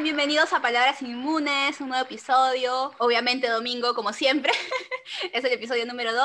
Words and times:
Bienvenidos 0.00 0.54
a 0.54 0.62
Palabras 0.62 1.02
Inmunes, 1.02 1.78
un 1.82 1.90
nuevo 1.90 2.06
episodio, 2.06 2.92
obviamente 2.96 3.46
domingo 3.46 3.94
como 3.94 4.14
siempre, 4.14 4.50
es 5.34 5.44
el 5.44 5.52
episodio 5.52 5.84
número 5.84 6.14
2. 6.14 6.24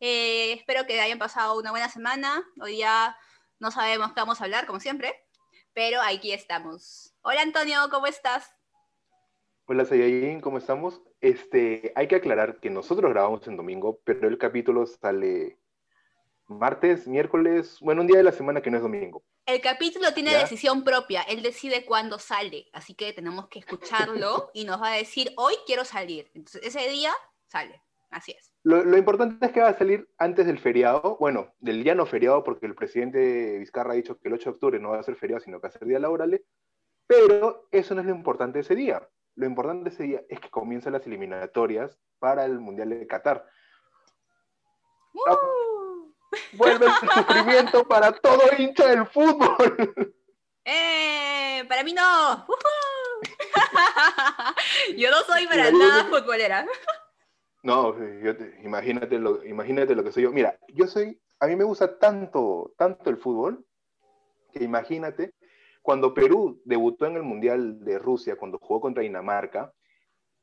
Eh, 0.00 0.54
espero 0.54 0.86
que 0.86 0.98
hayan 0.98 1.18
pasado 1.18 1.58
una 1.58 1.70
buena 1.70 1.90
semana, 1.90 2.42
hoy 2.62 2.78
ya 2.78 3.14
no 3.60 3.70
sabemos 3.70 4.14
qué 4.14 4.20
vamos 4.20 4.40
a 4.40 4.44
hablar 4.44 4.64
como 4.64 4.80
siempre, 4.80 5.14
pero 5.74 6.00
aquí 6.00 6.32
estamos. 6.32 7.14
Hola 7.20 7.42
Antonio, 7.42 7.76
¿cómo 7.90 8.06
estás? 8.06 8.50
Hola 9.66 9.84
Sayayin, 9.84 10.40
¿cómo 10.40 10.56
estamos? 10.56 11.02
Este, 11.20 11.92
hay 11.96 12.08
que 12.08 12.16
aclarar 12.16 12.58
que 12.58 12.70
nosotros 12.70 13.12
grabamos 13.12 13.46
en 13.46 13.58
domingo, 13.58 14.00
pero 14.04 14.28
el 14.28 14.38
capítulo 14.38 14.86
sale 14.86 15.58
martes, 16.48 17.06
miércoles, 17.06 17.78
bueno, 17.80 18.02
un 18.02 18.06
día 18.06 18.18
de 18.18 18.24
la 18.24 18.32
semana 18.32 18.60
que 18.60 18.70
no 18.70 18.76
es 18.76 18.82
domingo. 18.82 19.24
El 19.46 19.60
capítulo 19.60 20.12
tiene 20.14 20.34
decisión 20.34 20.84
propia, 20.84 21.22
él 21.22 21.42
decide 21.42 21.84
cuándo 21.84 22.18
sale, 22.18 22.66
así 22.72 22.94
que 22.94 23.12
tenemos 23.12 23.48
que 23.48 23.58
escucharlo 23.58 24.50
y 24.54 24.64
nos 24.64 24.80
va 24.80 24.92
a 24.92 24.96
decir, 24.96 25.32
hoy 25.36 25.54
quiero 25.66 25.84
salir. 25.84 26.30
Entonces, 26.34 26.62
ese 26.64 26.88
día 26.88 27.12
sale, 27.46 27.82
así 28.10 28.32
es. 28.32 28.54
Lo, 28.62 28.96
importante 28.96 29.44
es 29.44 29.52
que 29.52 29.60
va 29.60 29.68
a 29.68 29.78
salir 29.78 30.08
antes 30.16 30.46
del 30.46 30.58
feriado, 30.58 31.18
bueno, 31.20 31.52
del 31.58 31.84
día 31.84 31.94
no 31.94 32.06
feriado, 32.06 32.42
porque 32.42 32.64
el 32.64 32.74
presidente 32.74 33.58
Vizcarra 33.58 33.92
ha 33.92 33.96
dicho 33.96 34.18
que 34.18 34.28
el 34.28 34.34
8 34.34 34.44
de 34.44 34.50
octubre 34.54 34.78
no 34.78 34.90
va 34.90 35.00
a 35.00 35.02
ser 35.02 35.16
feriado, 35.16 35.40
sino 35.40 35.58
que 35.60 35.66
va 35.66 35.68
a 35.68 35.78
ser 35.78 35.86
día 35.86 35.98
laborable, 35.98 36.44
pero 37.06 37.68
eso 37.70 37.94
no 37.94 38.00
es 38.00 38.06
lo 38.06 38.14
importante 38.14 38.58
de 38.58 38.62
ese 38.62 38.74
día. 38.74 39.06
Lo 39.34 39.44
importante 39.44 39.84
de 39.84 39.90
ese 39.90 40.02
día 40.04 40.22
es 40.30 40.40
que 40.40 40.48
comienzan 40.48 40.94
las 40.94 41.06
eliminatorias 41.06 41.98
para 42.18 42.46
el 42.46 42.58
Mundial 42.58 42.88
de 42.88 43.06
Qatar. 43.06 43.46
Vuelve 46.52 46.86
el 46.86 46.92
sufrimiento 46.92 47.86
para 47.86 48.12
todo 48.12 48.42
hincha 48.58 48.88
del 48.88 49.06
fútbol. 49.06 50.14
¡Eh! 50.64 51.64
Para 51.68 51.84
mí 51.84 51.92
no. 51.92 52.46
yo 54.96 55.10
no 55.10 55.16
soy 55.26 55.46
para 55.46 55.70
nada 55.70 56.04
futbolera. 56.04 56.66
No, 57.62 57.96
imagínate, 58.62 59.18
lo, 59.18 59.44
imagínate 59.44 59.94
lo 59.94 60.04
que 60.04 60.12
soy 60.12 60.24
yo. 60.24 60.32
Mira, 60.32 60.58
yo 60.68 60.86
soy, 60.86 61.18
a 61.40 61.46
mí 61.46 61.56
me 61.56 61.64
gusta 61.64 61.98
tanto, 61.98 62.74
tanto 62.76 63.08
el 63.08 63.16
fútbol, 63.16 63.64
que 64.52 64.62
imagínate, 64.62 65.34
cuando 65.80 66.14
Perú 66.14 66.60
debutó 66.64 67.06
en 67.06 67.16
el 67.16 67.22
Mundial 67.22 67.82
de 67.84 67.98
Rusia, 67.98 68.36
cuando 68.36 68.58
jugó 68.58 68.80
contra 68.80 69.02
Dinamarca, 69.02 69.72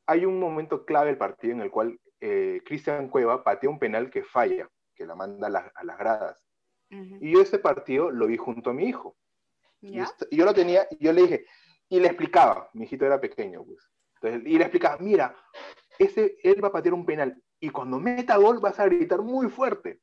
hay 0.08 0.26
un 0.26 0.40
momento 0.40 0.86
clave 0.86 1.08
del 1.08 1.18
partido 1.18 1.54
en 1.54 1.62
el 1.62 1.72
cual 1.72 2.00
eh, 2.20 2.62
Cristian 2.66 3.08
Cueva 3.08 3.44
patea 3.44 3.70
un 3.70 3.80
penal 3.80 4.10
que 4.10 4.24
falla 4.24 4.70
que 4.96 5.06
la 5.06 5.16
manda 5.16 5.48
a, 5.48 5.84
las 5.84 5.98
gradas. 5.98 6.44
Y 6.90 7.32
yo 7.32 7.42
ese 7.42 7.60
partido 7.60 8.12
lo 8.12 8.28
vi 8.28 8.38
junto 8.38 8.72
a 8.72 8.74
mi 8.74 8.86
hijo. 8.86 9.16
Y 9.82 9.98
yo 10.32 10.46
lo 10.46 10.54
tenía, 10.54 10.88
yo 11.00 11.14
le 11.14 11.22
dije, 11.24 11.46
y 11.90 12.00
le 12.00 12.08
explicaba, 12.08 12.70
mi 12.74 12.86
hijito 12.86 13.06
era 13.06 13.20
pequeño, 13.20 13.64
pues. 13.66 13.90
y 14.46 14.58
le 14.58 14.64
explicaba, 14.64 14.98
mira, 15.00 15.36
ese, 15.98 16.38
él 16.44 16.64
va 16.64 16.70
a 16.70 16.72
patear 16.72 16.94
un 16.94 17.06
penal, 17.06 17.42
y 17.60 17.70
cuando 17.70 18.00
meta 18.00 18.38
gol 18.38 18.60
vas 18.60 18.80
a 18.80 18.86
gritar 18.86 19.22
muy 19.22 19.50
fuerte. 19.50 20.02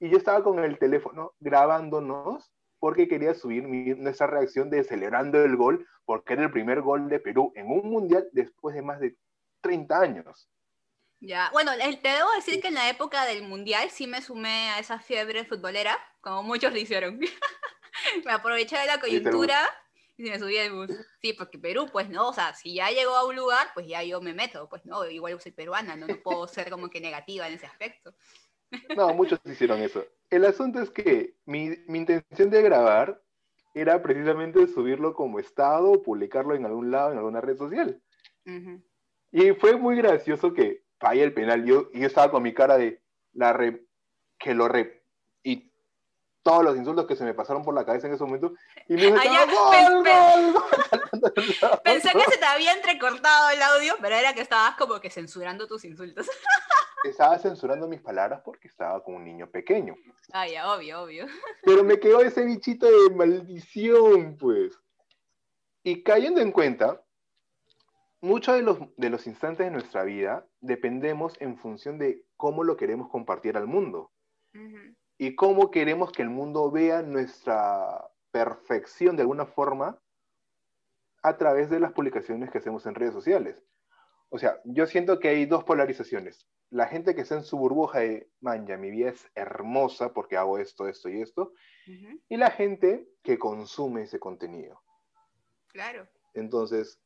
Y 0.00 0.08
yo 0.10 0.16
estaba 0.16 0.42
con 0.42 0.58
el 0.58 0.78
teléfono 0.78 1.34
grabándonos 1.40 2.52
porque 2.78 3.08
quería 3.08 3.34
subir 3.34 3.66
nuestra 3.98 4.28
reacción 4.28 4.70
de 4.70 4.84
celebrando 4.84 5.42
el 5.42 5.56
gol, 5.56 5.86
porque 6.04 6.34
era 6.34 6.44
el 6.44 6.50
primer 6.50 6.80
gol 6.80 7.08
de 7.08 7.18
Perú 7.18 7.52
en 7.56 7.70
un 7.70 7.90
mundial 7.90 8.28
después 8.32 8.74
de 8.74 8.82
más 8.82 9.00
de 9.00 9.16
30 9.60 10.00
años. 10.00 10.48
Ya, 11.20 11.50
bueno, 11.52 11.72
te 11.76 12.08
debo 12.08 12.30
decir 12.36 12.60
que 12.60 12.68
en 12.68 12.74
la 12.74 12.88
época 12.88 13.24
del 13.24 13.42
Mundial 13.42 13.90
sí 13.90 14.06
me 14.06 14.22
sumé 14.22 14.70
a 14.70 14.78
esa 14.78 15.00
fiebre 15.00 15.44
futbolera, 15.44 15.98
como 16.20 16.42
muchos 16.44 16.72
lo 16.72 16.78
hicieron. 16.78 17.18
me 18.24 18.32
aproveché 18.32 18.78
de 18.78 18.86
la 18.86 19.00
coyuntura 19.00 19.58
y 20.16 20.30
me 20.30 20.38
subí 20.38 20.58
al 20.58 20.72
bus. 20.72 20.90
Sí, 21.20 21.32
porque 21.32 21.58
Perú, 21.58 21.86
pues 21.90 22.08
no, 22.08 22.28
o 22.28 22.32
sea, 22.32 22.54
si 22.54 22.74
ya 22.74 22.90
llegó 22.90 23.16
a 23.16 23.26
un 23.26 23.34
lugar, 23.34 23.68
pues 23.74 23.86
ya 23.88 24.02
yo 24.02 24.20
me 24.20 24.32
meto, 24.32 24.68
pues 24.68 24.84
no, 24.86 25.08
igual 25.08 25.40
soy 25.40 25.52
peruana, 25.52 25.96
no, 25.96 26.06
puedo 26.22 26.46
ser 26.46 26.70
como 26.70 26.88
que 26.88 27.00
negativa 27.00 27.48
en 27.48 27.54
ese 27.54 27.66
aspecto. 27.66 28.14
no, 28.96 29.12
muchos 29.14 29.40
hicieron 29.44 29.80
eso. 29.80 30.04
El 30.30 30.44
asunto 30.44 30.80
es 30.80 30.90
que 30.90 31.36
mi, 31.46 31.70
mi 31.88 31.98
intención 31.98 32.50
de 32.50 32.62
grabar 32.62 33.20
era 33.74 34.02
precisamente 34.02 34.66
subirlo 34.66 35.14
como 35.14 35.38
estado 35.38 36.02
publicarlo 36.02 36.54
en 36.54 36.66
algún 36.66 36.90
lado, 36.90 37.12
en 37.12 37.18
alguna 37.18 37.40
red 37.40 37.56
social. 37.56 38.00
Y 39.30 39.52
fue 39.52 39.76
muy 39.76 39.96
gracioso 39.96 40.54
que 40.54 40.84
falla 40.98 41.24
el 41.24 41.34
penal. 41.34 41.64
Yo, 41.64 41.90
yo 41.92 42.06
estaba 42.06 42.30
con 42.30 42.42
mi 42.42 42.54
cara 42.54 42.76
de 42.76 43.02
la 43.32 43.52
re, 43.52 43.84
que 44.38 44.54
lo 44.54 44.68
re, 44.68 45.02
y 45.42 45.72
todos 46.42 46.64
los 46.64 46.76
insultos 46.76 47.06
que 47.06 47.16
se 47.16 47.24
me 47.24 47.34
pasaron 47.34 47.62
por 47.62 47.74
la 47.74 47.84
cabeza 47.84 48.06
en 48.06 48.14
ese 48.14 48.24
momento. 48.24 48.54
Y 48.88 48.94
me 48.94 49.12
Pensé 51.82 52.12
que 52.12 52.24
se 52.24 52.38
te 52.38 52.44
había 52.44 52.72
entrecortado 52.72 53.50
el 53.50 53.62
audio, 53.62 53.94
pero 54.00 54.14
era 54.14 54.34
que 54.34 54.40
estabas 54.40 54.76
como 54.76 55.00
que 55.00 55.10
censurando 55.10 55.66
tus 55.66 55.84
insultos. 55.84 56.26
Estaba 57.04 57.38
censurando 57.38 57.86
mis 57.86 58.00
palabras 58.00 58.40
porque 58.44 58.66
estaba 58.66 59.02
con 59.04 59.14
un 59.14 59.24
niño 59.24 59.48
pequeño. 59.48 59.94
Ah, 60.32 60.48
ya, 60.48 60.72
obvio, 60.72 61.02
obvio. 61.02 61.26
Pero 61.62 61.84
me 61.84 62.00
quedó 62.00 62.20
ese 62.22 62.44
bichito 62.44 62.86
de 62.86 63.14
maldición, 63.14 64.36
pues. 64.36 64.76
Y 65.84 66.02
cayendo 66.02 66.40
en 66.40 66.50
cuenta, 66.50 67.00
muchos 68.20 68.54
de 68.54 68.62
los, 68.62 68.78
de 68.96 69.10
los 69.10 69.26
instantes 69.26 69.66
de 69.66 69.70
nuestra 69.70 70.04
vida 70.04 70.46
dependemos 70.60 71.40
en 71.40 71.56
función 71.56 71.98
de 71.98 72.24
cómo 72.36 72.64
lo 72.64 72.76
queremos 72.76 73.08
compartir 73.08 73.56
al 73.56 73.66
mundo 73.66 74.12
y 75.18 75.34
cómo 75.34 75.70
queremos 75.70 76.12
que 76.12 76.22
el 76.22 76.30
mundo 76.30 76.70
vea 76.70 77.02
nuestra 77.02 78.10
perfección 78.30 79.16
de 79.16 79.22
alguna 79.22 79.46
forma 79.46 80.00
a 81.22 81.36
través 81.36 81.70
de 81.70 81.80
las 81.80 81.92
publicaciones 81.92 82.50
que 82.50 82.58
hacemos 82.58 82.86
en 82.86 82.94
redes 82.94 83.14
sociales. 83.14 83.62
O 84.30 84.38
sea, 84.38 84.60
yo 84.64 84.86
siento 84.86 85.18
que 85.18 85.28
hay 85.28 85.46
dos 85.46 85.64
polarizaciones. 85.64 86.46
La 86.70 86.86
gente 86.86 87.14
que 87.14 87.22
está 87.22 87.34
en 87.34 87.44
su 87.44 87.56
burbuja 87.56 88.00
de, 88.00 88.30
man, 88.40 88.66
ya 88.66 88.76
mi 88.76 88.90
vida 88.90 89.10
es 89.10 89.26
hermosa 89.34 90.12
porque 90.12 90.36
hago 90.36 90.58
esto, 90.58 90.86
esto 90.86 91.08
y 91.08 91.22
esto. 91.22 91.52
Y 92.28 92.36
la 92.36 92.50
gente 92.50 93.08
que 93.22 93.38
consume 93.38 94.02
ese 94.02 94.20
contenido. 94.20 94.82
Claro. 95.68 96.06
Entonces, 96.34 97.00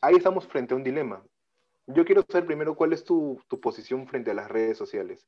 ahí 0.00 0.16
estamos 0.16 0.46
frente 0.46 0.74
a 0.74 0.76
un 0.76 0.84
dilema. 0.84 1.22
Yo 1.86 2.04
quiero 2.04 2.24
saber 2.28 2.46
primero 2.46 2.76
cuál 2.76 2.92
es 2.92 3.04
tu, 3.04 3.40
tu, 3.48 3.60
posición 3.60 4.06
frente 4.06 4.30
a 4.30 4.34
las 4.34 4.48
redes 4.48 4.78
sociales. 4.78 5.26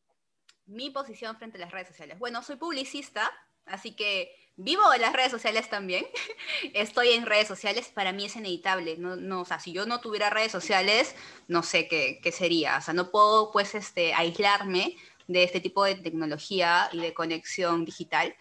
Mi 0.66 0.90
posición 0.90 1.36
frente 1.36 1.58
a 1.58 1.60
las 1.60 1.72
redes 1.72 1.88
sociales. 1.88 2.18
Bueno, 2.18 2.42
soy 2.42 2.56
publicista, 2.56 3.30
así 3.66 3.96
que 3.96 4.34
vivo 4.56 4.82
en 4.94 5.00
las 5.00 5.12
redes 5.12 5.32
sociales 5.32 5.68
también. 5.68 6.06
Estoy 6.74 7.10
en 7.10 7.26
redes 7.26 7.48
sociales, 7.48 7.88
para 7.88 8.12
mí 8.12 8.26
es 8.26 8.36
inevitable. 8.36 8.96
No, 8.98 9.16
no, 9.16 9.42
o 9.42 9.44
sea, 9.44 9.58
si 9.58 9.72
yo 9.72 9.84
no 9.86 10.00
tuviera 10.00 10.30
redes 10.30 10.52
sociales, 10.52 11.14
no 11.48 11.62
sé 11.62 11.88
qué, 11.88 12.20
qué 12.22 12.32
sería. 12.32 12.78
O 12.78 12.80
sea, 12.80 12.94
no 12.94 13.10
puedo 13.10 13.50
pues 13.52 13.74
este, 13.74 14.14
aislarme 14.14 14.96
de 15.26 15.42
este 15.42 15.60
tipo 15.60 15.84
de 15.84 15.96
tecnología 15.96 16.88
y 16.92 17.00
de 17.00 17.14
conexión 17.14 17.84
digital. 17.84 18.34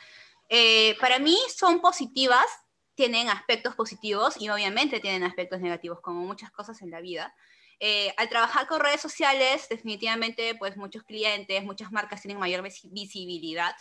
Eh, 0.49 0.95
para 0.99 1.19
mí 1.19 1.37
son 1.55 1.81
positivas 1.81 2.45
tienen 2.95 3.29
aspectos 3.29 3.75
positivos 3.75 4.35
y 4.39 4.49
obviamente 4.49 4.99
tienen 4.99 5.23
aspectos 5.23 5.59
negativos, 5.59 5.99
como 6.01 6.21
muchas 6.21 6.51
cosas 6.51 6.81
en 6.81 6.91
la 6.91 7.01
vida. 7.01 7.33
Eh, 7.79 8.13
al 8.17 8.29
trabajar 8.29 8.67
con 8.67 8.79
redes 8.79 9.01
sociales, 9.01 9.67
definitivamente, 9.69 10.55
pues 10.55 10.77
muchos 10.77 11.03
clientes, 11.03 11.63
muchas 11.63 11.91
marcas 11.91 12.21
tienen 12.21 12.39
mayor 12.39 12.61
visibilidad 12.61 13.75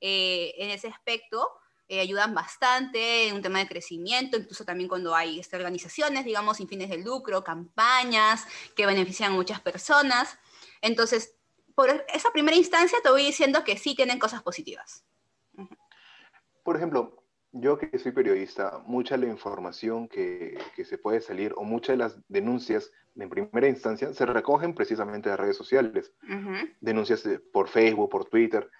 eh, 0.00 0.54
en 0.58 0.70
ese 0.70 0.88
aspecto. 0.88 1.48
Eh, 1.88 2.00
ayudan 2.00 2.34
bastante 2.34 3.28
en 3.28 3.34
un 3.34 3.42
tema 3.42 3.60
de 3.60 3.66
crecimiento, 3.66 4.36
incluso 4.36 4.64
también 4.64 4.88
cuando 4.88 5.14
hay 5.14 5.40
estas 5.40 5.58
organizaciones, 5.58 6.26
digamos, 6.26 6.58
sin 6.58 6.68
fines 6.68 6.90
de 6.90 6.98
lucro, 6.98 7.42
campañas 7.42 8.46
que 8.76 8.84
benefician 8.84 9.32
a 9.32 9.34
muchas 9.34 9.60
personas. 9.60 10.38
Entonces, 10.82 11.34
por 11.74 12.04
esa 12.12 12.30
primera 12.30 12.56
instancia 12.56 12.98
te 13.02 13.10
voy 13.10 13.24
diciendo 13.24 13.64
que 13.64 13.78
sí 13.78 13.94
tienen 13.94 14.18
cosas 14.18 14.42
positivas. 14.42 15.04
Por 16.62 16.76
ejemplo, 16.76 17.17
yo 17.52 17.78
que 17.78 17.98
soy 17.98 18.12
periodista, 18.12 18.82
mucha 18.86 19.16
de 19.16 19.26
la 19.26 19.32
información 19.32 20.08
que, 20.08 20.58
que, 20.76 20.84
se 20.84 20.98
puede 20.98 21.20
salir 21.20 21.54
o 21.56 21.64
muchas 21.64 21.94
de 21.94 21.96
las 21.96 22.20
denuncias 22.28 22.90
en 23.22 23.30
primera 23.30 23.68
instancia 23.68 24.12
se 24.12 24.26
recogen 24.26 24.74
precisamente 24.74 25.28
de 25.28 25.36
redes 25.36 25.56
sociales. 25.56 26.12
Denuncias 26.80 27.28
por 27.52 27.68
Facebook, 27.68 28.10
por 28.10 28.26
Twitter. 28.26 28.70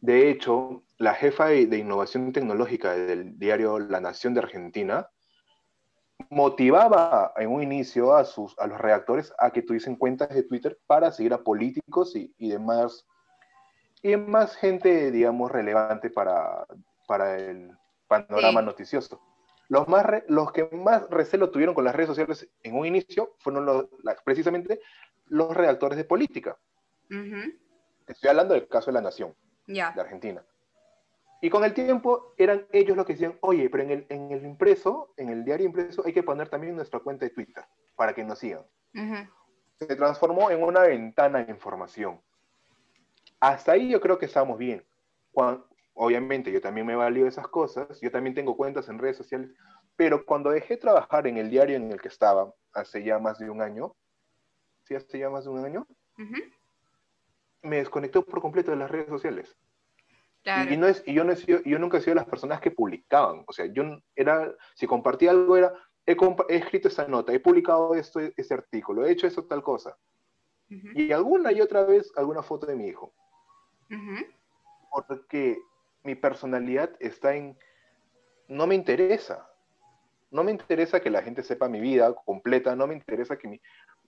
De 0.00 0.30
hecho, 0.30 0.82
la 0.98 1.14
jefa 1.14 1.46
de, 1.46 1.78
innovación 1.78 2.32
tecnológica 2.32 2.94
del 2.94 3.38
diario 3.38 3.78
La 3.78 4.00
Nación 4.00 4.34
de 4.34 4.40
Argentina 4.40 5.08
motivaba 6.30 7.32
en 7.36 7.50
un 7.50 7.62
inicio 7.62 8.14
a, 8.14 8.24
sus, 8.24 8.58
a 8.58 8.66
los 8.66 8.80
redactores 8.80 9.32
a 9.38 9.50
que 9.50 9.62
tuviesen 9.62 9.96
cuentas 9.96 10.28
de 10.30 10.42
Twitter 10.42 10.78
para 10.86 11.12
seguir 11.12 11.32
a 11.32 11.42
políticos 11.42 12.16
y, 12.16 12.34
y 12.38 12.50
demás, 12.50 13.06
y 14.02 14.16
más 14.16 14.56
gente, 14.56 15.10
digamos, 15.10 15.50
relevante 15.50 16.10
para, 16.10 16.66
para 17.06 17.36
el, 17.36 17.70
panorama 18.06 18.62
noticioso. 18.62 19.20
Los, 19.68 19.88
más 19.88 20.04
los 20.28 20.52
que 20.52 20.64
más 20.72 21.08
recelo 21.10 21.50
tuvieron 21.50 21.74
con 21.74 21.84
las 21.84 21.94
redes 21.94 22.08
sociales 22.08 22.48
en 22.62 22.76
un 22.76 22.86
inicio 22.86 23.34
fueron 23.38 23.64
los, 23.64 23.86
precisamente 24.24 24.80
los 25.26 25.54
redactores 25.54 25.96
de 25.96 26.04
política. 26.04 26.58
Estoy 28.06 28.30
hablando 28.30 28.54
del 28.54 28.68
caso 28.68 28.86
de 28.86 28.92
La 28.94 29.00
Nación, 29.00 29.34
de 29.66 29.80
Argentina. 29.80 30.44
Y 31.40 31.50
con 31.50 31.64
el 31.64 31.74
tiempo 31.74 32.32
eran 32.38 32.66
ellos 32.72 32.96
los 32.96 33.04
que 33.04 33.14
decían, 33.14 33.36
oye, 33.40 33.68
pero 33.68 33.82
en 33.82 33.90
el, 33.90 34.06
en 34.08 34.32
el 34.32 34.44
impreso, 34.46 35.12
en 35.16 35.28
el 35.28 35.44
diario 35.44 35.66
impreso, 35.66 36.02
hay 36.06 36.12
que 36.12 36.22
poner 36.22 36.48
también 36.48 36.74
nuestra 36.74 37.00
cuenta 37.00 37.26
de 37.26 37.30
Twitter 37.30 37.64
para 37.96 38.14
que 38.14 38.24
nos 38.24 38.38
sigan. 38.38 38.64
Se 39.78 39.96
transformó 39.96 40.50
en 40.50 40.62
una 40.62 40.80
ventana 40.80 41.44
de 41.44 41.52
información. 41.52 42.20
Hasta 43.40 43.72
ahí 43.72 43.90
yo 43.90 44.00
creo 44.00 44.18
que 44.18 44.26
estábamos 44.26 44.56
bien. 44.56 44.84
Obviamente 45.94 46.52
yo 46.52 46.60
también 46.60 46.86
me 46.86 46.96
valido 46.96 47.26
esas 47.26 47.48
cosas, 47.48 48.00
yo 48.00 48.10
también 48.10 48.34
tengo 48.34 48.56
cuentas 48.56 48.88
en 48.88 48.98
redes 48.98 49.16
sociales, 49.16 49.50
pero 49.96 50.24
cuando 50.26 50.50
dejé 50.50 50.76
trabajar 50.76 51.26
en 51.26 51.38
el 51.38 51.50
diario 51.50 51.76
en 51.76 51.90
el 51.90 52.00
que 52.00 52.08
estaba, 52.08 52.52
hace 52.72 53.02
ya 53.04 53.18
más 53.18 53.38
de 53.38 53.48
un 53.48 53.62
año, 53.62 53.94
¿sí? 54.82 54.94
Hace 54.94 55.18
ya 55.18 55.30
más 55.30 55.44
de 55.44 55.50
un 55.50 55.64
año, 55.64 55.86
me 57.62 57.76
desconecté 57.76 58.20
por 58.20 58.40
completo 58.40 58.70
de 58.72 58.76
las 58.76 58.90
redes 58.90 59.08
sociales. 59.08 59.56
Y, 60.70 60.76
no 60.76 60.86
es, 60.86 61.02
y 61.06 61.14
yo, 61.14 61.24
no 61.24 61.32
he 61.32 61.36
sido, 61.36 61.62
yo 61.62 61.78
nunca 61.78 61.96
he 61.96 62.00
sido 62.00 62.12
de 62.12 62.20
las 62.20 62.28
personas 62.28 62.60
que 62.60 62.70
publicaban. 62.70 63.44
O 63.46 63.52
sea, 63.52 63.64
yo 63.66 63.82
era, 64.14 64.54
si 64.74 64.86
compartía 64.86 65.30
algo 65.30 65.56
era, 65.56 65.72
he, 66.04 66.16
escrito 66.48 66.88
esta 66.88 67.08
nota, 67.08 67.32
he 67.32 67.40
publicado 67.40 67.94
esto, 67.94 68.20
este 68.20 68.52
artículo, 68.52 69.06
he 69.06 69.12
hecho 69.12 69.26
eso, 69.26 69.44
tal 69.46 69.62
cosa. 69.62 69.96
Y 70.68 71.12
alguna 71.12 71.52
y 71.52 71.60
otra 71.60 71.84
vez 71.84 72.10
alguna 72.16 72.42
foto 72.42 72.66
de 72.66 72.74
mi 72.74 72.88
hijo. 72.88 73.14
Porque 74.90 75.58
mi 76.04 76.14
personalidad 76.14 76.90
está 77.00 77.34
en, 77.34 77.58
no 78.48 78.66
me 78.66 78.74
interesa. 78.74 79.50
No 80.30 80.44
me 80.44 80.50
interesa 80.50 81.00
que 81.00 81.10
la 81.10 81.22
gente 81.22 81.42
sepa 81.42 81.68
mi 81.68 81.80
vida 81.80 82.14
completa, 82.24 82.76
no 82.76 82.86
me 82.86 82.94
interesa 82.94 83.36
que, 83.36 83.48
mi, 83.48 83.60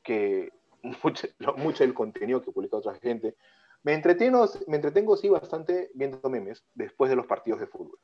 que 0.03 0.51
mucho, 1.03 1.29
mucho 1.57 1.85
del 1.85 1.95
contenido 1.95 2.43
que 2.43 2.53
publica 2.53 2.77
otra 2.77 2.95
gente, 2.97 3.35
me 3.83 3.95
entretengo, 3.95 4.49
me 4.67 4.77
entretengo 4.77 5.17
sí 5.17 5.29
bastante 5.29 5.91
viendo 5.95 6.29
memes 6.29 6.65
después 6.75 7.09
de 7.09 7.17
los 7.17 7.27
partidos 7.27 7.61
de 7.61 7.67
fútbol. 7.67 7.99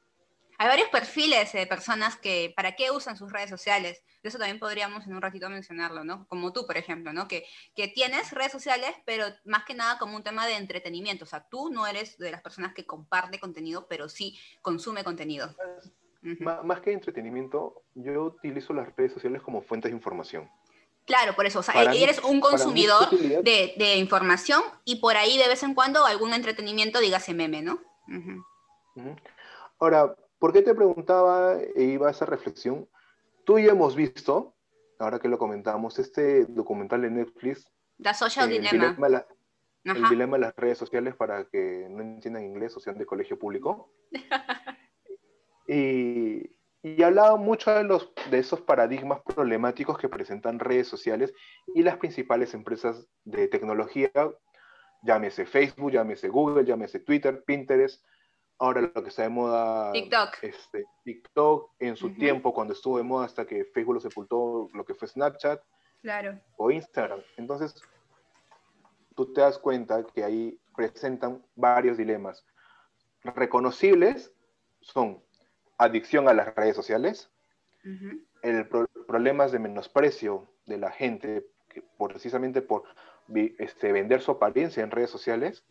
Hay 0.63 0.69
varios 0.69 0.91
perfiles 0.91 1.53
de 1.53 1.67
personas 1.67 2.17
que, 2.17 2.53
¿para 2.55 2.77
qué 2.77 2.93
usan 2.93 3.17
sus 3.17 3.33
redes 3.33 3.51
sociales? 3.51 4.05
De 4.23 4.29
eso 4.29 4.39
también 4.39 4.61
podríamos 4.61 5.05
en 5.05 5.13
un 5.13 5.21
ratito 5.21 5.51
mencionarlo, 5.51 6.05
¿no? 6.05 6.25
Como 6.29 6.53
tú, 6.53 6.69
por 6.69 6.77
ejemplo, 6.77 7.13
¿no? 7.13 7.27
Que, 7.27 7.45
que 7.75 7.89
tienes 7.89 8.31
redes 8.31 8.53
sociales, 8.53 8.95
pero 9.05 9.25
más 9.45 9.65
que 9.65 9.75
nada 9.75 9.99
como 9.99 10.15
un 10.15 10.23
tema 10.23 10.47
de 10.47 10.55
entretenimiento. 10.55 11.25
O 11.25 11.27
sea, 11.27 11.49
tú 11.49 11.71
no 11.71 11.85
eres 11.89 12.17
de 12.17 12.31
las 12.31 12.43
personas 12.43 12.75
que 12.75 12.87
comparte 12.87 13.41
contenido, 13.41 13.89
pero 13.89 14.09
sí 14.09 14.39
consume 14.61 15.03
contenido. 15.03 15.53
Más 16.23 16.81
que 16.81 16.93
entretenimiento, 16.93 17.83
yo 17.97 18.23
utilizo 18.23 18.73
las 18.73 18.95
redes 18.95 19.15
sociales 19.15 19.43
como 19.43 19.63
fuentes 19.63 19.91
de 19.91 19.97
información. 19.97 20.49
Claro, 21.07 21.35
por 21.35 21.45
eso, 21.45 21.59
o 21.59 21.65
sea, 21.65 21.93
eres 21.93 22.23
un 22.23 22.39
consumidor 22.39 23.11
de, 23.11 23.97
información 23.97 24.63
y 24.85 25.01
por 25.01 25.17
ahí 25.17 25.39
de 25.39 25.49
vez 25.49 25.65
en 25.65 25.75
cuando 25.75 26.07
algún 26.07 26.33
entretenimiento, 26.33 27.01
dígase 27.01 27.35
meme, 27.35 27.63
¿no? 27.63 27.81
Ahora, 29.81 30.15
¿por 30.43 30.53
qué 30.53 30.63
te 30.63 30.75
preguntaba 30.75 31.57
e 31.77 31.85
iba 31.85 32.09
a 32.09 32.11
esa 32.11 32.27
reflexión? 32.27 32.89
Tú 33.45 33.59
y 33.59 33.65
yo 33.67 33.71
hemos 33.71 33.95
visto, 33.95 34.57
ahora 34.99 35.21
que 35.21 35.29
lo 35.29 35.39
comentamos, 35.39 36.01
este 36.01 36.47
documental 36.47 37.03
de 37.03 37.11
Netflix. 37.11 37.71
The 38.03 38.13
Social 38.13 38.51
eh, 38.51 38.59
Dilemma. 38.59 39.25
el 39.85 40.09
dilema 40.09 40.37
de 40.37 40.41
las 40.41 40.57
redes 40.57 40.79
sociales 40.79 41.15
para 41.15 41.45
que 41.45 41.87
no 41.89 42.03
entiendan 42.03 42.43
inglés 42.43 42.77
o 42.77 42.81
sean 42.81 42.99
de 42.99 43.07
colegio 43.07 43.39
público. 43.39 43.95
y 45.69 46.51
y 46.83 47.01
hablaba 47.05 47.37
mucho 47.37 47.71
de, 47.71 47.85
los, 47.85 48.13
de 48.29 48.41
esos 48.41 48.61
paradigmas 48.61 49.21
problemáticos 49.23 49.97
que 49.97 50.09
presentan 50.09 50.59
redes 50.59 50.89
sociales 50.89 51.33
y 51.77 51.85
las 51.85 51.99
principales 51.99 52.55
empresas 52.55 53.07
de 53.23 53.47
tecnología, 53.47 54.11
llámese 55.05 55.47
Facebook, 55.47 55.93
llámese 55.93 56.29
Google, 56.29 56.65
llámese 56.65 56.99
Twitter, 56.99 57.45
Pinterest, 57.45 58.05
ahora 58.63 58.81
lo 58.81 59.03
que 59.03 59.09
está 59.09 59.23
de 59.23 59.29
moda, 59.29 59.91
TikTok, 59.91 60.37
este, 60.43 60.85
TikTok 61.03 61.73
en 61.81 61.97
su 61.97 62.15
tiempo, 62.15 62.55
cuando 62.55 62.75
estuvo 62.75 62.97
de 62.97 63.03
moda 63.03 63.27
hasta 63.27 63.45
que 63.45 63.65
Facebook 63.65 63.95
lo 63.95 64.01
sepultó, 64.01 64.69
lo 64.73 64.85
que 64.85 64.95
fue 64.95 65.09
Snapchat 65.09 65.61
claro. 66.01 66.39
o 66.57 66.71
Instagram. 66.71 67.21
Entonces, 67.37 67.75
tú 69.17 69.33
te 69.33 69.41
das 69.41 69.59
cuenta 69.59 70.07
que 70.07 70.23
ahí 70.23 70.61
presentan 70.77 71.45
varios 71.57 71.97
dilemas. 71.97 72.47
Reconocibles 73.25 74.33
son 74.81 75.21
adicción 75.77 76.29
a 76.29 76.35
las 76.35 76.55
redes 76.55 76.77
sociales, 76.77 77.31
el 78.43 78.69
problemas 79.09 79.51
de 79.51 79.59
menosprecio 79.59 80.49
de 80.67 80.79
la 80.79 80.93
gente, 80.93 81.45
precisamente 81.99 82.63
por 82.63 82.85
este, 83.59 83.91
vender 83.91 84.21
su 84.21 84.31
apariencia 84.31 84.85
en 84.85 84.93
redes 84.93 85.11
sociales, 85.11 85.65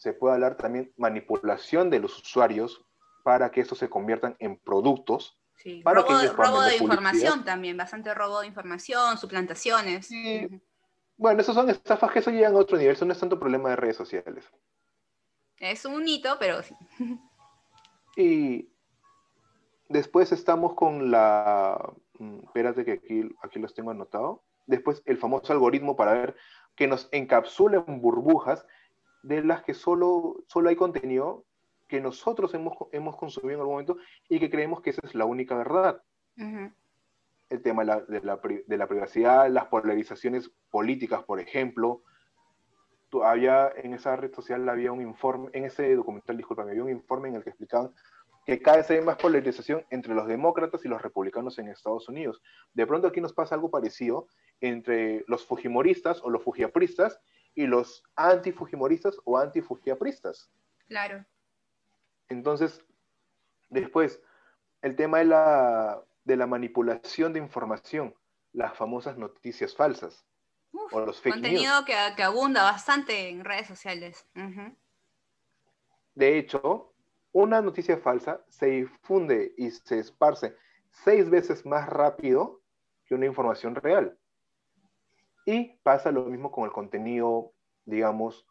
se 0.00 0.14
puede 0.14 0.34
hablar 0.34 0.56
también 0.56 0.92
manipulación 0.96 1.90
de 1.90 2.00
los 2.00 2.18
usuarios 2.18 2.84
para 3.22 3.50
que 3.50 3.60
estos 3.60 3.76
se 3.78 3.90
conviertan 3.90 4.34
en 4.38 4.56
productos. 4.56 5.38
Sí. 5.56 5.82
Para 5.84 6.00
robo, 6.00 6.62
de 6.62 6.76
información 6.76 7.44
también, 7.44 7.76
bastante 7.76 8.14
robo 8.14 8.40
de 8.40 8.46
información, 8.46 9.18
suplantaciones. 9.18 10.08
Bueno, 11.18 11.42
esos 11.42 11.54
son 11.54 11.68
estafas 11.68 12.12
que 12.12 12.20
eso 12.20 12.30
llegan 12.30 12.54
a 12.54 12.58
otro 12.58 12.78
nivel, 12.78 12.94
eso 12.94 13.04
no 13.04 13.12
es 13.12 13.20
tanto 13.20 13.38
problema 13.38 13.68
de 13.68 13.76
redes 13.76 13.96
sociales. 13.96 14.50
Es 15.58 15.84
un 15.84 16.08
hito, 16.08 16.38
pero 16.38 16.62
sí. 16.62 16.74
Y 18.16 18.70
Después 19.90 20.30
estamos 20.30 20.74
con 20.74 21.10
la, 21.10 21.92
mm, 22.20 22.44
espérate 22.44 22.84
que 22.84 22.92
aquí, 22.92 23.28
aquí 23.42 23.58
los 23.58 23.74
tengo 23.74 23.90
anotado. 23.90 24.44
Después 24.66 25.02
el 25.04 25.18
famoso 25.18 25.52
algoritmo 25.52 25.96
para 25.96 26.12
ver 26.12 26.36
que 26.76 26.86
nos 26.86 27.08
encapsula 27.10 27.84
en 27.88 28.00
burbujas 28.00 28.64
de 29.22 29.42
las 29.42 29.62
que 29.62 29.74
solo, 29.74 30.44
solo 30.46 30.68
hay 30.68 30.76
contenido 30.76 31.44
que 31.88 32.00
nosotros 32.00 32.54
hemos, 32.54 32.74
hemos 32.92 33.16
consumido 33.16 33.54
en 33.54 33.60
algún 33.60 33.74
momento 33.74 33.96
y 34.28 34.38
que 34.38 34.48
creemos 34.48 34.80
que 34.80 34.90
esa 34.90 35.00
es 35.04 35.14
la 35.14 35.24
única 35.24 35.56
verdad. 35.56 36.02
El 36.36 37.62
tema 37.62 37.82
de 37.82 37.86
la, 37.86 38.00
de, 38.00 38.20
la, 38.20 38.40
de 38.66 38.76
la, 38.78 38.86
privacidad, 38.86 39.50
las 39.50 39.66
polarizaciones 39.66 40.50
políticas, 40.70 41.24
por 41.24 41.40
ejemplo. 41.40 42.02
Había, 43.24 43.72
en 43.76 43.92
esa 43.92 44.14
red 44.14 44.32
social 44.32 44.68
había 44.68 44.92
un 44.92 45.02
informe, 45.02 45.50
en 45.52 45.64
ese 45.64 45.96
documental, 45.96 46.36
disculpa, 46.36 46.62
había 46.62 46.84
un 46.84 46.90
informe 46.90 47.28
en 47.28 47.34
el 47.34 47.42
que 47.42 47.50
explicaban 47.50 47.92
que 48.46 48.62
cada 48.62 48.78
vez 48.78 48.90
hay 48.90 49.00
más 49.00 49.16
polarización 49.16 49.84
entre 49.90 50.14
los 50.14 50.26
demócratas 50.26 50.84
y 50.84 50.88
los 50.88 51.02
republicanos 51.02 51.58
en 51.58 51.68
Estados 51.68 52.08
Unidos. 52.08 52.40
De 52.72 52.86
pronto 52.86 53.08
aquí 53.08 53.20
nos 53.20 53.32
pasa 53.32 53.54
algo 53.54 53.70
parecido 53.70 54.28
entre 54.60 55.24
los 55.26 55.44
fujimoristas 55.44 56.22
o 56.22 56.30
los 56.30 56.42
fujiapristas 56.42 57.20
y 57.54 57.66
los 57.66 58.02
antifujimoristas 58.16 59.16
o 59.24 59.38
antifujiapristas. 59.38 60.50
Claro. 60.88 61.24
Entonces, 62.28 62.84
después, 63.68 64.20
el 64.82 64.96
tema 64.96 65.18
de 65.18 65.24
la, 65.26 66.04
de 66.24 66.36
la 66.36 66.46
manipulación 66.46 67.32
de 67.32 67.40
información, 67.40 68.14
las 68.52 68.76
famosas 68.76 69.18
noticias 69.18 69.74
falsas. 69.74 70.24
o 70.72 71.00
los 71.00 71.20
fake 71.20 71.34
contenido 71.34 71.84
Que, 71.84 71.94
que, 72.16 72.22
abunda 72.22 72.62
bastante 72.62 73.28
en 73.28 73.44
redes 73.44 73.66
sociales. 73.66 74.26
De 76.14 76.38
hecho, 76.38 76.94
una 77.32 77.60
noticia 77.60 77.98
falsa 77.98 78.44
se 78.48 78.66
difunde 78.66 79.54
y 79.56 79.70
se 79.70 79.98
esparce 79.98 80.56
seis 80.90 81.30
veces 81.30 81.64
más 81.64 81.88
rápido 81.88 82.62
que 83.04 83.14
una 83.14 83.26
información 83.26 83.74
real. 83.74 84.18
Y 85.50 85.80
pasa 85.82 86.12
lo 86.12 86.26
mismo 86.26 86.52
con 86.52 86.64
el 86.64 86.70
contenido, 86.70 87.52
digamos, 87.84 88.46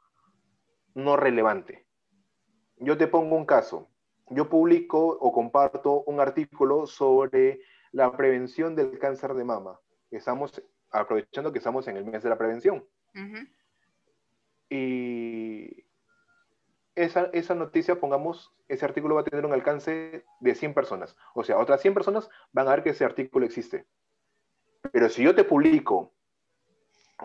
no 0.94 1.16
relevante. 1.16 1.88
Yo 2.76 2.98
te 2.98 3.08
pongo 3.08 3.38
un 3.38 3.46
caso. 3.46 3.88
Yo 4.30 4.50
publico 4.50 5.08
o 5.08 5.32
comparto 5.32 6.04
un 6.04 6.20
artículo 6.20 6.88
sobre 6.88 7.62
la 7.94 8.12
prevención 8.18 8.76
del 8.76 9.00
cáncer 9.00 9.34
de 9.34 9.46
mama. 9.46 9.80
Estamos 10.12 10.62
aprovechando 10.92 11.54
que 11.54 11.60
estamos 11.60 11.88
en 11.88 11.96
el 11.96 12.04
mes 12.04 12.22
de 12.22 12.30
la 12.32 12.38
prevención. 12.38 12.86
Y 14.70 15.86
esa, 16.96 17.30
esa, 17.32 17.56
noticia, 17.56 17.98
pongamos, 18.02 18.54
ese 18.68 18.84
artículo 18.84 19.16
va 19.16 19.22
a 19.22 19.24
tener 19.24 19.46
un 19.46 19.54
alcance 19.54 20.26
de 20.42 20.54
100 20.54 20.74
personas. 20.74 21.16
O 21.34 21.46
sea, 21.46 21.60
otras 21.60 21.80
100 21.80 21.94
personas 21.94 22.30
van 22.52 22.68
a 22.68 22.72
ver 22.72 22.84
que 22.84 22.90
ese 22.90 23.06
artículo 23.06 23.46
existe. 23.46 23.88
Pero 24.92 25.08
si 25.08 25.24
yo 25.24 25.34
te 25.34 25.46
publico 25.46 26.14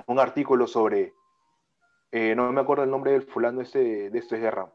un 0.07 0.19
artículo 0.19 0.67
sobre, 0.67 1.15
eh, 2.11 2.35
no 2.35 2.53
me 2.53 2.61
acuerdo 2.61 2.85
el 2.85 2.91
nombre 2.91 3.13
del 3.13 3.23
fulano 3.23 3.61
este, 3.61 4.11
de 4.11 4.19
esta 4.19 4.37
guerra, 4.37 4.73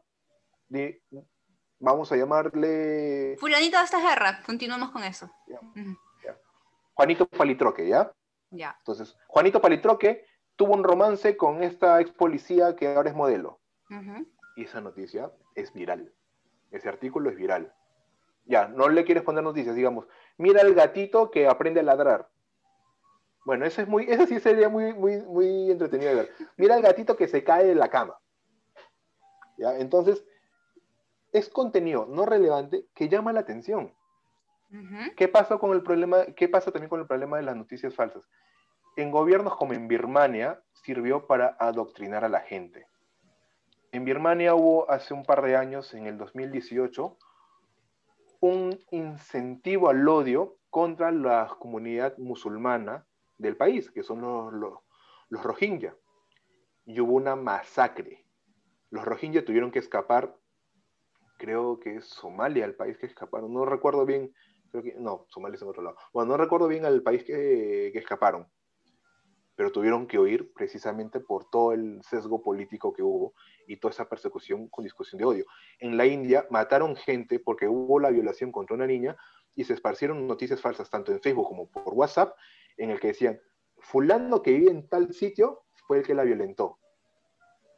vamos 1.78 2.12
a 2.12 2.16
llamarle... 2.16 3.36
Fulanito 3.38 3.78
de 3.78 3.84
esta 3.84 4.00
guerra, 4.00 4.42
continuamos 4.44 4.90
con 4.90 5.02
eso. 5.04 5.30
Juanito 6.94 7.26
Palitroque, 7.26 7.88
¿ya? 7.88 8.12
Ya. 8.50 8.76
Entonces, 8.78 9.16
Juanito 9.26 9.60
Palitroque 9.60 10.26
tuvo 10.56 10.74
un 10.74 10.84
romance 10.84 11.36
con 11.36 11.62
esta 11.62 12.00
ex 12.00 12.10
policía 12.10 12.76
que 12.76 12.94
ahora 12.94 13.08
es 13.08 13.16
modelo. 13.16 13.60
Y 14.56 14.64
esa 14.64 14.80
noticia 14.80 15.32
es 15.54 15.72
viral. 15.72 16.12
Ese 16.70 16.88
artículo 16.88 17.30
es 17.30 17.36
viral. 17.36 17.72
Ya, 18.44 18.68
no 18.68 18.88
le 18.88 19.04
quieres 19.04 19.22
poner 19.22 19.42
noticias, 19.42 19.74
digamos, 19.74 20.06
mira 20.36 20.60
el 20.60 20.74
gatito 20.74 21.30
que 21.30 21.46
aprende 21.46 21.80
a 21.80 21.84
ladrar. 21.84 22.28
Bueno, 23.44 23.64
eso 23.64 23.82
es 23.82 23.88
muy, 23.88 24.04
eso 24.08 24.26
sí 24.26 24.40
sería 24.40 24.68
muy, 24.68 24.92
muy, 24.92 25.22
muy 25.22 25.70
entretenido 25.70 26.10
de 26.10 26.16
ver. 26.16 26.30
Mira 26.56 26.76
el 26.76 26.82
gatito 26.82 27.16
que 27.16 27.28
se 27.28 27.44
cae 27.44 27.64
de 27.64 27.74
la 27.74 27.88
cama. 27.88 28.18
¿Ya? 29.58 29.76
Entonces, 29.78 30.24
es 31.32 31.48
contenido 31.48 32.06
no 32.06 32.26
relevante 32.26 32.86
que 32.94 33.08
llama 33.08 33.32
la 33.32 33.40
atención. 33.40 33.94
¿Qué 35.16 35.26
pasa 35.26 35.58
con 35.58 35.72
el 35.72 35.82
problema? 35.82 36.26
¿Qué 36.36 36.48
pasa 36.48 36.70
también 36.70 36.88
con 36.88 37.00
el 37.00 37.06
problema 37.06 37.36
de 37.36 37.42
las 37.42 37.56
noticias 37.56 37.92
falsas? 37.92 38.22
En 38.96 39.10
gobiernos 39.10 39.56
como 39.56 39.72
en 39.72 39.88
Birmania 39.88 40.62
sirvió 40.84 41.26
para 41.26 41.56
adoctrinar 41.58 42.24
a 42.24 42.28
la 42.28 42.40
gente. 42.40 42.86
En 43.90 44.04
Birmania 44.04 44.54
hubo 44.54 44.88
hace 44.88 45.12
un 45.12 45.24
par 45.24 45.42
de 45.42 45.56
años, 45.56 45.92
en 45.94 46.06
el 46.06 46.16
2018, 46.16 47.16
un 48.40 48.78
incentivo 48.92 49.90
al 49.90 50.08
odio 50.08 50.56
contra 50.70 51.10
la 51.10 51.48
comunidad 51.58 52.16
musulmana 52.18 53.04
del 53.40 53.56
país, 53.56 53.90
que 53.90 54.02
son 54.02 54.20
los, 54.20 54.52
los, 55.30 55.42
Rohingya. 55.42 55.96
Y 56.84 57.00
hubo 57.00 57.14
una 57.14 57.36
masacre. 57.36 58.26
Los 58.90 59.04
Rohingya 59.04 59.44
tuvieron 59.44 59.70
que 59.70 59.78
escapar, 59.78 60.36
creo 61.38 61.80
que 61.80 61.96
es 61.96 62.06
Somalia 62.06 62.64
el 62.64 62.74
país 62.74 62.98
que 62.98 63.06
escaparon, 63.06 63.52
no 63.52 63.64
recuerdo 63.64 64.04
bien, 64.04 64.32
no, 64.98 65.26
Somalia 65.28 65.56
es 65.56 65.62
en 65.62 65.68
otro 65.68 65.82
lado. 65.82 65.96
Bueno, 66.12 66.32
no 66.32 66.36
recuerdo 66.36 66.68
bien 66.68 66.84
el 66.84 67.02
país 67.02 67.24
que, 67.24 67.90
que 67.92 67.98
escaparon, 67.98 68.46
pero 69.56 69.72
tuvieron 69.72 70.06
que 70.06 70.18
huir 70.18 70.52
precisamente 70.52 71.20
por 71.20 71.48
todo 71.48 71.72
el 71.72 72.02
sesgo 72.02 72.42
político 72.42 72.92
que 72.92 73.02
hubo 73.02 73.34
y 73.66 73.76
toda 73.76 73.92
esa 73.92 74.08
persecución 74.08 74.68
con 74.68 74.84
discusión 74.84 75.18
de 75.18 75.24
odio. 75.24 75.44
En 75.78 75.96
la 75.96 76.06
India 76.06 76.46
mataron 76.50 76.96
gente 76.96 77.38
porque 77.38 77.68
hubo 77.68 78.00
la 78.00 78.10
violación 78.10 78.52
contra 78.52 78.76
una 78.76 78.86
niña 78.86 79.16
y 79.54 79.64
se 79.64 79.74
esparcieron 79.74 80.26
noticias 80.26 80.60
falsas 80.60 80.90
tanto 80.90 81.12
en 81.12 81.20
Facebook 81.20 81.48
como 81.48 81.70
por 81.70 81.94
WhatsApp 81.94 82.36
en 82.80 82.90
el 82.90 82.98
que 82.98 83.08
decían, 83.08 83.40
fulano 83.78 84.42
que 84.42 84.52
vive 84.52 84.70
en 84.70 84.88
tal 84.88 85.12
sitio 85.12 85.64
fue 85.86 85.98
el 85.98 86.06
que 86.06 86.14
la 86.14 86.24
violentó. 86.24 86.78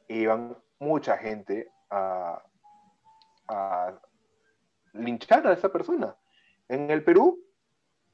Iban 0.09 0.57
mucha 0.79 1.17
gente 1.19 1.71
a, 1.91 2.43
linchar 4.93 5.47
a 5.47 5.53
esa 5.53 5.71
persona. 5.71 6.17
En 6.69 6.91
el 6.91 7.05
Perú, 7.05 7.43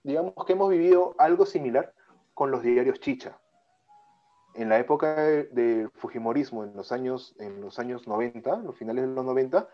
digamos 0.02 0.35
que 0.47 0.52
hemos 0.52 0.71
vivido 0.71 1.14
algo 1.18 1.47
similar 1.47 1.95
con 2.35 2.50
los 2.50 2.62
diarios 2.62 3.00
Chicha 3.00 3.38
en 4.54 4.68
la 4.68 4.78
época 4.78 5.14
del 5.14 5.90
Fujimorismo, 5.90 6.64
en 6.64 6.75
los, 6.75 6.90
años, 6.90 7.37
en 7.38 7.61
los 7.61 7.78
años 7.78 8.09
90, 8.09 8.57
los 8.57 8.76
finales 8.76 9.07
de 9.07 9.14
los 9.14 9.25
90, 9.25 9.68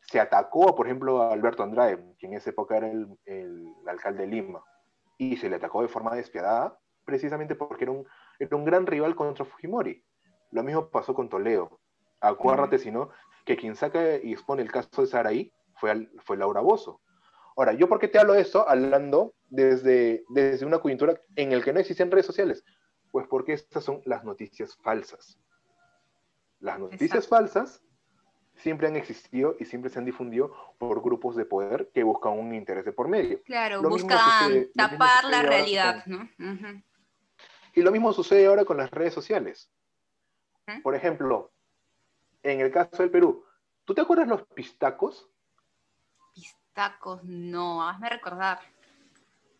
se 0.00 0.18
atacó, 0.18 0.74
por 0.74 0.86
ejemplo, 0.86 1.22
a 1.22 1.32
Alberto 1.32 1.62
Andrade, 1.62 2.14
quien 2.18 2.32
en 2.32 2.38
esa 2.38 2.50
época 2.50 2.76
era 2.76 2.90
el, 2.90 3.16
el, 3.26 3.72
alcalde 3.86 4.22
de 4.22 4.26
Lima, 4.26 4.64
y 5.18 5.36
se 5.36 5.48
le 5.48 5.56
atacó 5.56 5.82
de 5.82 5.88
forma 5.88 6.14
despiadada, 6.14 6.78
precisamente 7.04 7.54
porque 7.54 7.84
era 7.84 7.92
un, 7.92 8.06
era 8.38 8.56
un 8.56 8.64
gran 8.64 8.86
rival 8.86 9.14
contra 9.14 9.44
Fujimori. 9.44 10.04
Lo 10.50 10.62
mismo 10.62 10.88
pasó 10.88 11.14
con 11.14 11.28
Toledo. 11.28 11.80
Acuérdate, 12.20 12.78
si 12.78 12.90
no, 12.90 13.10
que 13.44 13.56
quien 13.56 13.76
saca 13.76 14.16
y 14.16 14.32
expone 14.32 14.62
el 14.62 14.72
caso 14.72 15.02
de 15.02 15.06
Saraí 15.06 15.52
fue, 15.76 16.08
fue 16.24 16.36
Laura 16.36 16.60
Bozo. 16.60 17.00
Ahora, 17.56 17.72
¿yo 17.72 17.88
por 17.88 17.98
qué 17.98 18.08
te 18.08 18.18
hablo 18.18 18.32
de 18.32 18.40
esto? 18.40 18.68
Hablando 18.68 19.34
desde, 19.48 20.24
desde 20.30 20.66
una 20.66 20.78
coyuntura 20.78 21.20
en 21.36 21.52
el 21.52 21.62
que 21.62 21.72
no 21.72 21.80
existen 21.80 22.10
redes 22.10 22.26
sociales. 22.26 22.64
Pues 23.12 23.26
porque 23.28 23.52
estas 23.52 23.84
son 23.84 24.00
las 24.04 24.24
noticias 24.24 24.76
falsas. 24.82 25.38
Las 26.58 26.78
noticias 26.78 27.10
Exacto. 27.10 27.28
falsas 27.28 27.83
siempre 28.56 28.86
han 28.86 28.96
existido 28.96 29.56
y 29.58 29.64
siempre 29.64 29.90
se 29.90 29.98
han 29.98 30.04
difundido 30.04 30.54
por 30.78 31.02
grupos 31.02 31.36
de 31.36 31.44
poder 31.44 31.90
que 31.92 32.02
buscan 32.02 32.32
un 32.32 32.54
interés 32.54 32.84
de 32.84 32.92
por 32.92 33.08
medio. 33.08 33.42
Claro, 33.44 33.82
lo 33.82 33.88
buscan 33.88 34.18
sucede, 34.18 34.70
tapar 34.74 35.24
la 35.24 35.42
realidad, 35.42 36.04
con, 36.04 36.12
¿no? 36.12 36.22
Uh 36.38 36.56
-huh. 36.56 36.84
Y 37.74 37.82
lo 37.82 37.90
mismo 37.90 38.12
sucede 38.12 38.46
ahora 38.46 38.64
con 38.64 38.76
las 38.76 38.90
redes 38.90 39.12
sociales. 39.12 39.70
Por 40.82 40.94
ejemplo, 40.94 41.52
en 42.42 42.60
el 42.60 42.70
caso 42.70 43.02
del 43.02 43.10
Perú, 43.10 43.44
¿tú 43.84 43.94
te 43.94 44.00
acuerdas 44.00 44.28
los 44.28 44.42
pistacos? 44.46 45.28
Pistacos, 46.34 47.22
no, 47.24 47.86
hazme 47.86 48.08
recordar. 48.08 48.60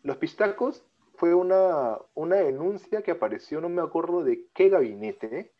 Los 0.01 0.17
pistacos 0.17 0.83
fue 1.15 1.33
una, 1.33 1.97
una 2.15 2.37
denuncia 2.37 3.03
que 3.03 3.11
apareció, 3.11 3.61
no 3.61 3.69
me 3.69 3.81
acuerdo 3.81 4.23
de 4.23 4.47
qué 4.53 4.69
gabinete, 4.69 5.53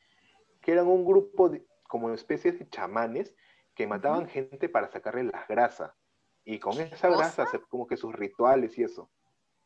que 0.61 0.71
eran 0.71 0.87
un 0.87 1.05
grupo 1.05 1.49
de, 1.49 1.63
como 1.87 2.13
especies 2.13 2.59
de 2.59 2.69
chamanes 2.69 3.35
que 3.75 3.87
mataban 3.87 4.23
uh 4.23 4.25
-huh. 4.25 4.29
gente 4.29 4.69
para 4.69 4.89
sacarle 4.91 5.23
las 5.23 5.47
grasas. 5.47 5.91
Y 6.43 6.59
con 6.59 6.79
esa 6.79 7.09
grasa 7.09 7.43
hacer 7.43 7.61
como 7.69 7.87
que 7.87 7.97
sus 7.97 8.13
rituales 8.13 8.77
y 8.77 8.83
eso. 8.83 9.09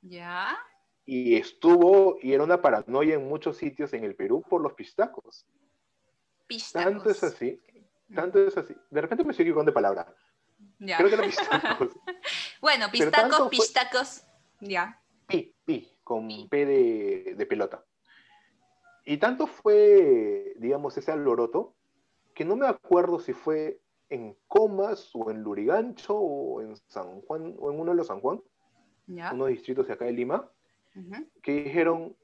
¿Ya? 0.01 0.57
Y 1.05 1.35
estuvo, 1.35 2.17
y 2.21 2.33
era 2.33 2.43
una 2.43 2.61
paranoia 2.61 3.15
en 3.15 3.27
muchos 3.27 3.57
sitios 3.57 3.93
en 3.93 4.03
el 4.03 4.15
Perú 4.15 4.43
por 4.47 4.61
los 4.61 4.73
pistacos. 4.73 5.45
Pistacos. 6.47 6.91
Tanto 6.91 7.09
es 7.09 7.23
así, 7.23 7.61
tanto 8.13 8.39
es 8.39 8.57
así. 8.57 8.75
De 8.89 9.01
repente 9.01 9.23
me 9.23 9.31
estoy 9.31 9.43
equivocando 9.43 9.71
de 9.71 9.73
palabra. 9.73 10.15
Ya. 10.79 10.97
Creo 10.97 11.09
que 11.09 11.15
era 11.15 11.23
pistacos. 11.25 11.89
bueno, 12.61 12.89
pistacos, 12.91 13.49
pistacos. 13.49 14.23
Fue... 14.59 14.69
Ya. 14.69 15.01
Pi, 15.27 15.53
pi, 15.65 15.97
con 16.03 16.27
pi. 16.27 16.47
P 16.49 16.65
de, 16.65 17.35
de 17.35 17.45
pelota. 17.45 17.83
Y 19.03 19.17
tanto 19.17 19.47
fue, 19.47 20.53
digamos, 20.57 20.97
ese 20.97 21.11
alboroto, 21.11 21.75
que 22.39 22.45
no 22.45 22.55
me 22.55 22.67
acuerdo 22.67 23.19
si 23.19 23.33
fue 23.33 23.81
en 24.09 24.33
Comas 24.47 25.11
o 25.13 25.29
en 25.29 25.43
Lurigancho 25.43 26.15
o 26.17 26.61
en 26.61 26.73
San 26.87 27.19
Juan 27.23 27.53
o 27.59 27.69
en 27.69 27.77
uno 27.81 27.91
de 27.91 27.97
los 27.97 28.07
San 28.07 28.21
Juan, 28.21 28.39
¿Ya? 29.07 29.33
unos 29.33 29.49
distritos 29.49 29.85
de 29.85 29.91
acá 29.91 30.05
de 30.05 30.13
Lima, 30.13 30.49
uh 30.95 30.99
-huh. 30.99 31.29
que 31.43 31.63
dijeron 31.65 32.15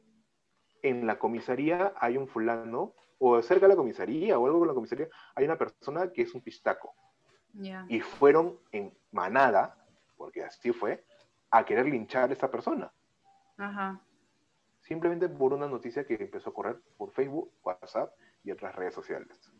en 0.83 1.05
la 1.05 1.19
comisaría 1.19 1.91
hay 1.97 2.15
un 2.15 2.29
fulano, 2.29 2.93
o 3.19 3.41
cerca 3.41 3.65
de 3.65 3.73
la 3.73 3.75
comisaría 3.75 4.39
o 4.39 4.45
algo 4.45 4.59
con 4.59 4.69
la 4.69 4.73
comisaría, 4.73 5.09
hay 5.35 5.43
una 5.43 5.57
persona 5.57 6.09
que 6.09 6.21
es 6.21 6.33
un 6.33 6.39
pistaco. 6.39 6.95
Yeah. 7.51 7.85
Y 7.89 7.99
fueron 7.99 8.57
en 8.71 8.97
manada, 9.11 9.85
porque 10.15 10.45
así 10.45 10.71
fue, 10.71 11.03
a 11.51 11.65
querer 11.65 11.87
linchar 11.87 12.29
a 12.29 12.33
esa 12.33 12.49
persona. 12.49 12.89
-huh. 13.57 13.99
Simplemente 14.79 15.27
por 15.27 15.51
una 15.51 15.67
noticia 15.67 16.05
que 16.05 16.13
empezó 16.13 16.51
a 16.51 16.53
correr 16.53 16.77
por 16.95 17.11
Facebook, 17.11 17.51
WhatsApp 17.65 18.13
y 18.45 18.51
otras 18.51 18.73
redes 18.77 18.93
sociales. 18.93 19.51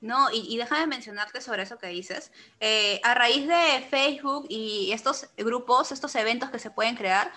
No, 0.00 0.30
y, 0.32 0.46
y 0.48 0.56
déjame 0.56 0.86
mencionarte 0.86 1.40
sobre 1.40 1.62
eso 1.62 1.78
que 1.78 1.88
dices. 1.88 2.32
Eh, 2.58 3.00
a 3.04 3.14
raíz 3.14 3.46
de 3.46 3.86
Facebook 3.90 4.46
y 4.48 4.92
estos 4.92 5.28
grupos, 5.36 5.92
estos 5.92 6.14
eventos 6.14 6.50
que 6.50 6.58
se 6.58 6.70
pueden 6.70 6.96
crear, 6.96 7.30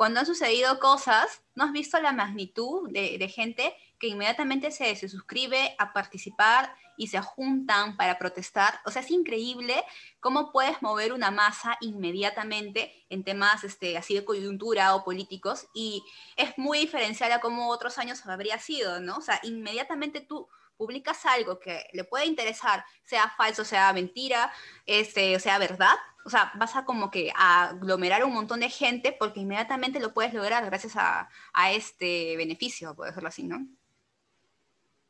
cuando 0.00 0.20
han 0.20 0.26
sucedido 0.26 0.78
cosas, 0.80 1.42
¿no 1.54 1.64
has 1.64 1.72
visto 1.72 2.00
la 2.00 2.12
magnitud 2.12 2.90
de, 2.90 3.18
de 3.18 3.28
gente 3.28 3.76
que 3.98 4.06
inmediatamente 4.08 4.70
se, 4.70 4.96
se, 4.96 5.10
suscribe 5.10 5.74
a 5.78 5.92
participar 5.92 6.74
y 6.96 7.08
se 7.08 7.20
juntan 7.20 7.98
para 7.98 8.18
protestar? 8.18 8.80
O 8.86 8.90
sea, 8.90 9.02
es 9.02 9.10
increíble 9.10 9.74
cómo 10.18 10.52
puedes 10.52 10.80
mover 10.80 11.12
una 11.12 11.30
masa 11.30 11.76
inmediatamente 11.82 13.04
en 13.10 13.24
temas 13.24 13.62
este, 13.62 13.98
así 13.98 14.14
de 14.14 14.24
coyuntura 14.24 14.94
o 14.94 15.04
políticos 15.04 15.66
y 15.74 16.02
es 16.36 16.56
muy 16.56 16.78
diferencial 16.78 17.32
a 17.32 17.40
cómo 17.40 17.68
otros 17.68 17.98
años 17.98 18.24
habría 18.24 18.58
sido, 18.58 19.00
¿no? 19.00 19.18
O 19.18 19.20
sea, 19.20 19.38
inmediatamente 19.42 20.22
tú 20.22 20.48
publicas 20.80 21.26
algo 21.26 21.60
que 21.60 21.84
le 21.92 22.04
puede 22.04 22.24
interesar, 22.24 22.82
sea 23.02 23.28
falso, 23.36 23.66
sea 23.66 23.92
mentira, 23.92 24.50
este, 24.86 25.38
sea 25.38 25.58
verdad, 25.58 25.94
o 26.24 26.30
sea, 26.30 26.52
vas 26.54 26.74
a 26.74 26.86
como 26.86 27.10
que 27.10 27.30
aglomerar 27.36 28.24
un 28.24 28.32
montón 28.32 28.60
de 28.60 28.70
gente 28.70 29.14
porque 29.18 29.40
inmediatamente 29.40 30.00
lo 30.00 30.14
puedes 30.14 30.32
lograr 30.32 30.64
gracias 30.64 30.96
a, 30.96 31.28
a 31.52 31.72
este 31.72 32.34
beneficio, 32.38 32.94
puede 32.94 33.10
decirlo 33.10 33.28
así, 33.28 33.42
¿no? 33.42 33.58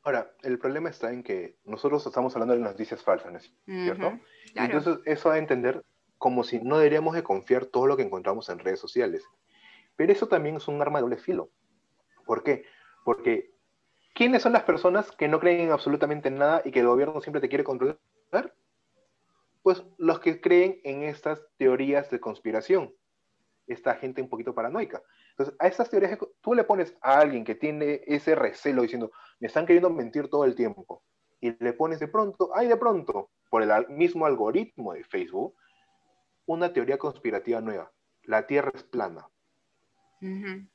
Ahora, 0.03 0.33
el 0.43 0.59
problema 0.59 0.89
está 0.89 1.13
en 1.13 1.23
que 1.23 1.57
nosotros 1.65 2.05
estamos 2.05 2.35
hablando 2.35 2.55
de 2.55 2.61
noticias 2.61 3.01
falsas, 3.05 3.31
¿no 3.31 3.39
es 3.39 3.53
cierto? 3.65 4.09
Uh 4.09 4.11
-huh, 4.11 4.23
claro. 4.53 4.79
Entonces, 4.79 5.03
eso 5.05 5.29
va 5.29 5.37
a 5.37 5.39
entender 5.39 5.85
como 6.19 6.43
si 6.43 6.59
no 6.59 6.79
deberíamos 6.79 7.15
de 7.15 7.23
confiar 7.23 7.67
todo 7.67 7.87
lo 7.87 7.97
que 7.97 8.03
encontramos 8.03 8.49
en 8.49 8.59
redes 8.59 8.81
sociales. 8.81 9.23
Pero 9.95 10.13
eso 10.13 10.27
también 10.27 10.57
es 10.57 10.67
un 10.67 10.83
arma 10.83 10.99
de 10.99 11.03
doble 11.03 11.17
filo. 11.17 11.51
¿Por 12.27 12.43
qué? 12.43 12.65
Porque 13.05 13.50
¿quiénes 14.21 14.43
son 14.43 14.53
las 14.53 14.65
personas 14.65 15.11
que 15.13 15.29
no 15.29 15.41
creen 15.41 15.61
en 15.61 15.73
absolutamente 15.73 16.31
nada 16.31 16.61
y 16.63 16.73
que 16.73 16.81
el 16.81 16.87
gobierno 16.87 17.23
siempre 17.23 17.41
te 17.41 17.49
quiere 17.49 17.65
controlar? 17.65 17.99
Pues 19.63 19.83
los 19.97 20.21
que 20.21 20.43
creen 20.43 20.79
en 20.85 21.05
estas 21.05 21.43
teorías 21.57 22.11
de 22.11 22.21
conspiración. 22.21 22.95
Esta 23.67 23.95
gente 23.95 24.21
un 24.21 24.29
poquito 24.29 24.55
paranoica. 24.55 25.03
Entonces, 25.31 25.57
a 25.59 25.69
estas 25.69 25.89
teorías, 25.89 26.19
tú 26.43 26.53
le 26.53 26.65
pones 26.65 26.95
a 27.01 27.19
alguien 27.19 27.45
que 27.45 27.55
tiene 27.55 28.03
ese 28.07 28.35
recelo 28.35 28.83
diciendo, 28.83 29.11
me 29.39 29.47
están 29.47 29.65
queriendo 29.65 29.89
mentir 29.89 30.29
todo 30.29 30.45
el 30.45 30.55
tiempo, 30.55 31.03
y 31.41 31.57
le 31.59 31.73
pones 31.73 31.99
de 31.99 32.09
pronto, 32.09 32.51
ay, 32.55 32.69
de 32.69 32.77
pronto, 32.77 33.31
por 33.49 33.63
el 33.63 33.89
mismo 33.89 34.27
algoritmo 34.27 34.93
de 34.93 35.03
Facebook, 35.03 35.55
una 36.45 36.71
teoría 36.75 36.99
conspirativa 36.99 37.63
nueva. 37.63 37.91
La 38.25 38.47
Tierra 38.47 38.71
es 38.75 38.83
plana. 38.83 39.27
Uh 40.21 40.27
-huh. 40.27 40.69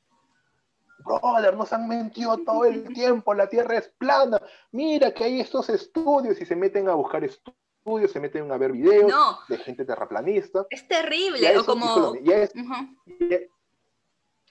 Brother, 0.98 1.56
nos 1.56 1.72
han 1.72 1.88
mentido 1.88 2.38
todo 2.38 2.64
el 2.64 2.92
tiempo, 2.92 3.34
la 3.34 3.48
Tierra 3.48 3.78
es 3.78 3.88
plana. 3.98 4.40
Mira 4.72 5.12
que 5.12 5.24
hay 5.24 5.40
estos 5.40 5.68
estudios 5.68 6.40
y 6.40 6.46
se 6.46 6.56
meten 6.56 6.88
a 6.88 6.94
buscar 6.94 7.22
estudios, 7.24 8.10
se 8.10 8.20
meten 8.20 8.50
a 8.50 8.56
ver 8.56 8.72
videos 8.72 9.10
no. 9.10 9.38
de 9.48 9.58
gente 9.58 9.84
terraplanista. 9.84 10.66
Es 10.70 10.88
terrible, 10.88 11.56
o 11.58 11.64
como... 11.64 12.14
Y 12.16 12.32
a, 12.32 12.42
esto, 12.42 12.58
uh 12.58 12.62
-huh. 12.62 12.96
y, 13.06 13.34
a, 13.34 13.38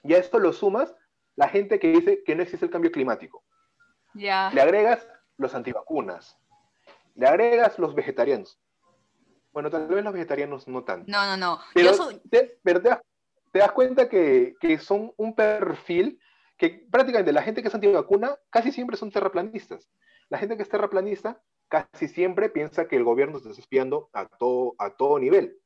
y 0.04 0.14
a, 0.14 0.18
esto 0.18 0.40
lo 0.40 0.54
sumas 0.54 0.96
la 1.36 1.50
gente 1.50 1.80
que 1.80 1.90
dice 1.90 2.24
que 2.24 2.36
no 2.36 2.44
existe 2.44 2.66
el 2.66 2.72
cambio 2.72 2.92
climático. 2.92 3.44
Ya. 4.14 4.52
Le 4.54 4.62
agregas 4.62 5.06
los 5.38 5.54
antivacunas. 5.54 6.38
Le 7.16 7.28
agregas 7.28 7.78
los 7.80 7.94
vegetarianos. 7.94 8.60
Bueno, 9.52 9.70
tal 9.70 9.88
vez 9.88 10.04
los 10.04 10.14
vegetarianos 10.14 10.68
no 10.68 10.84
tanto. 10.84 11.10
No, 11.10 11.26
no, 11.26 11.38
no. 11.38 11.60
Pero, 11.74 11.92
Yo 11.92 11.94
soy... 11.94 12.22
te, 12.30 12.60
pero 12.64 12.82
te 12.82 12.90
das, 12.90 13.00
te 13.52 13.60
das 13.60 13.72
cuenta 13.72 14.08
que, 14.08 14.56
que 14.60 14.78
son 14.78 15.14
un 15.18 15.36
perfil 15.36 16.20
que 16.58 16.88
prácticamente 16.90 17.34
la 17.34 17.42
gente 17.42 17.62
que 17.62 17.68
es 17.68 17.76
antivacuna 17.76 18.38
casi 18.50 18.72
siempre 18.72 18.98
son 18.98 19.12
terraplanistas. 19.12 19.90
La 20.30 20.38
gente 20.38 20.56
que 20.56 20.64
es 20.64 20.70
terraplanista 20.70 21.42
casi 21.68 22.08
siempre 22.08 22.50
piensa 22.50 22.88
que 22.88 22.96
el 22.96 23.04
gobierno 23.04 23.38
está 23.38 23.50
espiando 23.50 24.10
a 24.14 24.28
todo, 24.28 24.76
a 24.78 24.92
todo 24.92 25.20
nivel, 25.20 25.60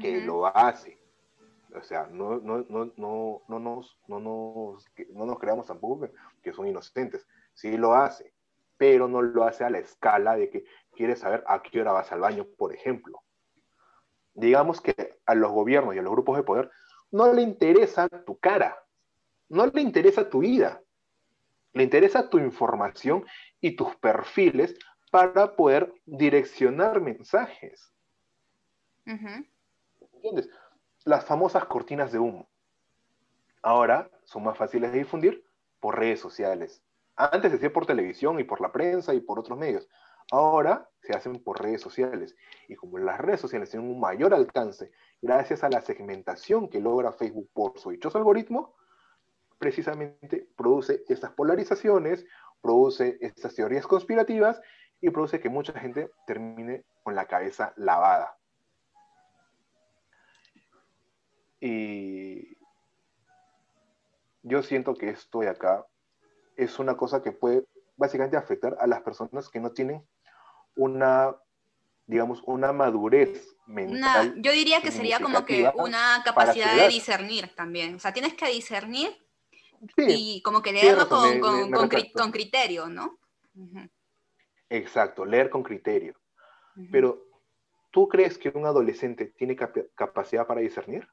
que 0.00 0.20
lo 0.20 0.46
hace. 0.46 0.98
O 1.74 1.82
sea, 1.82 2.06
no, 2.06 2.38
no, 2.38 2.64
no, 2.68 2.92
no, 2.96 3.42
no, 3.46 3.58
nos, 3.58 3.98
no, 4.06 4.20
nos, 4.20 4.86
no 5.10 5.26
nos 5.26 5.38
creamos 5.38 5.66
tampoco 5.66 6.00
que, 6.00 6.12
que 6.42 6.52
son 6.52 6.66
inocentes. 6.66 7.26
Sí 7.52 7.76
lo 7.76 7.94
hace, 7.94 8.32
pero 8.76 9.08
no 9.08 9.20
lo 9.20 9.44
hace 9.44 9.64
a 9.64 9.70
la 9.70 9.78
escala 9.78 10.36
de 10.36 10.48
que 10.48 10.64
quiere 10.92 11.16
saber 11.16 11.44
a 11.46 11.62
qué 11.62 11.80
hora 11.80 11.92
vas 11.92 12.10
al 12.12 12.20
baño, 12.20 12.46
por 12.56 12.74
ejemplo. 12.74 13.22
Digamos 14.34 14.80
que 14.80 15.18
a 15.26 15.34
los 15.34 15.50
gobiernos 15.50 15.94
y 15.94 15.98
a 15.98 16.02
los 16.02 16.12
grupos 16.12 16.36
de 16.36 16.44
poder 16.44 16.70
no 17.10 17.32
le 17.32 17.42
interesa 17.42 18.08
tu 18.08 18.38
cara, 18.38 18.78
no 19.48 19.66
le 19.66 19.80
interesa 19.80 20.28
tu 20.28 20.40
vida, 20.40 20.82
le 21.72 21.82
interesa 21.82 22.28
tu 22.28 22.38
información 22.38 23.24
y 23.60 23.76
tus 23.76 23.94
perfiles 23.96 24.76
para 25.10 25.56
poder 25.56 25.92
direccionar 26.04 27.00
mensajes. 27.00 27.92
¿Entiendes? 30.14 30.50
Las 31.04 31.24
famosas 31.24 31.64
cortinas 31.64 32.12
de 32.12 32.18
humo. 32.18 32.48
Ahora 33.62 34.10
son 34.24 34.44
más 34.44 34.56
fáciles 34.56 34.92
de 34.92 34.98
difundir 34.98 35.44
por 35.80 35.98
redes 35.98 36.20
sociales. 36.20 36.82
Antes 37.16 37.50
se 37.50 37.56
hacía 37.56 37.72
por 37.72 37.86
televisión 37.86 38.38
y 38.38 38.44
por 38.44 38.60
la 38.60 38.70
prensa 38.70 39.14
y 39.14 39.20
por 39.20 39.38
otros 39.38 39.58
medios. 39.58 39.88
Ahora 40.30 40.88
se 41.02 41.14
hacen 41.14 41.42
por 41.42 41.60
redes 41.60 41.80
sociales. 41.80 42.36
Y 42.68 42.76
como 42.76 42.98
las 42.98 43.18
redes 43.18 43.40
sociales 43.40 43.70
tienen 43.70 43.90
un 43.90 43.98
mayor 43.98 44.34
alcance, 44.34 44.92
gracias 45.22 45.64
a 45.64 45.70
la 45.70 45.80
segmentación 45.80 46.68
que 46.68 46.80
logra 46.80 47.12
Facebook 47.12 47.48
por 47.52 47.78
su 47.78 47.90
dichoso 47.90 48.18
algoritmo, 48.18 48.74
precisamente 49.58 50.48
produce 50.56 51.04
estas 51.08 51.32
polarizaciones, 51.32 52.24
produce 52.60 53.18
estas 53.20 53.54
teorías 53.54 53.86
conspirativas 53.86 54.60
y 55.00 55.10
produce 55.10 55.40
que 55.40 55.48
mucha 55.48 55.72
gente 55.78 56.10
termine 56.26 56.84
con 57.02 57.14
la 57.14 57.26
cabeza 57.26 57.72
lavada. 57.76 58.36
Y 61.60 62.56
yo 64.42 64.62
siento 64.62 64.94
que 64.94 65.10
esto 65.10 65.40
de 65.40 65.48
acá 65.48 65.86
es 66.56 66.78
una 66.78 66.96
cosa 66.96 67.22
que 67.22 67.32
puede 67.32 67.64
básicamente 67.96 68.36
afectar 68.36 68.76
a 68.80 68.86
las 68.86 69.02
personas 69.02 69.48
que 69.48 69.60
no 69.60 69.72
tienen 69.72 70.06
una, 70.76 71.34
digamos, 72.06 72.42
una 72.46 72.72
madurez 72.72 73.56
Una, 73.66 73.74
mental. 73.74 74.34
yo 74.36 74.52
diría 74.52 74.80
que 74.80 74.92
sería 74.92 75.18
como 75.18 75.44
que 75.44 75.70
una 75.74 76.22
capacidad 76.24 76.76
de 76.76 76.88
discernir 76.88 77.54
también. 77.56 77.96
O 77.96 77.98
sea, 77.98 78.12
tienes 78.12 78.34
que 78.34 78.46
discernir 78.46 79.16
Sí, 79.96 80.36
y 80.36 80.42
como 80.42 80.60
que 80.62 80.72
leerlo 80.72 81.08
con, 81.08 81.40
con- 81.40 81.70
cri- 81.88 82.12
criterio, 82.32 82.88
¿no? 82.88 83.18
Exacto, 84.70 85.24
leer 85.24 85.50
con 85.50 85.62
criterio. 85.62 86.14
Pero, 86.92 87.24
¿tú 87.90 88.06
crees 88.08 88.38
que 88.38 88.50
un 88.50 88.66
adolescente 88.66 89.26
tiene 89.26 89.56
capa- 89.56 89.84
capacidad 89.94 90.46
para 90.46 90.60
discernir? 90.60 91.08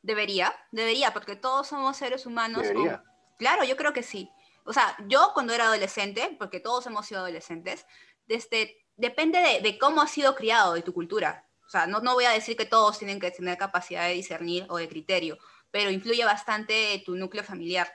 Debería, 0.00 0.54
debería, 0.70 1.12
porque 1.12 1.36
todos 1.36 1.66
somos 1.68 1.96
seres 1.96 2.26
humanos. 2.26 2.62
con- 2.62 2.68
Debería. 2.76 3.02
Claro, 3.38 3.64
yo 3.64 3.76
creo 3.76 3.92
que 3.92 4.02
sí. 4.02 4.30
O 4.64 4.72
sea, 4.72 4.96
yo 5.08 5.30
cuando 5.34 5.52
era 5.52 5.64
adolescente, 5.66 6.36
porque 6.38 6.60
todos 6.60 6.86
hemos 6.86 7.06
sido 7.06 7.20
adolescentes, 7.20 7.86
desde, 8.26 8.76
depende 8.96 9.38
de, 9.40 9.60
de 9.60 9.78
cómo 9.78 10.00
has 10.00 10.10
sido 10.10 10.34
criado, 10.34 10.74
de 10.74 10.82
tu 10.82 10.94
cultura. 10.94 11.46
O 11.66 11.68
sea, 11.68 11.86
no, 11.86 12.00
no 12.00 12.14
voy 12.14 12.24
a 12.24 12.30
decir 12.30 12.56
que 12.56 12.64
todos 12.66 12.98
tienen 12.98 13.18
que 13.20 13.30
tener 13.30 13.58
capacidad 13.58 14.06
de 14.06 14.14
discernir 14.14 14.66
o 14.68 14.76
de 14.78 14.88
criterio, 14.88 15.36
pero 15.70 15.90
influye 15.90 16.24
bastante 16.24 17.02
tu 17.04 17.16
núcleo 17.16 17.42
familiar. 17.42 17.88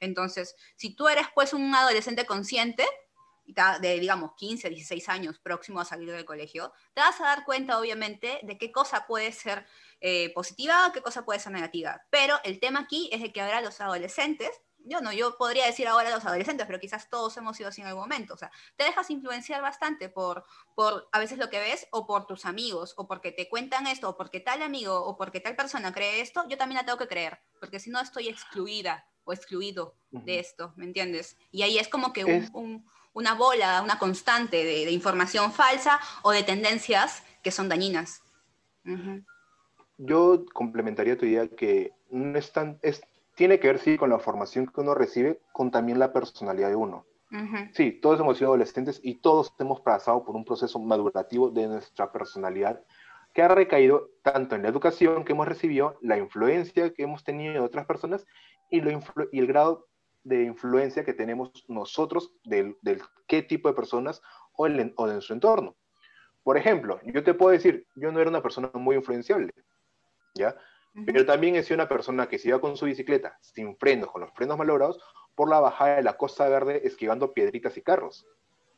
Entonces, 0.00 0.56
si 0.76 0.94
tú 0.94 1.08
eres 1.08 1.26
pues 1.34 1.52
un 1.52 1.74
adolescente 1.74 2.26
consciente, 2.26 2.84
de 3.80 3.98
digamos 3.98 4.32
15, 4.36 4.68
16 4.68 5.08
años 5.08 5.38
próximo 5.38 5.80
a 5.80 5.84
salir 5.84 6.10
del 6.10 6.24
colegio, 6.24 6.72
te 6.94 7.00
vas 7.00 7.20
a 7.20 7.24
dar 7.24 7.44
cuenta 7.44 7.78
obviamente 7.78 8.40
de 8.42 8.58
qué 8.58 8.70
cosa 8.70 9.06
puede 9.06 9.32
ser 9.32 9.66
eh, 10.00 10.32
positiva, 10.34 10.90
qué 10.92 11.02
cosa 11.02 11.24
puede 11.24 11.40
ser 11.40 11.52
negativa. 11.52 12.02
Pero 12.10 12.38
el 12.44 12.60
tema 12.60 12.80
aquí 12.80 13.08
es 13.12 13.20
de 13.20 13.32
que 13.32 13.40
ahora 13.40 13.60
los 13.60 13.80
adolescentes, 13.80 14.50
yo 14.84 15.00
no, 15.00 15.12
yo 15.12 15.36
podría 15.36 15.66
decir 15.66 15.88
ahora 15.88 16.10
los 16.10 16.24
adolescentes, 16.24 16.66
pero 16.66 16.80
quizás 16.80 17.10
todos 17.10 17.36
hemos 17.36 17.56
sido 17.56 17.68
así 17.68 17.80
en 17.82 17.88
algún 17.88 18.02
momento, 18.02 18.34
o 18.34 18.36
sea, 18.38 18.50
te 18.76 18.84
dejas 18.84 19.10
influenciar 19.10 19.60
bastante 19.60 20.08
por, 20.08 20.44
por 20.74 21.08
a 21.12 21.18
veces 21.18 21.38
lo 21.38 21.50
que 21.50 21.60
ves 21.60 21.86
o 21.90 22.06
por 22.06 22.26
tus 22.26 22.46
amigos, 22.46 22.94
o 22.96 23.06
porque 23.06 23.32
te 23.32 23.48
cuentan 23.48 23.86
esto, 23.86 24.08
o 24.08 24.16
porque 24.16 24.40
tal 24.40 24.62
amigo, 24.62 25.04
o 25.04 25.16
porque 25.16 25.40
tal 25.40 25.56
persona 25.56 25.92
cree 25.92 26.20
esto, 26.20 26.44
yo 26.48 26.56
también 26.56 26.78
la 26.78 26.86
tengo 26.86 26.98
que 26.98 27.08
creer, 27.08 27.40
porque 27.58 27.78
si 27.78 27.90
no 27.90 28.00
estoy 28.00 28.28
excluida 28.28 29.09
o 29.24 29.32
excluido 29.32 29.94
de 30.10 30.38
esto, 30.40 30.72
¿me 30.76 30.84
entiendes? 30.84 31.36
Y 31.52 31.62
ahí 31.62 31.78
es 31.78 31.88
como 31.88 32.12
que 32.12 32.24
un- 32.24 32.30
Es- 32.30 32.50
un- 32.52 32.84
una 33.12 33.34
bola, 33.34 33.82
una 33.82 33.98
constante 33.98 34.58
de, 34.58 34.84
de 34.84 34.90
información 34.92 35.52
falsa 35.52 36.00
o 36.22 36.30
de 36.30 36.42
tendencias 36.44 37.22
que 37.42 37.50
son 37.50 37.68
dañinas. 37.68 38.22
Yo 39.98 40.44
complementaría 40.52 41.18
tu 41.18 41.26
idea 41.26 41.46
que 41.48 41.92
no 42.10 42.38
es 42.38 42.52
tan, 42.52 42.78
es, 42.82 43.02
tiene 43.34 43.58
que 43.60 43.68
ver, 43.68 43.78
sí, 43.78 43.96
con 43.98 44.10
la 44.10 44.18
formación 44.18 44.66
que 44.66 44.80
uno 44.80 44.94
recibe, 44.94 45.40
con 45.52 45.70
también 45.70 45.98
la 45.98 46.12
personalidad 46.12 46.68
de 46.70 46.76
uno. 46.76 47.04
Sí, 47.74 47.92
todos 47.92 48.18
hemos 48.18 48.38
sido 48.38 48.48
adolescentes 48.50 49.00
y 49.04 49.16
todos 49.20 49.52
hemos 49.60 49.80
pasado 49.82 50.24
por 50.24 50.34
un 50.34 50.44
proceso 50.44 50.80
madurativo 50.80 51.50
de 51.50 51.68
nuestra 51.68 52.10
personalidad 52.10 52.82
que 53.32 53.42
ha 53.42 53.48
recaído 53.48 54.08
tanto 54.22 54.56
en 54.56 54.62
la 54.62 54.68
educación 54.68 55.24
que 55.24 55.32
hemos 55.32 55.46
recibido, 55.46 55.96
la 56.00 56.18
influencia 56.18 56.92
que 56.92 57.04
hemos 57.04 57.22
tenido 57.22 57.52
de 57.52 57.60
otras 57.60 57.86
personas 57.86 58.26
y, 58.70 58.80
lo 58.80 58.90
y 59.32 59.38
el 59.38 59.46
grado 59.46 59.88
de 60.22 60.44
influencia 60.44 61.04
que 61.04 61.14
tenemos 61.14 61.50
nosotros 61.68 62.32
del, 62.44 62.76
del 62.82 63.02
qué 63.26 63.42
tipo 63.42 63.68
de 63.68 63.74
personas 63.74 64.20
o, 64.52 64.66
el 64.66 64.78
en- 64.80 64.94
o 64.96 65.06
de 65.06 65.20
su 65.20 65.32
entorno. 65.32 65.76
Por 66.42 66.56
ejemplo, 66.56 67.00
yo 67.04 67.22
te 67.22 67.34
puedo 67.34 67.52
decir, 67.52 67.86
yo 67.94 68.10
no 68.12 68.20
era 68.20 68.30
una 68.30 68.42
persona 68.42 68.70
muy 68.74 68.96
influenciable, 68.96 69.52
¿ya? 70.34 70.56
Ujú. 70.94 71.04
Pero 71.06 71.24
también 71.26 71.54
he 71.56 71.62
sido 71.62 71.76
una 71.76 71.88
persona 71.88 72.28
que 72.28 72.38
se 72.38 72.48
iba 72.48 72.60
con 72.60 72.76
su 72.76 72.84
bicicleta 72.86 73.38
sin 73.40 73.76
frenos, 73.76 74.10
con 74.10 74.22
los 74.22 74.32
frenos 74.34 74.58
malogrados, 74.58 74.98
por 75.34 75.48
la 75.48 75.60
bajada 75.60 75.96
de 75.96 76.02
la 76.02 76.16
Costa 76.16 76.48
Verde 76.48 76.80
esquivando 76.84 77.32
piedritas 77.32 77.76
y 77.76 77.82
carros. 77.82 78.26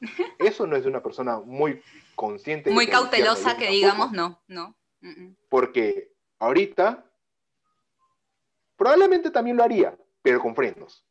Eso 0.38 0.66
no 0.66 0.76
es 0.76 0.82
de 0.82 0.90
una 0.90 1.02
persona 1.02 1.40
muy 1.40 1.82
consciente. 2.14 2.70
Muy 2.70 2.86
cautelosa 2.86 3.56
que 3.56 3.68
digamos, 3.70 4.12
no, 4.12 4.42
no. 4.48 4.76
Mm, 5.00 5.34
Porque 5.48 6.12
ahorita 6.38 7.10
probablemente 8.82 9.30
también 9.30 9.56
lo 9.56 9.62
haría, 9.62 9.96
pero 10.22 10.40
con 10.40 10.56
frenos. 10.56 11.06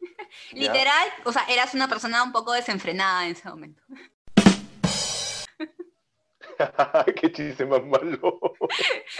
Literal, 0.52 1.08
o 1.24 1.30
sea, 1.32 1.44
eras 1.48 1.72
una 1.72 1.86
persona 1.88 2.20
un 2.24 2.32
poco 2.32 2.52
desenfrenada 2.52 3.26
en 3.26 3.32
ese 3.32 3.48
momento. 3.48 3.80
Qué 7.20 7.30
chiste 7.32 7.64
más 7.64 7.84
malo. 7.84 8.18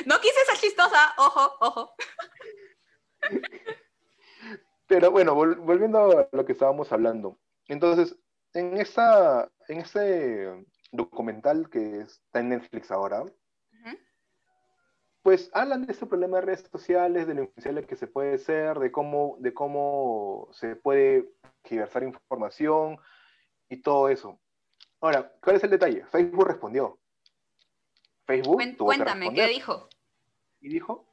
No 0.06 0.20
quise 0.20 0.44
ser 0.46 0.56
chistosa, 0.58 1.14
ojo, 1.18 1.52
ojo. 1.60 1.94
Pero 4.88 5.10
bueno, 5.12 5.34
vol- 5.36 5.56
volviendo 5.58 6.18
a 6.18 6.28
lo 6.32 6.44
que 6.44 6.52
estábamos 6.52 6.90
hablando. 6.92 7.38
Entonces, 7.68 8.16
en, 8.52 8.76
esta, 8.78 9.48
en 9.68 9.78
este 9.80 10.66
documental 10.90 11.70
que 11.70 12.00
está 12.00 12.40
en 12.40 12.48
Netflix 12.50 12.90
ahora. 12.90 13.24
Pues 15.26 15.50
hablan 15.54 15.84
de 15.84 15.92
este 15.92 16.06
problema 16.06 16.36
de 16.36 16.42
redes 16.46 16.68
sociales, 16.70 17.26
de 17.26 17.34
lo 17.34 17.42
influenciable 17.42 17.84
que 17.84 17.96
se 17.96 18.06
puede 18.06 18.38
ser, 18.38 18.78
de 18.78 18.92
cómo, 18.92 19.34
de 19.40 19.52
cómo 19.52 20.48
se 20.52 20.76
puede 20.76 21.32
diversar 21.68 22.04
información 22.04 22.96
y 23.68 23.78
todo 23.78 24.08
eso. 24.08 24.38
Ahora, 25.00 25.32
¿cuál 25.42 25.56
es 25.56 25.64
el 25.64 25.70
detalle? 25.70 26.04
Facebook 26.12 26.46
respondió. 26.46 27.00
Facebook 28.24 28.60
que 28.60 28.76
Cuéntame, 28.76 29.34
¿qué 29.34 29.48
dijo? 29.48 29.88
y 30.60 30.68
dijo 30.68 31.04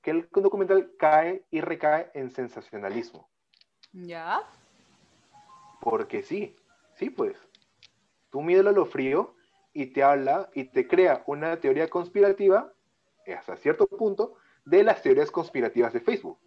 que 0.00 0.12
el 0.12 0.28
documental 0.30 0.92
cae 0.96 1.44
y 1.50 1.60
recae 1.60 2.12
en 2.14 2.30
sensacionalismo. 2.30 3.28
Ya. 3.90 4.48
Porque 5.80 6.22
sí, 6.22 6.54
sí, 6.94 7.10
pues. 7.10 7.36
Tú 8.30 8.42
mídelo 8.42 8.70
a 8.70 8.74
lo 8.74 8.86
frío 8.86 9.34
y 9.72 9.86
te 9.86 10.04
habla 10.04 10.50
y 10.54 10.66
te 10.66 10.86
crea 10.86 11.24
una 11.26 11.56
teoría 11.58 11.90
conspirativa, 11.90 12.72
hasta 13.34 13.56
cierto 13.56 13.86
punto, 13.86 14.34
de 14.64 14.82
las 14.84 15.02
teorías 15.02 15.30
conspirativas 15.30 15.92
de 15.92 16.00
Facebook. 16.00 16.38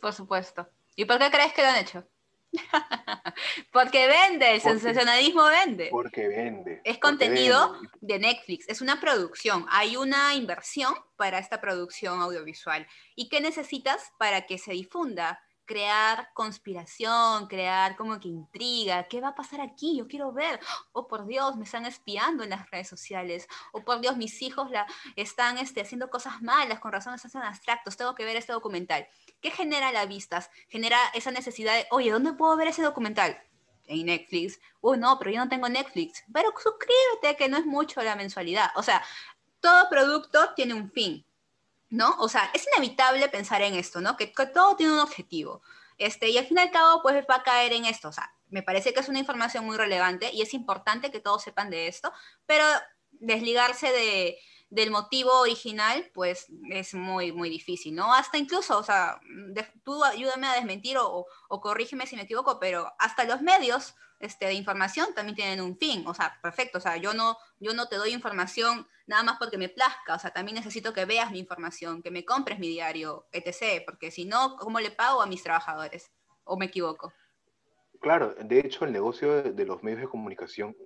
Por 0.00 0.12
supuesto. 0.12 0.68
¿Y 0.96 1.04
por 1.04 1.18
qué 1.18 1.30
crees 1.30 1.52
que 1.52 1.62
lo 1.62 1.68
han 1.68 1.76
hecho? 1.76 2.04
Porque 3.72 4.06
vende, 4.08 4.54
el 4.54 4.60
Porque- 4.60 4.78
sensacionalismo 4.80 5.44
vende. 5.44 5.88
Porque 5.90 6.28
vende. 6.28 6.74
Es 6.84 6.98
porque 6.98 7.00
contenido 7.00 7.72
vende. 7.72 7.88
de 8.00 8.18
Netflix, 8.18 8.68
es 8.68 8.80
una 8.80 9.00
producción, 9.00 9.66
hay 9.70 9.96
una 9.96 10.34
inversión 10.34 10.92
para 11.16 11.38
esta 11.38 11.60
producción 11.60 12.20
audiovisual. 12.20 12.86
¿Y 13.14 13.28
qué 13.28 13.40
necesitas 13.40 14.12
para 14.18 14.46
que 14.46 14.58
se 14.58 14.72
difunda? 14.72 15.40
Crear 15.70 16.30
conspiración, 16.34 17.46
crear 17.46 17.94
como 17.94 18.18
que 18.18 18.26
intriga, 18.26 19.04
¿qué 19.04 19.20
va 19.20 19.28
a 19.28 19.34
pasar 19.36 19.60
aquí? 19.60 19.96
Yo 19.96 20.08
quiero 20.08 20.32
ver, 20.32 20.58
oh 20.90 21.06
por 21.06 21.28
Dios, 21.28 21.54
me 21.54 21.62
están 21.62 21.86
espiando 21.86 22.42
en 22.42 22.50
las 22.50 22.68
redes 22.72 22.88
sociales, 22.88 23.46
oh 23.70 23.84
por 23.84 24.00
Dios, 24.00 24.16
mis 24.16 24.42
hijos 24.42 24.68
la, 24.72 24.84
están 25.14 25.58
este, 25.58 25.80
haciendo 25.80 26.10
cosas 26.10 26.42
malas, 26.42 26.80
con 26.80 26.90
razones 26.90 27.24
hacen 27.24 27.42
abstractos, 27.42 27.96
tengo 27.96 28.16
que 28.16 28.24
ver 28.24 28.34
este 28.34 28.52
documental. 28.52 29.06
¿Qué 29.40 29.52
genera 29.52 29.92
las 29.92 30.08
vistas? 30.08 30.50
Genera 30.68 30.98
esa 31.14 31.30
necesidad 31.30 31.76
de, 31.76 31.86
oye, 31.92 32.10
¿dónde 32.10 32.32
puedo 32.32 32.56
ver 32.56 32.66
ese 32.66 32.82
documental? 32.82 33.40
En 33.86 34.06
Netflix. 34.06 34.58
Uy, 34.80 34.98
no, 34.98 35.20
pero 35.20 35.30
yo 35.30 35.38
no 35.38 35.48
tengo 35.48 35.68
Netflix. 35.68 36.24
Pero 36.32 36.52
suscríbete, 36.60 37.36
que 37.38 37.48
no 37.48 37.58
es 37.58 37.66
mucho 37.66 38.02
la 38.02 38.16
mensualidad. 38.16 38.70
O 38.74 38.82
sea, 38.82 39.04
todo 39.60 39.88
producto 39.88 40.52
tiene 40.56 40.74
un 40.74 40.90
fin 40.90 41.24
¿no? 41.90 42.16
O 42.18 42.28
sea, 42.28 42.50
es 42.54 42.66
inevitable 42.74 43.28
pensar 43.28 43.62
en 43.62 43.74
esto, 43.74 44.00
¿no? 44.00 44.16
Que, 44.16 44.28
todo 44.28 44.76
tiene 44.76 44.92
un 44.92 45.00
objetivo. 45.00 45.62
Este, 45.98 46.30
y 46.30 46.38
al 46.38 46.46
fin 46.46 46.56
y 46.56 46.60
al 46.60 46.70
cabo, 46.70 47.02
pues 47.02 47.24
va 47.30 47.36
a 47.36 47.42
caer 47.42 47.72
en 47.72 47.84
esto. 47.84 48.08
O 48.08 48.12
sea, 48.12 48.32
me 48.48 48.62
parece 48.62 48.94
que 48.94 49.00
es 49.00 49.08
una 49.08 49.18
información 49.18 49.66
muy 49.66 49.76
relevante 49.76 50.30
y 50.32 50.40
es 50.42 50.54
importante 50.54 51.10
que 51.10 51.20
todos 51.20 51.42
sepan 51.42 51.68
de 51.68 51.88
esto, 51.88 52.12
pero 52.46 52.64
desligarse 53.10 53.92
de, 53.92 54.38
del 54.70 54.92
motivo 54.92 55.32
original, 55.40 56.10
pues 56.14 56.46
es 56.70 56.94
muy, 56.94 57.32
muy 57.32 57.50
difícil, 57.50 57.94
¿no? 57.94 58.14
Hasta 58.14 58.38
incluso, 58.38 58.78
o 58.78 58.84
sea, 58.84 59.20
tú 59.84 60.02
ayúdame 60.04 60.46
a 60.46 60.54
desmentir 60.54 60.96
o, 60.96 61.26
o, 61.48 61.60
corrígeme 61.60 62.06
si 62.06 62.14
me 62.14 62.22
equivoco, 62.22 62.60
pero 62.60 62.92
hasta 62.98 63.24
los 63.24 63.42
medios 63.42 63.96
este, 64.20 64.46
de 64.46 64.54
información 64.54 65.08
también 65.14 65.34
tienen 65.34 65.60
un 65.60 65.76
fin, 65.76 66.06
o 66.06 66.14
sea, 66.14 66.38
perfecto, 66.40 66.78
o 66.78 66.80
sea, 66.80 66.96
yo 66.98 67.14
no, 67.14 67.36
yo 67.58 67.74
no 67.74 67.88
te 67.88 67.96
doy 67.96 68.12
información 68.12 68.86
nada 69.06 69.24
más 69.24 69.38
porque 69.38 69.58
me 69.58 69.68
plazca, 69.68 70.14
o 70.14 70.18
sea, 70.20 70.30
también 70.30 70.54
necesito 70.54 70.92
que 70.92 71.04
veas 71.04 71.32
mi 71.32 71.40
información, 71.40 72.00
que 72.00 72.12
me 72.12 72.24
compres 72.24 72.60
mi 72.60 72.68
diario, 72.68 73.26
etc., 73.32 73.82
porque 73.84 74.12
si 74.12 74.24
no, 74.24 74.56
¿cómo 74.56 74.78
le 74.78 74.92
pago 74.92 75.20
a 75.20 75.26
mis 75.26 75.42
trabajadores? 75.42 76.12
¿O 76.44 76.56
me 76.56 76.66
equivoco? 76.66 77.12
Claro, 78.00 78.34
de 78.34 78.60
hecho, 78.60 78.84
el 78.84 78.92
negocio 78.92 79.42
de 79.42 79.66
los 79.66 79.82
medios 79.82 80.02
de 80.02 80.08
comunicación, 80.08 80.76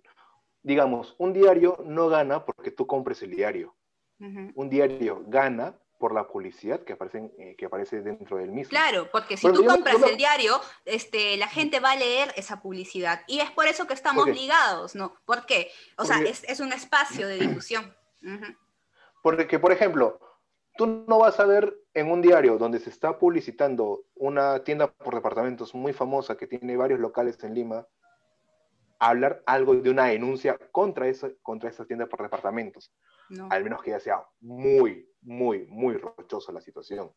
digamos, 0.65 1.15
un 1.19 1.33
diario 1.33 1.79
no 1.85 2.09
gana 2.09 2.45
porque 2.45 2.73
tú 2.73 2.87
compres 2.87 3.23
el 3.23 3.31
diario. 3.31 3.77
Un 4.19 4.71
diario 4.71 5.23
gana 5.27 5.79
por 5.99 6.15
la 6.15 6.27
publicidad 6.27 6.81
que, 6.81 6.95
aparece, 6.95 7.31
eh, 7.39 7.55
que 7.59 7.67
aparece 7.67 8.01
dentro 8.01 8.39
del 8.39 8.51
mismo. 8.53 8.71
Claro, 8.71 9.09
porque 9.13 9.37
si 9.37 9.53
tú 9.53 9.65
compras 9.67 10.03
el 10.03 10.17
diario, 10.17 10.59
este, 10.87 11.37
la 11.37 11.49
gente 11.49 11.79
va 11.79 11.93
a 11.93 11.97
leer 11.97 12.33
esa 12.37 12.63
publicidad. 12.63 13.21
Y 13.27 13.41
es 13.41 13.51
por 13.51 13.67
eso 13.67 13.87
que 13.87 13.93
estamos 13.93 14.27
ligados, 14.29 14.95
¿no? 14.95 15.15
¿Por 15.27 15.45
qué? 15.45 15.71
O 15.99 16.07
sea, 16.07 16.21
es, 16.23 16.43
es, 16.45 16.61
un 16.61 16.73
espacio 16.73 17.29
de 17.29 17.39
difusión. 17.39 17.95
Porque, 19.23 19.59
por 19.59 19.73
ejemplo, 19.73 20.19
tú 20.77 21.05
no 21.07 21.19
vas 21.19 21.39
a 21.39 21.45
ver 21.45 21.77
en 21.93 22.11
un 22.11 22.23
diario 22.23 22.57
donde 22.57 22.81
se 22.81 22.89
está 22.89 23.19
publicitando 23.19 24.05
una 24.15 24.65
tienda 24.65 24.91
por 24.91 25.15
departamentos 25.15 25.75
muy 25.75 25.93
famosa 25.93 26.37
que 26.37 26.47
tiene 26.47 26.79
varios 26.79 27.01
locales 27.01 27.43
en 27.45 27.55
Lima, 27.55 27.87
hablar 28.99 29.43
algo 29.47 29.75
de 29.75 29.91
una 29.91 30.07
denuncia 30.07 30.59
contra, 30.73 31.09
eso, 31.09 31.31
contra 31.43 31.71
esa 31.71 31.85
tienda 31.85 32.07
por 32.07 32.23
departamentos. 32.23 32.93
Al 33.51 33.65
menos 33.65 33.83
que 33.83 33.91
ya 33.91 34.01
sea 34.01 34.25
muy, 34.41 35.09
muy, 35.23 35.67
muy 35.67 35.97
rochosa 35.97 36.53
la 36.53 36.61
situación. 36.61 37.11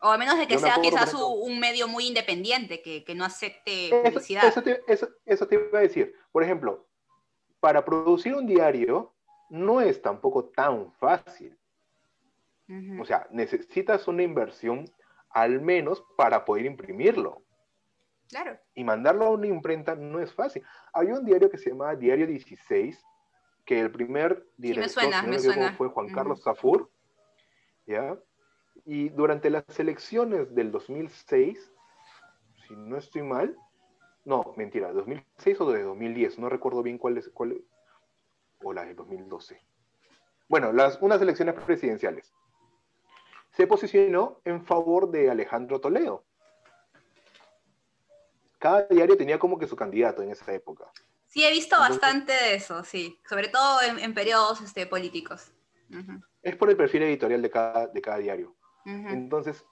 O 0.00 0.08
a 0.08 0.18
menos 0.18 0.36
de 0.36 0.48
que 0.48 0.58
sea 0.58 0.80
quizás 0.82 1.14
un 1.14 1.60
medio 1.60 1.86
muy 1.86 2.06
independiente, 2.06 2.82
que, 2.82 3.04
que 3.04 3.14
no 3.14 3.24
acepte 3.24 3.90
publicidad. 4.04 4.44
Eso, 4.44 4.62
te, 4.62 4.82
eso, 4.88 5.08
eso, 5.24 5.46
te, 5.46 5.54
iba 5.54 5.78
a 5.78 5.82
decir. 5.82 6.14
Por 6.32 6.42
ejemplo, 6.42 6.88
para 7.60 7.84
producir 7.84 8.34
un 8.34 8.46
diario 8.46 9.14
no 9.48 9.80
es 9.80 10.02
tampoco 10.02 10.46
tan 10.46 10.92
fácil. 10.94 11.56
O 12.98 13.04
sea, 13.04 13.28
necesitas 13.30 14.08
una 14.08 14.22
inversión 14.22 14.90
al 15.28 15.60
menos 15.60 16.02
para 16.16 16.44
poder 16.44 16.64
imprimirlo. 16.64 17.41
Claro. 18.32 18.58
Y 18.74 18.82
mandarlo 18.82 19.26
a 19.26 19.30
una 19.30 19.46
imprenta 19.46 19.94
no 19.94 20.18
es 20.18 20.32
fácil. 20.32 20.64
Hay 20.94 21.08
un 21.08 21.22
diario 21.22 21.50
que 21.50 21.58
se 21.58 21.68
llama 21.68 21.94
Diario 21.94 22.26
16, 22.26 22.98
que 23.66 23.78
el 23.78 23.92
primer 23.92 24.46
director 24.56 25.74
fue 25.76 25.88
Juan 25.88 26.08
Carlos 26.08 26.42
Zafur, 26.42 26.90
¿ya? 27.86 28.18
Y 28.86 29.10
durante 29.10 29.50
las 29.50 29.78
elecciones 29.78 30.54
del 30.54 30.72
2006, 30.72 31.72
si 32.66 32.74
no 32.74 32.96
estoy 32.96 33.22
mal, 33.22 33.54
no, 34.24 34.54
mentira, 34.56 34.94
2006 34.94 35.60
o 35.60 35.70
de 35.70 35.82
2010, 35.82 36.38
no 36.38 36.48
recuerdo 36.48 36.82
bien 36.82 36.96
cuál 36.96 37.18
es, 37.18 37.28
cuál, 37.28 37.62
o 38.62 38.72
la 38.72 38.86
de 38.86 38.94
2012. 38.94 39.60
Bueno, 40.48 40.72
las, 40.72 41.02
unas 41.02 41.20
elecciones 41.20 41.54
presidenciales. 41.54 42.32
Se 43.50 43.66
posicionó 43.66 44.40
en 44.46 44.64
favor 44.64 45.10
de 45.10 45.30
Alejandro 45.30 45.82
Toledo. 45.82 46.24
Cada 48.62 48.86
diario 48.86 49.16
tenía 49.16 49.40
como 49.40 49.58
que 49.58 49.66
su 49.66 49.74
candidato 49.74 50.22
en 50.22 50.30
esa 50.30 50.52
época. 50.52 50.84
Sí, 51.26 51.44
he 51.44 51.50
visto 51.50 51.76
bastante 51.76 52.32
de 52.32 52.54
eso, 52.54 52.84
sí, 52.84 53.18
sobre 53.28 53.48
todo 53.48 53.80
en, 53.82 54.14
periodos 54.14 54.60
este, 54.60 54.86
políticos. 54.86 55.50
Es 56.42 56.54
por 56.54 56.70
el 56.70 56.76
perfil 56.76 57.02
editorial 57.02 57.42
de 57.42 57.50
cada, 57.50 57.88
de 57.88 58.00
cada 58.00 58.18
diario. 58.18 58.54
Entonces, 58.84 59.64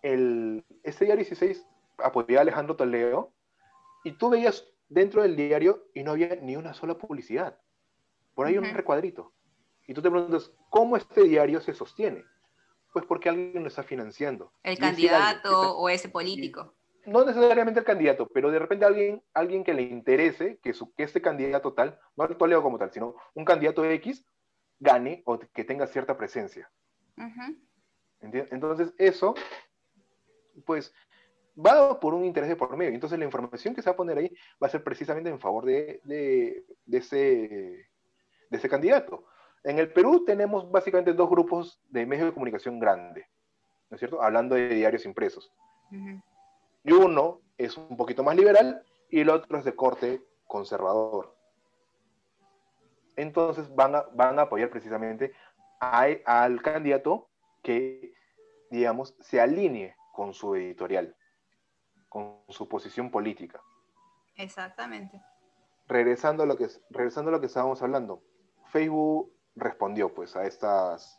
el, 0.00 0.64
este 0.84 1.06
diario 1.06 1.24
16 1.24 1.66
apoyaba 1.98 2.38
a 2.38 2.42
Alejandro 2.42 2.76
Toledo 2.76 3.32
y 4.04 4.12
tú 4.12 4.30
veías 4.30 4.64
dentro 4.88 5.22
del 5.22 5.34
diario 5.34 5.88
y 5.92 6.04
no 6.04 6.12
había 6.12 6.36
ni 6.36 6.54
una 6.54 6.72
sola 6.72 6.96
publicidad. 6.96 7.58
Por 8.36 8.46
ahí 8.46 8.58
un 8.58 8.64
recuadrito. 8.64 9.32
Y 9.88 9.94
tú 9.94 10.02
te 10.02 10.10
preguntas, 10.10 10.52
¿cómo 10.70 10.96
este 10.96 11.24
diario 11.24 11.60
se 11.60 11.74
sostiene? 11.74 12.22
Pues 12.92 13.04
porque 13.06 13.28
alguien 13.28 13.64
lo 13.64 13.68
está 13.68 13.82
financiando. 13.82 14.52
El 14.62 14.78
candidato 14.78 15.76
o 15.76 15.88
ese 15.88 16.08
político 16.08 16.76
no 17.06 17.24
necesariamente 17.24 17.80
el 17.80 17.86
candidato, 17.86 18.28
pero 18.28 18.50
de 18.50 18.58
repente 18.58 18.84
alguien, 18.84 19.22
alguien 19.32 19.64
que 19.64 19.74
le 19.74 19.82
interese 19.82 20.58
que, 20.62 20.72
su, 20.72 20.92
que 20.94 21.04
este 21.04 21.22
candidato 21.22 21.72
tal, 21.72 21.98
no 22.16 22.24
el 22.24 22.36
Toledo 22.36 22.62
como 22.62 22.78
tal, 22.78 22.92
sino 22.92 23.16
un 23.34 23.44
candidato 23.44 23.84
X, 23.84 24.24
gane 24.78 25.22
o 25.24 25.38
que 25.38 25.64
tenga 25.64 25.86
cierta 25.86 26.16
presencia. 26.16 26.70
Entonces, 28.20 28.92
eso, 28.98 29.34
pues, 30.64 30.92
va 31.56 31.98
por 31.98 32.14
un 32.14 32.24
interés 32.24 32.48
de 32.48 32.56
por 32.56 32.76
medio. 32.76 32.92
Entonces, 32.92 33.18
la 33.18 33.24
información 33.24 33.74
que 33.74 33.82
se 33.82 33.90
va 33.90 33.94
a 33.94 33.96
poner 33.96 34.18
ahí 34.18 34.34
va 34.62 34.66
a 34.66 34.70
ser 34.70 34.82
precisamente 34.82 35.30
en 35.30 35.40
favor 35.40 35.64
de, 35.64 36.00
de, 36.04 36.64
ese, 36.98 37.16
de 38.50 38.56
ese 38.56 38.68
candidato. 38.68 39.24
En 39.64 39.78
el 39.78 39.92
Perú 39.92 40.24
tenemos 40.24 40.70
básicamente 40.70 41.12
dos 41.12 41.28
grupos 41.28 41.80
de 41.88 42.06
medios 42.06 42.26
de 42.26 42.34
comunicación 42.34 42.78
grandes, 42.78 43.26
¿no 43.90 43.96
es 43.96 43.98
cierto? 43.98 44.22
Hablando 44.22 44.54
de 44.54 44.68
diarios 44.68 45.04
impresos. 45.06 45.52
Y 46.86 46.92
uno 46.92 47.40
es 47.58 47.76
un 47.76 47.96
poquito 47.96 48.22
más 48.22 48.36
liberal 48.36 48.82
y 49.10 49.20
el 49.20 49.28
otro 49.28 49.58
es 49.58 49.64
de 49.64 49.74
corte 49.74 50.22
conservador. 50.46 51.36
Entonces 53.16 53.74
van 53.74 53.96
a, 53.96 54.02
van 54.14 54.38
a 54.38 54.42
apoyar 54.42 54.70
precisamente 54.70 55.32
al 55.80 56.62
candidato 56.62 57.28
que, 57.62 58.14
digamos, 58.70 59.16
se 59.20 59.40
alinee 59.40 59.96
con 60.12 60.32
su 60.32 60.54
editorial, 60.54 61.16
con 62.08 62.42
su 62.48 62.68
posición 62.68 63.10
política. 63.10 63.60
Exactamente. 64.36 65.20
Regresando 65.88 66.44
a 66.44 66.46
lo 66.46 66.56
que, 66.56 66.68
regresando 66.90 67.30
a 67.30 67.32
lo 67.32 67.40
que 67.40 67.46
estábamos 67.46 67.82
hablando, 67.82 68.22
Facebook 68.66 69.32
respondió 69.56 70.14
pues 70.14 70.36
a 70.36 70.46
estas 70.46 71.18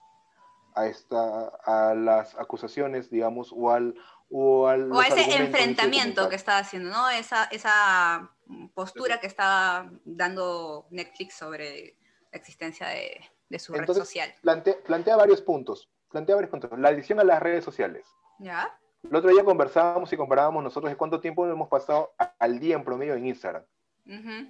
a 0.76 0.86
esta 0.86 1.48
a 1.66 1.96
las 1.96 2.36
acusaciones 2.36 3.10
digamos 3.10 3.52
o 3.52 3.72
al 3.72 3.96
o, 4.30 4.64
o 4.64 5.00
a 5.00 5.08
ese 5.08 5.36
enfrentamiento 5.38 6.30
que 6.30 6.36
estaba 6.36 6.60
haciendo, 6.60 6.90
¿no? 6.90 7.10
Esa, 7.10 7.46
esa 7.46 8.32
postura 8.74 9.20
que 9.20 9.28
estaba 9.28 9.92
dando 10.06 10.88
Netflix 10.90 11.36
sobre 11.36 11.98
la 12.32 12.38
existencia 12.38 12.88
de, 12.88 13.22
de 13.50 13.60
su 13.60 13.74
red 13.74 13.88
social. 13.88 14.34
Plantea, 14.42 15.16
varios 15.16 15.42
puntos. 15.42 15.90
Plantea 16.10 16.36
varios 16.36 16.52
puntos. 16.52 16.78
La 16.78 16.90
adición 16.90 17.20
a 17.20 17.24
las 17.24 17.42
redes 17.42 17.64
sociales. 17.64 18.06
¿Ya? 18.40 18.78
El 19.04 19.16
otro 19.16 19.30
día 19.30 19.44
conversábamos 19.44 20.12
y 20.12 20.18
comparábamos 20.18 20.64
nosotros 20.64 20.92
de 20.92 20.98
cuánto 20.98 21.20
tiempo 21.20 21.48
hemos 21.48 21.70
pasado 21.70 22.14
al 22.40 22.60
día 22.60 22.76
en 22.76 22.84
promedio 22.84 23.14
en 23.16 23.28
Instagram. 23.28 23.64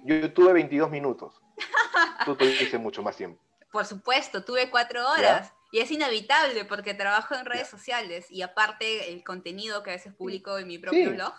Yo 0.04 0.32
tuve 0.32 0.52
22 0.52 0.90
minutos. 0.90 1.40
Tú 2.24 2.36
tuviste 2.36 2.78
mucho 2.78 3.02
más 3.02 3.16
tiempo. 3.16 3.42
Por 3.72 3.84
supuesto, 3.84 4.44
tuve 4.44 4.70
cuatro 4.70 5.08
horas. 5.08 5.52
Y 5.70 5.80
es 5.80 5.90
inevitable 5.90 6.64
porque 6.64 6.94
trabajo 6.94 7.34
en 7.34 7.44
redes 7.44 7.68
sociales 7.68 8.26
y 8.30 8.42
aparte 8.42 9.12
el 9.12 9.22
contenido 9.22 9.82
que 9.82 9.90
a 9.90 9.94
veces 9.94 10.14
publico 10.14 10.58
en 10.58 10.66
mi 10.66 10.78
propio 10.78 11.10
blog, 11.10 11.34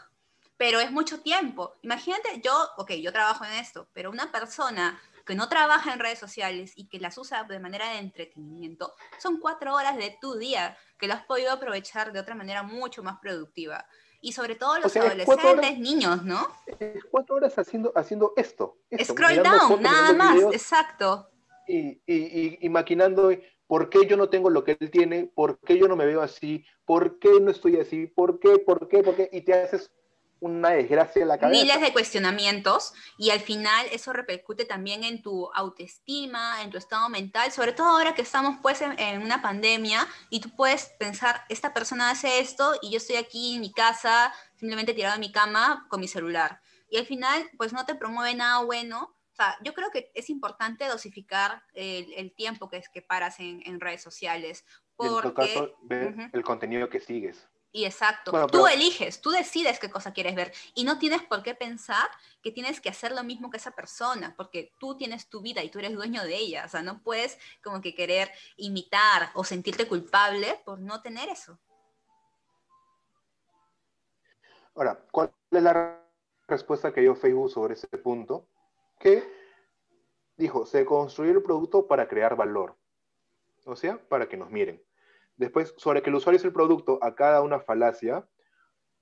pero 0.58 0.80
es 0.80 0.92
mucho 0.92 1.22
tiempo. 1.22 1.76
Imagínate, 1.82 2.42
yo, 2.44 2.54
ok, 2.78 2.92
yo 2.94 3.12
trabajo 3.12 3.46
en 3.46 3.54
esto, 3.54 3.88
pero 3.94 4.12
una 4.12 4.32
persona 4.32 5.00
que 5.30 5.36
no 5.36 5.48
trabaja 5.48 5.94
en 5.94 6.00
redes 6.00 6.18
sociales 6.18 6.74
y 6.76 6.88
que 6.88 7.00
las 7.00 7.16
usa 7.20 7.44
de 7.44 7.60
manera 7.60 7.92
de 7.92 8.00
entretenimiento, 8.00 8.96
son 9.20 9.40
cuatro 9.40 9.76
horas 9.76 9.96
de 9.96 10.18
tu 10.20 10.40
día 10.40 10.76
que 10.98 11.08
lo 11.08 11.14
has 11.14 11.24
podido 11.24 11.52
aprovechar 11.52 12.12
de 12.12 12.20
otra 12.20 12.34
manera 12.34 12.64
mucho 12.64 13.04
más 13.04 13.20
productiva. 13.20 13.86
Y 14.22 14.34
sobre 14.34 14.56
todo 14.56 14.80
los 14.80 14.98
adolescentes, 14.98 15.78
niños, 15.78 16.24
¿no? 16.24 16.48
Cuatro 17.12 17.36
horas 17.36 17.58
haciendo, 17.60 17.94
haciendo 17.96 18.34
esto. 18.36 18.80
Scroll 19.04 19.44
down, 19.44 19.82
nada 19.84 20.14
más, 20.14 20.42
exacto. 20.52 21.30
Y, 21.68 22.02
y, 22.08 22.58
y, 22.60 22.70
maquinando 22.70 23.32
¿Por 23.70 23.92
qué 23.92 24.08
yo 24.08 24.18
no 24.18 24.30
tengo 24.30 24.50
lo 24.50 24.64
que 24.64 24.76
él 24.80 24.90
tiene? 24.90 25.30
¿Por 25.36 25.60
qué 25.60 25.78
yo 25.78 25.88
no 25.88 25.96
me 25.96 26.08
veo 26.08 26.24
así? 26.24 26.66
¿Por 26.86 27.20
qué 27.20 27.40
no 27.40 27.52
estoy 27.52 27.80
así? 27.80 28.08
¿Por 28.08 28.40
qué? 28.40 28.58
¿Por 28.58 28.88
qué? 28.88 29.04
¿Por 29.04 29.16
qué? 29.16 29.30
Y 29.32 29.42
te 29.42 29.54
haces 29.54 29.92
una 30.40 30.72
desgracia 30.72 31.22
en 31.22 31.28
la 31.28 31.38
cabeza. 31.38 31.62
Miles 31.62 31.80
de 31.80 31.94
cuestionamientos 31.94 32.94
y 33.20 33.30
al 33.30 33.42
final 33.42 33.86
eso 33.92 34.12
repercute 34.12 34.66
también 34.66 35.04
en 35.04 35.22
tu 35.22 35.52
autoestima, 35.54 36.64
en 36.64 36.72
tu 36.72 36.80
estado 36.80 37.10
mental, 37.10 37.52
sobre 37.52 37.74
todo 37.74 37.90
ahora 37.90 38.16
que 38.16 38.24
estamos 38.24 38.58
pues 38.60 38.82
en, 38.82 39.22
una 39.22 39.44
pandemia 39.44 40.08
y 40.32 40.40
tú 40.40 40.50
puedes 40.56 40.86
pensar, 40.98 41.44
esta 41.48 41.72
persona 41.72 42.10
hace 42.10 42.40
esto 42.40 42.74
y 42.82 42.90
yo 42.90 42.98
estoy 42.98 43.18
aquí 43.18 43.54
en 43.54 43.62
mi 43.62 43.72
casa, 43.72 44.34
simplemente 44.56 44.96
tirado 44.96 45.14
en 45.14 45.22
mi 45.22 45.32
cama 45.32 45.86
con 45.90 46.00
mi 46.00 46.08
celular. 46.08 46.60
Y 46.90 46.98
al 46.98 47.06
final 47.06 47.48
pues 47.56 47.72
no 47.72 47.86
te 47.86 47.94
promueve 47.94 48.34
nada 48.34 48.64
bueno. 48.64 49.16
Sea, 49.40 49.58
yo 49.64 49.74
creo 49.74 49.90
que 49.90 50.12
es 50.14 50.30
importante 50.30 50.86
dosificar 50.86 51.64
el, 51.74 52.34
tiempo 52.34 52.70
que, 52.70 52.76
es 52.76 52.90
que 52.90 53.02
paras 53.02 53.40
en, 53.40 53.80
redes 53.80 54.02
sociales. 54.02 54.66
Porque, 54.98 55.74
ver 55.84 56.30
el 56.34 56.44
contenido 56.44 56.90
que 56.90 57.00
sigues. 57.00 57.48
Y 57.72 57.86
exacto, 57.86 58.48
tú 58.48 58.68
eliges, 58.68 59.22
tú 59.22 59.30
decides 59.30 59.80
qué 59.80 59.90
cosa 59.90 60.12
quieres 60.12 60.36
ver 60.36 60.52
y 60.74 60.84
no 60.84 60.98
tienes 60.98 61.22
por 61.22 61.44
qué 61.44 61.54
pensar 61.54 62.10
que 62.42 62.52
tienes 62.52 62.82
que 62.82 62.90
hacer 62.90 63.14
lo 63.14 63.24
mismo 63.24 63.50
que 63.50 63.58
esa 63.58 63.72
persona, 63.72 64.34
porque 64.36 64.74
tú 64.80 64.98
tienes 64.98 65.30
tu 65.30 65.42
vida 65.42 65.64
y 65.64 65.70
tú 65.70 65.78
eres 65.78 65.94
dueño 65.94 66.24
de 66.24 66.36
ella, 66.36 66.66
o 66.66 66.68
sea, 66.68 66.82
no 66.82 67.02
puedes 67.04 67.38
como 67.64 67.80
que 67.80 67.94
querer 67.94 68.32
imitar 68.58 69.30
o 69.36 69.44
sentirte 69.44 69.88
culpable 69.88 70.60
por 70.66 70.80
no 70.80 71.02
tener 71.02 71.30
eso. 71.30 71.60
Ahora, 74.74 75.00
¿cuál 75.12 75.32
es 75.52 75.62
la 75.62 76.04
respuesta 76.48 76.92
que 76.92 77.02
dio 77.02 77.16
Facebook 77.16 77.52
sobre 77.52 77.76
ese 77.76 77.88
punto? 77.88 78.48
Que 79.00 79.24
dijo, 80.38 80.66
se 80.66 80.86
construyó 80.86 81.32
el 81.32 81.44
producto 81.44 81.88
para 81.88 82.08
crear 82.08 82.36
valor, 82.36 82.76
o 83.66 83.76
sea, 83.76 84.00
para 84.08 84.30
que 84.30 84.38
nos 84.38 84.50
miren. 84.52 84.82
Después, 85.38 85.74
sobre 85.78 86.02
que 86.02 86.10
el 86.10 86.16
usuario 86.16 86.38
es 86.38 86.46
el 86.46 86.54
producto, 86.54 87.00
acá 87.02 87.32
da 87.32 87.42
una 87.42 87.60
falacia, 87.60 88.28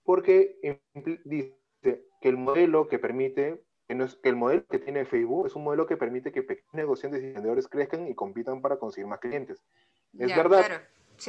porque 0.03 0.81
dice 1.25 1.57
que 1.81 2.29
el 2.29 2.37
modelo 2.37 2.87
que 2.87 2.99
permite, 2.99 3.63
que, 3.87 3.95
no 3.95 4.05
es, 4.05 4.15
que 4.15 4.29
el 4.29 4.35
modelo 4.35 4.65
que 4.67 4.79
tiene 4.79 5.05
Facebook 5.05 5.47
es 5.47 5.55
un 5.55 5.63
modelo 5.63 5.85
que 5.85 5.97
permite 5.97 6.31
que 6.31 6.43
pequeños 6.43 6.73
negociantes 6.73 7.23
y 7.23 7.33
vendedores 7.33 7.67
crezcan 7.67 8.07
y 8.07 8.15
compitan 8.15 8.61
para 8.61 8.77
conseguir 8.77 9.07
más 9.07 9.19
clientes. 9.19 9.63
Es 10.17 10.35
verdad, 10.35 10.81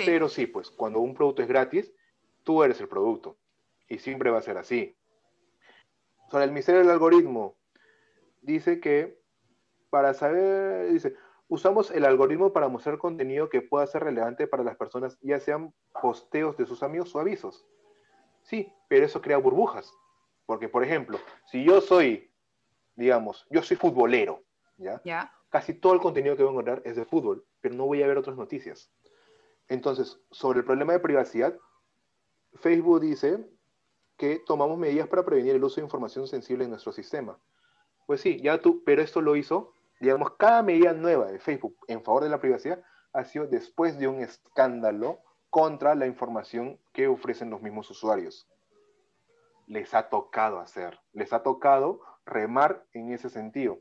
pero 0.07 0.28
sí, 0.28 0.46
pues 0.46 0.70
cuando 0.70 1.00
un 1.00 1.14
producto 1.14 1.42
es 1.42 1.48
gratis, 1.48 1.92
tú 2.44 2.62
eres 2.62 2.81
el 2.81 2.88
producto. 2.88 3.37
Y 3.88 3.98
siempre 3.98 4.31
va 4.31 4.38
a 4.38 4.42
ser 4.42 4.59
así. 4.59 4.96
Sobre 6.31 6.44
el 6.44 6.52
misterio 6.52 6.81
del 6.81 6.90
algoritmo, 6.90 7.58
dice 8.42 8.81
que 8.81 9.20
para 9.90 10.14
saber, 10.14 10.92
dice, 10.92 11.14
Usamos 11.51 11.90
el 11.90 12.05
algoritmo 12.05 12.53
para 12.53 12.68
mostrar 12.68 12.98
contenido 12.98 13.48
que 13.48 13.62
pueda 13.62 13.87
ser 13.87 14.05
relevante 14.05 14.46
para 14.46 14.62
las 14.62 14.77
personas, 14.77 15.18
ya 15.22 15.40
sean 15.40 15.72
posteos 16.03 16.59
de 16.59 16.66
sus 16.66 16.83
amigos 16.83 17.14
o 17.14 17.20
avisos. 17.20 17.66
Sí, 18.42 18.70
pero 18.87 19.07
eso 19.07 19.22
crea 19.22 19.38
burbujas. 19.38 19.90
Porque, 20.44 20.68
por 20.68 20.85
ejemplo, 20.85 21.18
si 21.46 21.64
yo 21.64 21.81
soy, 21.81 22.31
digamos, 22.96 23.46
yo 23.51 23.62
soy 23.62 23.79
futbolero, 23.79 24.42
¿ya? 24.77 25.33
Casi 25.48 25.72
todo 25.72 25.94
el 25.94 26.01
contenido 26.01 26.37
que 26.37 26.42
voy 26.42 26.51
a 26.51 26.53
encontrar 26.53 26.83
es 26.85 26.96
de 26.96 27.07
fútbol, 27.07 27.46
pero 27.62 27.74
no 27.74 27.87
voy 27.87 28.03
a 28.03 28.07
ver 28.07 28.18
otras 28.18 28.37
noticias. 28.37 28.90
Entonces, 29.68 30.20
sobre 30.31 30.59
el 30.59 30.66
problema 30.66 30.92
de 30.92 31.01
privacidad, 31.01 31.57
Facebook 32.57 33.01
dice 33.01 33.48
que 34.18 34.42
tomamos 34.46 34.77
medidas 34.77 35.09
para 35.09 35.24
prevenir 35.24 35.55
el 35.55 35.64
uso 35.64 35.77
de 35.77 35.87
información 35.87 36.29
sensible 36.29 36.64
en 36.64 36.70
nuestro 36.70 36.92
sistema. 36.92 37.38
Pues 38.09 38.23
sí, 38.23 38.40
ya 38.42 38.59
tú, 38.59 38.83
pero 38.85 39.03
esto 39.03 39.21
lo 39.21 39.37
hizo 39.37 39.75
digamos, 40.01 40.33
cada 40.37 40.62
medida 40.62 40.92
nueva 40.92 41.27
de 41.27 41.38
Facebook 41.38 41.77
en 41.88 42.03
favor 42.03 42.23
de 42.23 42.31
la 42.31 42.40
privacidad 42.40 42.83
ha 43.12 43.25
sido 43.25 43.47
después 43.47 43.99
de 43.99 44.07
un 44.07 44.21
escándalo 44.21 45.21
contra 45.51 45.94
la 45.94 46.07
información 46.07 46.79
que 46.92 47.09
ofrecen 47.09 47.51
los 47.51 47.62
mismos 47.62 47.90
usuarios. 47.90 48.47
Les 49.66 49.94
ha 49.94 50.09
tocado 50.09 50.61
hacer, 50.61 50.99
les 51.12 51.33
ha 51.33 51.42
tocado 51.42 52.01
remar 52.25 52.87
en 52.92 53.12
ese 53.12 53.29
sentido. 53.29 53.79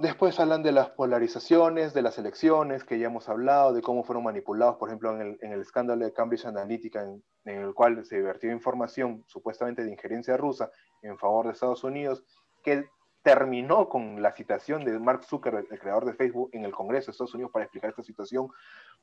Después 0.00 0.38
hablan 0.38 0.62
de 0.62 0.70
las 0.70 0.90
polarizaciones, 0.90 1.92
de 1.92 2.02
las 2.02 2.18
elecciones, 2.18 2.84
que 2.84 3.00
ya 3.00 3.06
hemos 3.06 3.28
hablado, 3.28 3.72
de 3.72 3.82
cómo 3.82 4.04
fueron 4.04 4.22
manipulados, 4.22 4.76
por 4.76 4.88
ejemplo, 4.88 5.20
en 5.20 5.52
el, 5.52 5.60
escándalo 5.60 6.04
de 6.04 6.12
Cambridge 6.12 6.44
Analytica, 6.44 7.02
en, 7.02 7.22
el 7.44 7.74
cual 7.74 8.04
se 8.04 8.20
vertió 8.20 8.52
información 8.52 9.24
supuestamente 9.26 9.82
de 9.82 9.90
injerencia 9.90 10.36
rusa 10.36 10.70
en 11.02 11.18
favor 11.18 11.46
de 11.46 11.52
Estados 11.52 11.82
Unidos, 11.82 12.22
que 12.62 12.88
terminó 13.24 13.88
con 13.88 14.22
la 14.22 14.30
citación 14.30 14.84
de 14.84 14.96
Mark 15.00 15.24
Zuckerberg, 15.24 15.66
el 15.68 15.80
creador 15.80 16.04
de 16.04 16.14
Facebook, 16.14 16.50
en 16.52 16.64
el 16.64 16.70
Congreso 16.70 17.06
de 17.06 17.12
Estados 17.12 17.34
Unidos 17.34 17.50
para 17.50 17.64
explicar 17.64 17.90
esta 17.90 18.04
situación, 18.04 18.50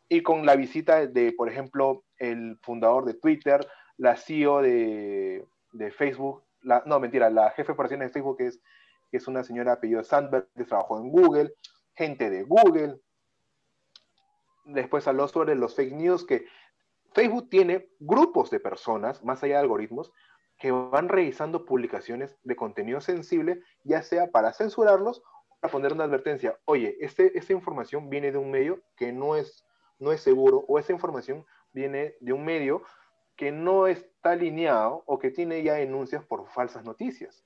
y 0.07 0.21
con 0.21 0.45
la 0.45 0.55
visita 0.55 1.05
de, 1.07 1.33
por 1.33 1.49
ejemplo, 1.49 2.05
el 2.19 2.57
fundador 2.61 3.03
de 3.03 3.15
Twitter, 3.15 3.67
la 3.97 4.15
CEO 4.15 4.61
de, 4.61 5.45
Facebook, 5.97 6.45
la, 6.61 6.83
no, 6.85 7.01
mentira, 7.01 7.29
la 7.29 7.49
jefe 7.49 7.67
de 7.67 7.73
operaciones 7.73 8.07
de 8.07 8.13
Facebook, 8.13 8.37
que 8.37 8.47
es, 8.47 8.61
que 9.09 9.17
es 9.17 9.27
una 9.27 9.43
señora 9.43 9.73
apellido 9.73 10.03
Sandberg, 10.03 10.47
que 10.55 10.65
trabajó 10.65 10.99
en 10.99 11.09
Google, 11.09 11.53
gente 11.93 12.29
de 12.29 12.43
Google. 12.43 12.99
Después 14.65 15.07
habló 15.07 15.27
sobre 15.27 15.55
los 15.55 15.75
fake 15.75 15.93
news, 15.93 16.25
que 16.25 16.45
Facebook 17.13 17.49
tiene 17.49 17.89
grupos 17.99 18.49
de 18.49 18.59
personas, 18.59 19.23
más 19.23 19.43
allá 19.43 19.55
de 19.55 19.61
algoritmos, 19.61 20.11
que 20.57 20.71
van 20.71 21.09
revisando 21.09 21.65
publicaciones 21.65 22.37
de 22.43 22.55
contenido 22.55 23.01
sensible, 23.01 23.61
ya 23.83 24.01
sea 24.01 24.31
para 24.31 24.53
censurarlos 24.53 25.19
o 25.19 25.59
para 25.59 25.71
poner 25.71 25.93
una 25.93 26.05
advertencia. 26.05 26.59
Oye, 26.65 26.97
este, 26.99 27.37
esta 27.37 27.53
información 27.53 28.09
viene 28.09 28.31
de 28.31 28.37
un 28.37 28.51
medio 28.51 28.81
que 28.95 29.11
no 29.11 29.35
es, 29.35 29.65
no 29.99 30.11
es 30.11 30.21
seguro 30.21 30.65
o 30.67 30.79
esta 30.79 30.93
información 30.93 31.45
viene 31.73 32.15
de 32.19 32.33
un 32.33 32.45
medio 32.45 32.83
que 33.35 33.51
no 33.51 33.87
está 33.87 34.31
alineado 34.31 35.03
o 35.05 35.19
que 35.19 35.29
tiene 35.29 35.61
ya 35.61 35.73
denuncias 35.73 36.23
por 36.23 36.47
falsas 36.47 36.85
noticias. 36.85 37.45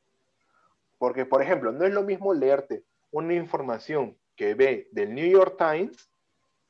Porque, 0.99 1.25
por 1.25 1.41
ejemplo, 1.41 1.71
no 1.71 1.85
es 1.85 1.93
lo 1.93 2.03
mismo 2.03 2.33
leerte 2.33 2.83
una 3.09 3.33
información 3.33 4.19
que 4.35 4.53
ve 4.53 4.89
del 4.91 5.15
New 5.15 5.27
York 5.27 5.55
Times 5.57 6.11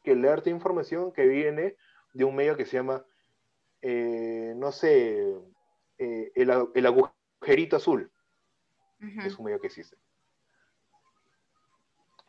que 0.03 0.15
leerte 0.15 0.49
información 0.49 1.11
que 1.11 1.27
viene 1.27 1.75
de 2.13 2.23
un 2.23 2.35
medio 2.35 2.55
que 2.55 2.65
se 2.65 2.77
llama, 2.77 3.05
eh, 3.81 4.53
no 4.55 4.71
sé, 4.71 5.35
eh, 5.97 6.31
el, 6.35 6.85
agujerito 6.85 7.75
azul. 7.75 8.09
Es 8.99 9.37
un 9.37 9.45
medio 9.45 9.59
que 9.59 9.67
existe. 9.67 9.97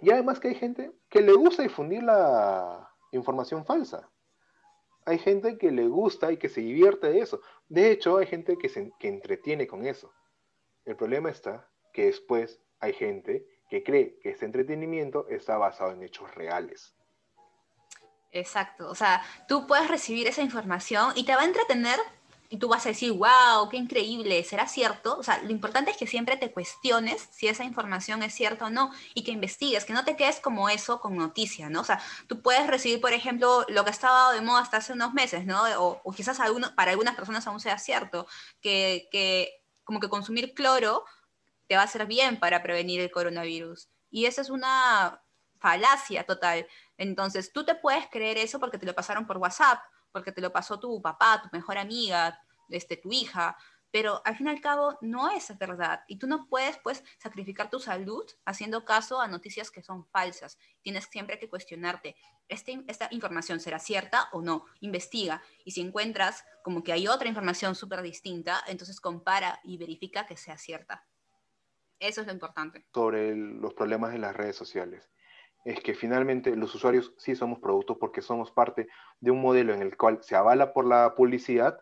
Y 0.00 0.10
además 0.10 0.40
que 0.40 0.48
hay 0.48 0.54
gente 0.54 0.92
que 1.08 1.20
le 1.20 1.32
gusta 1.32 1.62
difundir 1.62 2.02
la 2.02 2.88
información 3.12 3.64
falsa. 3.64 4.08
Hay 5.04 5.18
gente 5.18 5.58
que 5.58 5.70
le 5.70 5.86
gusta 5.86 6.32
y 6.32 6.36
que 6.36 6.48
se 6.48 6.60
divierte 6.60 7.08
de 7.08 7.20
eso. 7.20 7.40
De 7.68 7.90
hecho, 7.90 8.18
hay 8.18 8.26
gente 8.26 8.56
que 8.56 8.68
se 8.68 8.92
que 8.98 9.08
entretiene 9.08 9.66
con 9.66 9.84
eso. 9.84 10.12
El 10.84 10.96
problema 10.96 11.30
está 11.30 11.69
que 11.92 12.06
después 12.06 12.60
hay 12.80 12.92
gente 12.94 13.46
que 13.68 13.82
cree 13.82 14.18
que 14.20 14.30
ese 14.30 14.44
entretenimiento 14.44 15.26
está 15.28 15.56
basado 15.56 15.92
en 15.92 16.02
hechos 16.02 16.34
reales. 16.34 16.94
Exacto, 18.32 18.88
o 18.88 18.94
sea, 18.94 19.22
tú 19.48 19.66
puedes 19.66 19.88
recibir 19.88 20.26
esa 20.28 20.42
información 20.42 21.12
y 21.16 21.24
te 21.24 21.34
va 21.34 21.42
a 21.42 21.46
entretener 21.46 21.98
y 22.52 22.58
tú 22.58 22.68
vas 22.68 22.84
a 22.84 22.88
decir, 22.88 23.12
wow, 23.12 23.68
qué 23.70 23.76
increíble, 23.76 24.42
¿será 24.42 24.66
cierto? 24.66 25.16
O 25.16 25.22
sea, 25.22 25.40
lo 25.42 25.50
importante 25.50 25.92
es 25.92 25.96
que 25.96 26.08
siempre 26.08 26.36
te 26.36 26.50
cuestiones 26.50 27.28
si 27.30 27.46
esa 27.46 27.62
información 27.62 28.24
es 28.24 28.34
cierta 28.34 28.66
o 28.66 28.70
no 28.70 28.90
y 29.14 29.22
que 29.22 29.30
investigues, 29.30 29.84
que 29.84 29.92
no 29.92 30.04
te 30.04 30.16
quedes 30.16 30.40
como 30.40 30.68
eso 30.68 31.00
con 31.00 31.16
noticia, 31.16 31.70
¿no? 31.70 31.80
O 31.80 31.84
sea, 31.84 32.02
tú 32.26 32.42
puedes 32.42 32.66
recibir, 32.66 33.00
por 33.00 33.12
ejemplo, 33.12 33.64
lo 33.68 33.84
que 33.84 33.90
estaba 33.90 34.32
de 34.32 34.40
moda 34.40 34.62
hasta 34.62 34.78
hace 34.78 34.92
unos 34.92 35.14
meses, 35.14 35.46
¿no? 35.46 35.62
O, 35.78 36.12
quizás 36.12 36.38
para 36.74 36.90
algunas 36.90 37.14
personas 37.14 37.46
aún 37.46 37.60
sea 37.60 37.78
cierto, 37.78 38.26
que 38.60 39.08
como 39.84 40.00
que 40.00 40.08
consumir 40.08 40.52
cloro 40.54 41.04
te 41.70 41.76
va 41.76 41.82
a 41.82 41.84
hacer 41.84 42.04
bien 42.06 42.40
para 42.40 42.64
prevenir 42.64 43.00
el 43.00 43.12
coronavirus. 43.12 43.88
Y 44.10 44.26
esa 44.26 44.40
es 44.42 44.50
una 44.50 45.22
falacia 45.60 46.24
total. 46.24 46.66
Entonces, 46.96 47.52
tú 47.52 47.64
te 47.64 47.76
puedes 47.76 48.08
creer 48.10 48.38
eso 48.38 48.58
porque 48.58 48.76
te 48.76 48.86
lo 48.86 48.92
pasaron 48.92 49.24
por 49.24 49.36
WhatsApp 49.36 49.78
porque 50.10 50.32
te 50.32 50.40
lo 50.40 50.52
pasó 50.52 50.80
tu 50.80 51.00
papá, 51.00 51.40
tu 51.40 51.48
mejor 51.56 51.78
amiga, 51.78 52.42
este, 52.70 52.96
tu 52.96 53.12
hija, 53.12 53.56
pero 53.92 54.20
al 54.24 54.36
fin 54.36 54.48
y 54.48 54.50
al 54.50 54.60
cabo 54.60 54.98
no 55.00 55.30
es 55.30 55.56
verdad 55.58 56.02
y 56.08 56.18
tú 56.18 56.26
no 56.26 56.48
puedes 56.48 56.76
pues 56.78 57.04
sacrificar 57.18 57.70
tu 57.70 57.78
salud 57.78 58.24
haciendo 58.44 58.84
caso 58.84 59.20
a 59.20 59.28
noticias 59.28 59.70
que 59.70 59.84
son 59.84 60.08
falsas. 60.08 60.58
Tienes 60.82 61.04
siempre 61.04 61.38
que 61.38 61.48
cuestionarte, 61.48 62.16
¿este, 62.48 62.84
¿esta 62.88 63.06
información 63.12 63.60
será 63.60 63.78
cierta 63.78 64.28
o 64.32 64.42
no? 64.42 64.64
Investiga 64.80 65.40
y 65.64 65.70
si 65.70 65.82
encuentras 65.82 66.44
como 66.64 66.82
que 66.82 66.92
hay 66.92 67.06
otra 67.06 67.28
información 67.28 67.76
súper 67.76 68.02
distinta, 68.02 68.60
entonces 68.66 69.00
compara 69.00 69.60
y 69.62 69.78
verifica 69.78 70.26
que 70.26 70.36
sea 70.36 70.58
cierta. 70.58 71.06
Eso 72.00 72.22
es 72.22 72.26
lo 72.26 72.32
importante. 72.32 72.84
Sobre 72.92 73.36
los 73.36 73.74
problemas 73.74 74.12
de 74.12 74.18
las 74.18 74.34
redes 74.34 74.56
sociales 74.56 75.10
es 75.64 75.80
que 75.80 75.94
finalmente 75.94 76.56
los 76.56 76.74
usuarios 76.74 77.14
sí 77.18 77.36
somos 77.36 77.58
productos 77.58 77.98
porque 77.98 78.22
somos 78.22 78.50
parte 78.50 78.88
de 79.20 79.30
un 79.30 79.42
modelo 79.42 79.74
en 79.74 79.82
el 79.82 79.96
cual 79.96 80.22
se 80.22 80.34
avala 80.34 80.72
por 80.72 80.86
la 80.86 81.14
publicidad 81.14 81.78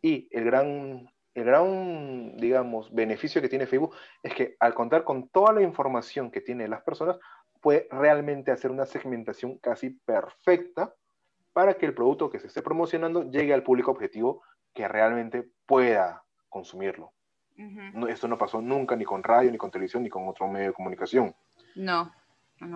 y 0.00 0.28
el 0.30 0.44
gran, 0.44 1.06
el 1.34 1.44
gran, 1.44 2.36
digamos, 2.36 2.92
beneficio 2.94 3.42
que 3.42 3.48
tiene 3.48 3.66
Facebook 3.66 3.94
es 4.22 4.34
que 4.34 4.56
al 4.60 4.74
contar 4.74 5.04
con 5.04 5.28
toda 5.28 5.52
la 5.52 5.62
información 5.62 6.30
que 6.30 6.40
tienen 6.40 6.70
las 6.70 6.82
personas, 6.82 7.18
puede 7.60 7.88
realmente 7.90 8.50
hacer 8.50 8.70
una 8.70 8.84
segmentación 8.84 9.58
casi 9.58 9.90
perfecta 9.90 10.94
para 11.54 11.74
que 11.74 11.86
el 11.86 11.94
producto 11.94 12.28
que 12.28 12.38
se 12.38 12.48
esté 12.48 12.60
promocionando 12.60 13.30
llegue 13.30 13.54
al 13.54 13.62
público 13.62 13.90
objetivo 13.90 14.42
que 14.74 14.86
realmente 14.88 15.48
pueda 15.66 16.24
consumirlo. 16.50 17.13
Esto 18.08 18.28
no 18.28 18.38
pasó 18.38 18.60
nunca 18.60 18.96
ni 18.96 19.04
con 19.04 19.22
radio, 19.22 19.50
ni 19.50 19.58
con 19.58 19.70
televisión, 19.70 20.02
ni 20.02 20.08
con 20.08 20.26
otro 20.28 20.48
medio 20.48 20.68
de 20.68 20.72
comunicación. 20.72 21.34
No, 21.74 22.12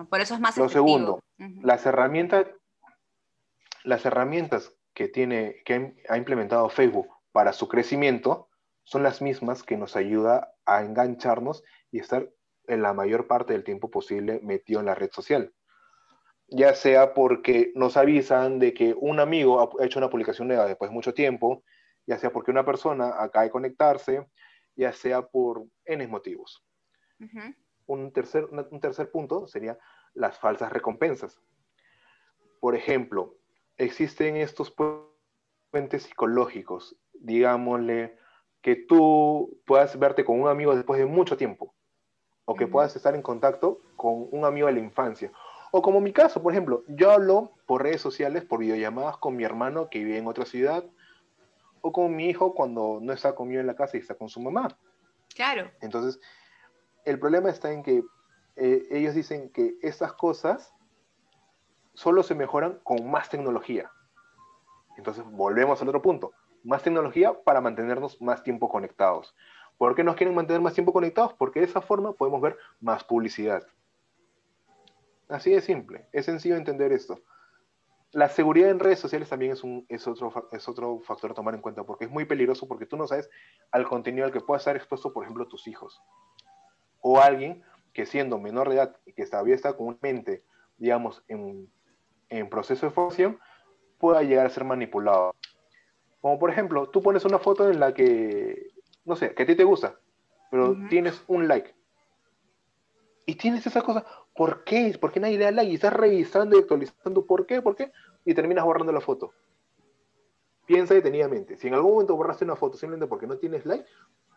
por 0.09 0.21
eso 0.21 0.35
es 0.35 0.39
más 0.39 0.57
Lo 0.57 0.69
segundo, 0.69 1.23
las 1.61 1.85
herramientas, 1.85 2.45
las 3.83 4.05
herramientas 4.05 4.73
que 4.93 5.07
tiene, 5.07 5.61
que 5.65 5.95
ha 6.09 6.17
implementado 6.17 6.69
Facebook 6.69 7.07
para 7.31 7.53
su 7.53 7.67
crecimiento 7.67 8.49
son 8.83 9.03
las 9.03 9.21
mismas 9.21 9.63
que 9.63 9.77
nos 9.77 9.95
ayuda 9.95 10.53
a 10.65 10.83
engancharnos 10.83 11.63
y 11.91 11.99
estar 11.99 12.29
en 12.67 12.81
la 12.81 12.93
mayor 12.93 13.27
parte 13.27 13.53
del 13.53 13.63
tiempo 13.63 13.89
posible 13.89 14.39
metido 14.43 14.79
en 14.79 14.87
la 14.87 14.95
red 14.95 15.11
social. 15.11 15.53
Ya 16.47 16.73
sea 16.73 17.13
porque 17.13 17.71
nos 17.75 17.97
avisan 17.97 18.59
de 18.59 18.73
que 18.73 18.95
un 18.97 19.19
amigo 19.19 19.79
ha 19.79 19.85
hecho 19.85 19.99
una 19.99 20.09
publicación 20.09 20.47
nueva 20.47 20.65
después 20.65 20.89
de 20.89 20.95
mucho 20.95 21.13
tiempo, 21.13 21.63
ya 22.07 22.17
sea 22.17 22.31
porque 22.31 22.51
una 22.51 22.65
persona 22.65 23.21
acaba 23.21 23.43
de 23.43 23.51
conectarse, 23.51 24.27
ya 24.75 24.93
sea 24.93 25.27
por 25.27 25.65
N 25.85 26.07
motivos. 26.07 26.63
un, 27.85 28.11
tercer, 28.11 28.45
un 28.45 28.79
tercer 28.79 29.11
punto 29.11 29.47
sería 29.47 29.77
las 30.13 30.37
falsas 30.37 30.71
recompensas. 30.71 31.41
Por 32.59 32.75
ejemplo, 32.75 33.35
existen 33.77 34.35
estos 34.35 34.73
puentes 35.71 36.03
psicológicos, 36.03 36.95
digámosle, 37.13 38.17
que 38.61 38.75
tú 38.75 39.61
puedas 39.65 39.97
verte 39.97 40.25
con 40.25 40.39
un 40.39 40.49
amigo 40.49 40.75
después 40.75 40.99
de 40.99 41.05
mucho 41.05 41.37
tiempo 41.37 41.73
o 42.45 42.55
que 42.55 42.67
puedas 42.67 42.95
estar 42.95 43.15
en 43.15 43.21
contacto 43.21 43.79
con 43.95 44.27
un 44.31 44.43
amigo 44.43 44.67
de 44.67 44.73
la 44.73 44.79
infancia. 44.79 45.31
O 45.71 45.81
como 45.81 46.01
mi 46.01 46.11
caso, 46.11 46.41
por 46.41 46.51
ejemplo, 46.51 46.83
yo 46.87 47.11
hablo 47.11 47.51
por 47.67 47.83
redes 47.83 48.01
sociales, 48.01 48.43
por 48.43 48.59
videollamadas 48.59 49.17
con 49.17 49.35
mi 49.35 49.43
hermano 49.43 49.89
que 49.89 50.03
vive 50.03 50.17
en 50.17 50.27
otra 50.27 50.45
ciudad, 50.45 50.83
o 51.81 51.91
con 51.91 52.15
mi 52.15 52.29
hijo 52.29 52.53
cuando 52.53 52.99
no 53.01 53.13
está 53.13 53.35
conmigo 53.35 53.61
en 53.61 53.67
la 53.67 53.75
casa 53.75 53.97
y 53.97 54.01
está 54.01 54.15
con 54.15 54.29
su 54.29 54.39
mamá. 54.39 54.67
Claro. 55.35 55.71
Entonces, 55.81 56.19
el 57.05 57.19
problema 57.19 57.49
está 57.49 57.71
en 57.71 57.83
que 57.83 58.03
eh, 58.55 58.87
ellos 58.91 59.15
dicen 59.15 59.49
que 59.49 59.75
estas 59.81 60.13
cosas 60.13 60.73
solo 61.93 62.23
se 62.23 62.35
mejoran 62.35 62.79
con 62.83 63.09
más 63.09 63.29
tecnología. 63.29 63.91
Entonces, 64.97 65.23
volvemos 65.25 65.81
al 65.81 65.87
otro 65.89 66.01
punto. 66.01 66.33
Más 66.63 66.83
tecnología 66.83 67.33
para 67.43 67.61
mantenernos 67.61 68.21
más 68.21 68.43
tiempo 68.43 68.69
conectados. 68.69 69.35
¿Por 69.77 69.95
qué 69.95 70.03
nos 70.03 70.17
quieren 70.17 70.35
mantener 70.35 70.61
más 70.61 70.73
tiempo 70.73 70.91
conectados? 70.91 71.33
Porque 71.33 71.61
de 71.61 71.65
esa 71.65 71.81
forma 71.81 72.11
podemos 72.11 72.41
ver 72.41 72.57
más 72.81 73.03
publicidad. 73.05 73.65
Así 75.29 75.51
de 75.51 75.61
simple, 75.61 76.07
es 76.11 76.25
sencillo 76.25 76.57
entender 76.57 76.91
esto. 76.91 77.21
La 78.11 78.29
seguridad 78.29 78.71
en 78.71 78.79
redes 78.79 78.99
sociales 78.99 79.29
también 79.29 79.51
es, 79.51 79.63
un, 79.63 79.85
es, 79.87 80.07
otro, 80.07 80.49
es 80.51 80.67
otro 80.67 80.99
factor 81.01 81.31
a 81.31 81.33
tomar 81.35 81.53
en 81.53 81.61
cuenta, 81.61 81.83
porque 81.83 82.05
es 82.05 82.11
muy 82.11 82.25
peligroso, 82.25 82.67
porque 82.67 82.85
tú 82.85 82.97
no 82.97 83.07
sabes 83.07 83.29
al 83.71 83.87
contenido 83.87 84.25
al 84.25 84.31
que 84.31 84.41
pueda 84.41 84.57
estar 84.57 84.75
expuesto, 84.75 85.13
por 85.13 85.23
ejemplo, 85.23 85.47
tus 85.47 85.67
hijos. 85.67 86.01
O 87.01 87.19
alguien 87.19 87.63
que 87.93 88.05
siendo 88.05 88.39
menor 88.39 88.69
de 88.69 88.75
edad 88.75 88.97
y 89.05 89.13
que 89.13 89.25
todavía 89.25 89.55
está 89.55 89.77
con 89.77 89.97
mente, 90.01 90.43
digamos, 90.77 91.23
en, 91.27 91.71
en 92.29 92.49
proceso 92.49 92.85
de 92.85 92.91
formación, 92.91 93.39
pueda 93.99 94.23
llegar 94.23 94.45
a 94.45 94.49
ser 94.49 94.63
manipulado. 94.63 95.35
Como 96.21 96.39
por 96.39 96.49
ejemplo, 96.49 96.89
tú 96.89 97.01
pones 97.01 97.25
una 97.25 97.39
foto 97.39 97.69
en 97.69 97.79
la 97.79 97.93
que 97.93 98.71
no 99.09 99.15
sé, 99.15 99.33
que 99.33 99.43
a 99.43 99.45
ti 99.45 99.55
te 99.55 99.63
gusta, 99.63 99.99
pero 100.51 100.77
tienes 100.87 101.23
un 101.27 101.47
like. 101.47 101.73
Y 103.25 103.35
tienes 103.35 103.65
esa 103.65 103.81
cosa, 103.81 104.05
¿por 104.39 104.63
qué? 104.63 104.97
¿Por 104.97 105.11
qué 105.11 105.19
nadie 105.19 105.37
le 105.37 105.43
da 105.43 105.51
like? 105.51 105.69
Y 105.69 105.75
estás 105.75 105.91
revisando 105.91 106.55
y 106.55 106.61
actualizando, 106.61 107.25
¿por 107.25 107.45
qué? 107.45 107.61
¿Por 107.61 107.75
qué? 107.75 107.91
Y 108.23 108.33
terminas 108.33 108.63
borrando 108.63 108.93
la 108.93 109.01
foto. 109.01 109.33
Piensa 110.65 110.93
detenidamente. 110.93 111.57
Si 111.57 111.67
en 111.67 111.73
algún 111.73 111.91
momento 111.91 112.15
borraste 112.15 112.45
una 112.45 112.55
foto 112.55 112.77
simplemente 112.77 113.09
porque 113.09 113.27
no 113.27 113.37
tienes 113.37 113.65
like, 113.65 113.83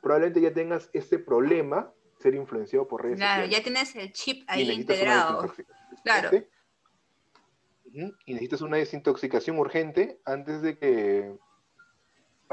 probablemente 0.01 0.41
ya 0.41 0.53
tengas 0.53 0.91
ese 0.93 1.21
problema 1.21 1.93
ser 2.19 2.35
influenciado 2.35 2.89
por 2.89 3.05
redes 3.05 3.19
claro, 3.19 3.47
ya 3.47 3.63
tienes 3.63 3.95
el 3.95 4.13
chip 4.13 4.43
ahí 4.49 4.69
integrado. 4.73 5.55
Claro. 6.03 6.31
Y 8.27 8.33
necesitas 8.33 8.61
una 8.63 8.79
desintoxicación 8.79 9.57
urgente 9.57 10.21
antes 10.25 10.63
de 10.63 10.79
que 10.79 11.33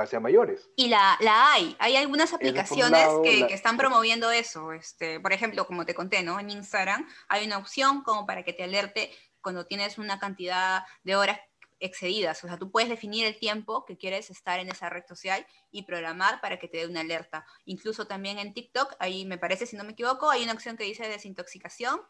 hacia 0.01 0.19
mayores. 0.19 0.69
Y 0.75 0.87
la, 0.87 1.17
la 1.19 1.53
hay, 1.53 1.75
hay 1.79 1.95
algunas 1.95 2.33
aplicaciones 2.33 3.07
que, 3.23 3.47
que, 3.47 3.53
están 3.53 3.77
promoviendo 3.77 4.31
eso. 4.31 4.71
Este, 4.71 5.19
por 5.19 5.33
ejemplo, 5.33 5.65
como 5.65 5.85
te 5.85 5.93
conté, 5.93 6.23
¿no? 6.23 6.39
En 6.39 6.49
Instagram 6.49 7.07
hay 7.27 7.45
una 7.45 7.57
opción 7.57 8.03
como 8.03 8.25
para 8.25 8.43
que 8.43 8.53
te 8.53 8.63
alerte 8.63 9.11
cuando 9.41 9.65
tienes 9.65 9.97
una 9.97 10.19
cantidad 10.19 10.83
de 11.03 11.15
horas 11.15 11.39
excedidas. 11.79 12.43
O 12.43 12.47
sea, 12.47 12.57
tú 12.57 12.71
puedes 12.71 12.89
definir 12.89 13.25
el 13.25 13.37
tiempo 13.37 13.85
que 13.85 13.97
quieres 13.97 14.29
estar 14.29 14.59
en 14.59 14.69
esa 14.69 14.89
red 14.89 15.03
social 15.07 15.45
y 15.71 15.83
programar 15.83 16.41
para 16.41 16.59
que 16.59 16.67
te 16.67 16.79
dé 16.79 16.87
una 16.87 17.01
alerta. 17.01 17.45
Incluso 17.65 18.05
también 18.05 18.39
en 18.39 18.53
TikTok, 18.53 18.95
ahí 18.99 19.25
me 19.25 19.37
parece, 19.37 19.65
si 19.65 19.77
no 19.77 19.83
me 19.83 19.93
equivoco, 19.93 20.29
hay 20.29 20.43
una 20.43 20.53
opción 20.53 20.77
que 20.77 20.83
dice 20.83 21.07
desintoxicación 21.07 22.01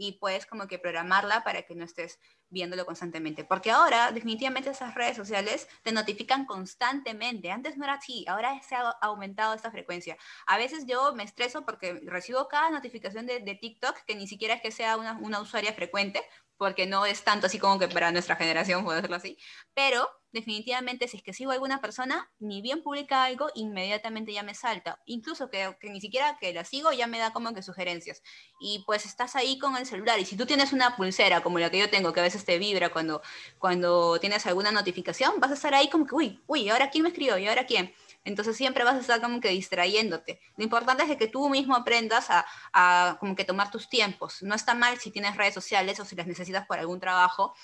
y 0.00 0.12
puedes 0.12 0.46
como 0.46 0.66
que 0.66 0.78
programarla 0.78 1.44
para 1.44 1.60
que 1.62 1.74
no 1.74 1.84
estés 1.84 2.18
viéndolo 2.48 2.86
constantemente. 2.86 3.44
Porque 3.44 3.70
ahora 3.70 4.12
definitivamente 4.12 4.70
esas 4.70 4.94
redes 4.94 5.14
sociales 5.14 5.68
te 5.82 5.92
notifican 5.92 6.46
constantemente. 6.46 7.50
Antes 7.50 7.76
no 7.76 7.84
era 7.84 7.94
así, 7.94 8.24
ahora 8.26 8.58
se 8.62 8.76
ha 8.76 8.88
aumentado 9.02 9.52
esta 9.52 9.70
frecuencia. 9.70 10.16
A 10.46 10.56
veces 10.56 10.86
yo 10.86 11.14
me 11.14 11.22
estreso 11.22 11.66
porque 11.66 12.00
recibo 12.06 12.48
cada 12.48 12.70
notificación 12.70 13.26
de, 13.26 13.58
TikTok 13.60 14.04
que 14.06 14.14
ni 14.14 14.26
siquiera 14.26 14.54
es 14.54 14.62
que 14.62 14.70
sea 14.70 14.96
una, 14.96 15.18
una 15.18 15.38
usuaria 15.38 15.74
frecuente, 15.74 16.22
porque 16.60 16.86
no 16.86 17.06
es 17.06 17.24
tanto 17.24 17.46
así 17.46 17.58
como 17.58 17.78
que 17.78 17.88
para 17.88 18.12
nuestra 18.12 18.36
generación, 18.36 18.84
puedo 18.84 18.96
decirlo 18.96 19.16
así, 19.16 19.38
pero 19.72 20.06
definitivamente 20.30 21.08
si 21.08 21.16
es 21.16 21.22
que 21.22 21.32
sigo 21.32 21.52
a 21.52 21.54
alguna 21.54 21.80
persona, 21.80 22.30
ni 22.38 22.60
bien 22.60 22.82
publica 22.82 23.24
algo, 23.24 23.48
inmediatamente 23.54 24.34
ya 24.34 24.42
me 24.42 24.52
salta. 24.54 25.00
Incluso 25.06 25.48
que, 25.48 25.74
que, 25.80 25.88
ni 25.88 26.02
siquiera 26.02 26.36
que 26.38 26.52
la 26.52 26.66
sigo 26.66 26.92
ya 26.92 27.06
me 27.06 27.18
da 27.18 27.32
como 27.32 27.54
que 27.54 27.62
sugerencias. 27.62 28.22
Y 28.60 28.84
pues 28.84 29.06
estás 29.06 29.36
ahí 29.36 29.58
con 29.58 29.74
el 29.74 29.86
celular 29.86 30.18
y 30.18 30.26
si 30.26 30.36
tú 30.36 30.44
tienes 30.44 30.74
una 30.74 30.96
pulsera 30.96 31.42
como 31.42 31.58
la 31.58 31.70
que 31.70 31.78
yo 31.78 31.88
tengo, 31.88 32.12
que 32.12 32.20
a 32.20 32.24
veces 32.24 32.44
te 32.44 32.58
vibra 32.58 32.90
cuando, 32.90 33.22
cuando 33.58 34.20
tienes 34.20 34.46
alguna 34.46 34.70
notificación, 34.70 35.40
vas 35.40 35.52
a 35.52 35.54
estar 35.54 35.72
ahí 35.72 35.88
como 35.88 36.06
que, 36.06 36.14
uy, 36.14 36.42
uy, 36.46 36.68
¿ahora 36.68 36.90
quién 36.90 37.04
me 37.04 37.08
escribió? 37.08 37.38
¿Y 37.38 37.48
ahora 37.48 37.64
quién? 37.64 37.94
Entonces 38.24 38.56
siempre 38.56 38.84
vas 38.84 38.96
a 38.96 39.00
estar 39.00 39.20
como 39.20 39.40
que 39.40 39.48
distrayéndote. 39.48 40.40
Lo 40.56 40.64
importante 40.64 41.04
es 41.04 41.16
que 41.16 41.26
tú 41.26 41.48
mismo 41.48 41.74
aprendas 41.74 42.28
a, 42.30 43.16
como 43.18 43.34
que 43.34 43.44
tomar 43.44 43.70
tus 43.70 43.88
tiempos. 43.88 44.42
No 44.42 44.54
está 44.54 44.74
mal 44.74 44.98
si 44.98 45.10
tienes 45.10 45.36
redes 45.36 45.54
sociales 45.54 45.98
o 46.00 46.04
si 46.04 46.16
las 46.16 46.26
necesitas 46.26 46.66
por 46.66 46.78
algún 46.78 47.00
trabajo 47.00 47.54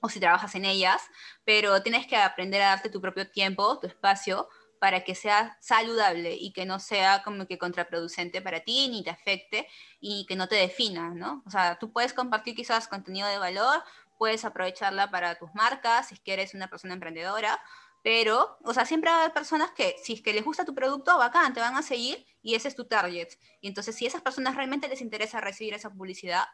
o 0.00 0.08
si 0.08 0.20
trabajas 0.20 0.54
en 0.54 0.64
ellas, 0.64 1.02
pero 1.44 1.82
tienes 1.82 2.06
que 2.06 2.16
aprender 2.16 2.62
a 2.62 2.68
darte 2.68 2.88
tu 2.88 3.00
propio 3.00 3.28
tiempo, 3.28 3.80
tu 3.80 3.88
espacio, 3.88 4.48
para 4.78 5.02
que 5.02 5.14
sea 5.14 5.56
saludable 5.60 6.36
y 6.36 6.52
que 6.52 6.64
no 6.64 6.78
sea 6.78 7.22
como 7.24 7.46
que 7.46 7.58
contraproducente 7.58 8.40
para 8.40 8.60
ti, 8.60 8.88
ni 8.88 9.02
te 9.02 9.10
afecte 9.10 9.66
y 10.00 10.24
que 10.26 10.36
no 10.36 10.48
te 10.48 10.54
defina, 10.56 11.10
¿no? 11.10 11.42
O 11.46 11.50
sea, 11.50 11.78
tú 11.80 11.92
puedes 11.92 12.12
compartir 12.12 12.54
quizás 12.54 12.86
contenido 12.86 13.28
de 13.28 13.38
valor, 13.38 13.82
puedes 14.18 14.44
aprovecharla 14.44 15.10
para 15.10 15.36
tus 15.36 15.52
marcas, 15.54 16.08
si 16.08 16.14
es 16.14 16.20
que 16.20 16.50
una 16.54 16.68
persona 16.68 16.94
emprendedora, 16.94 17.60
pero, 18.08 18.56
o 18.64 18.72
sea, 18.72 18.86
siempre 18.86 19.10
haber 19.10 19.34
personas 19.34 19.70
que, 19.72 19.94
si 20.02 20.14
es 20.14 20.22
que 20.22 20.32
les 20.32 20.42
gusta 20.42 20.64
tu 20.64 20.74
producto, 20.74 21.18
bacán, 21.18 21.52
te 21.52 21.60
van 21.60 21.76
a 21.76 21.82
seguir 21.82 22.24
y 22.40 22.54
ese 22.54 22.68
es 22.68 22.74
tu 22.74 22.86
target. 22.86 23.28
Y 23.60 23.68
entonces, 23.68 23.94
si 23.94 24.06
a 24.06 24.08
esas 24.08 24.22
personas 24.22 24.56
realmente 24.56 24.88
les 24.88 25.02
interesa 25.02 25.42
recibir 25.42 25.74
esa 25.74 25.90
publicidad, 25.90 26.46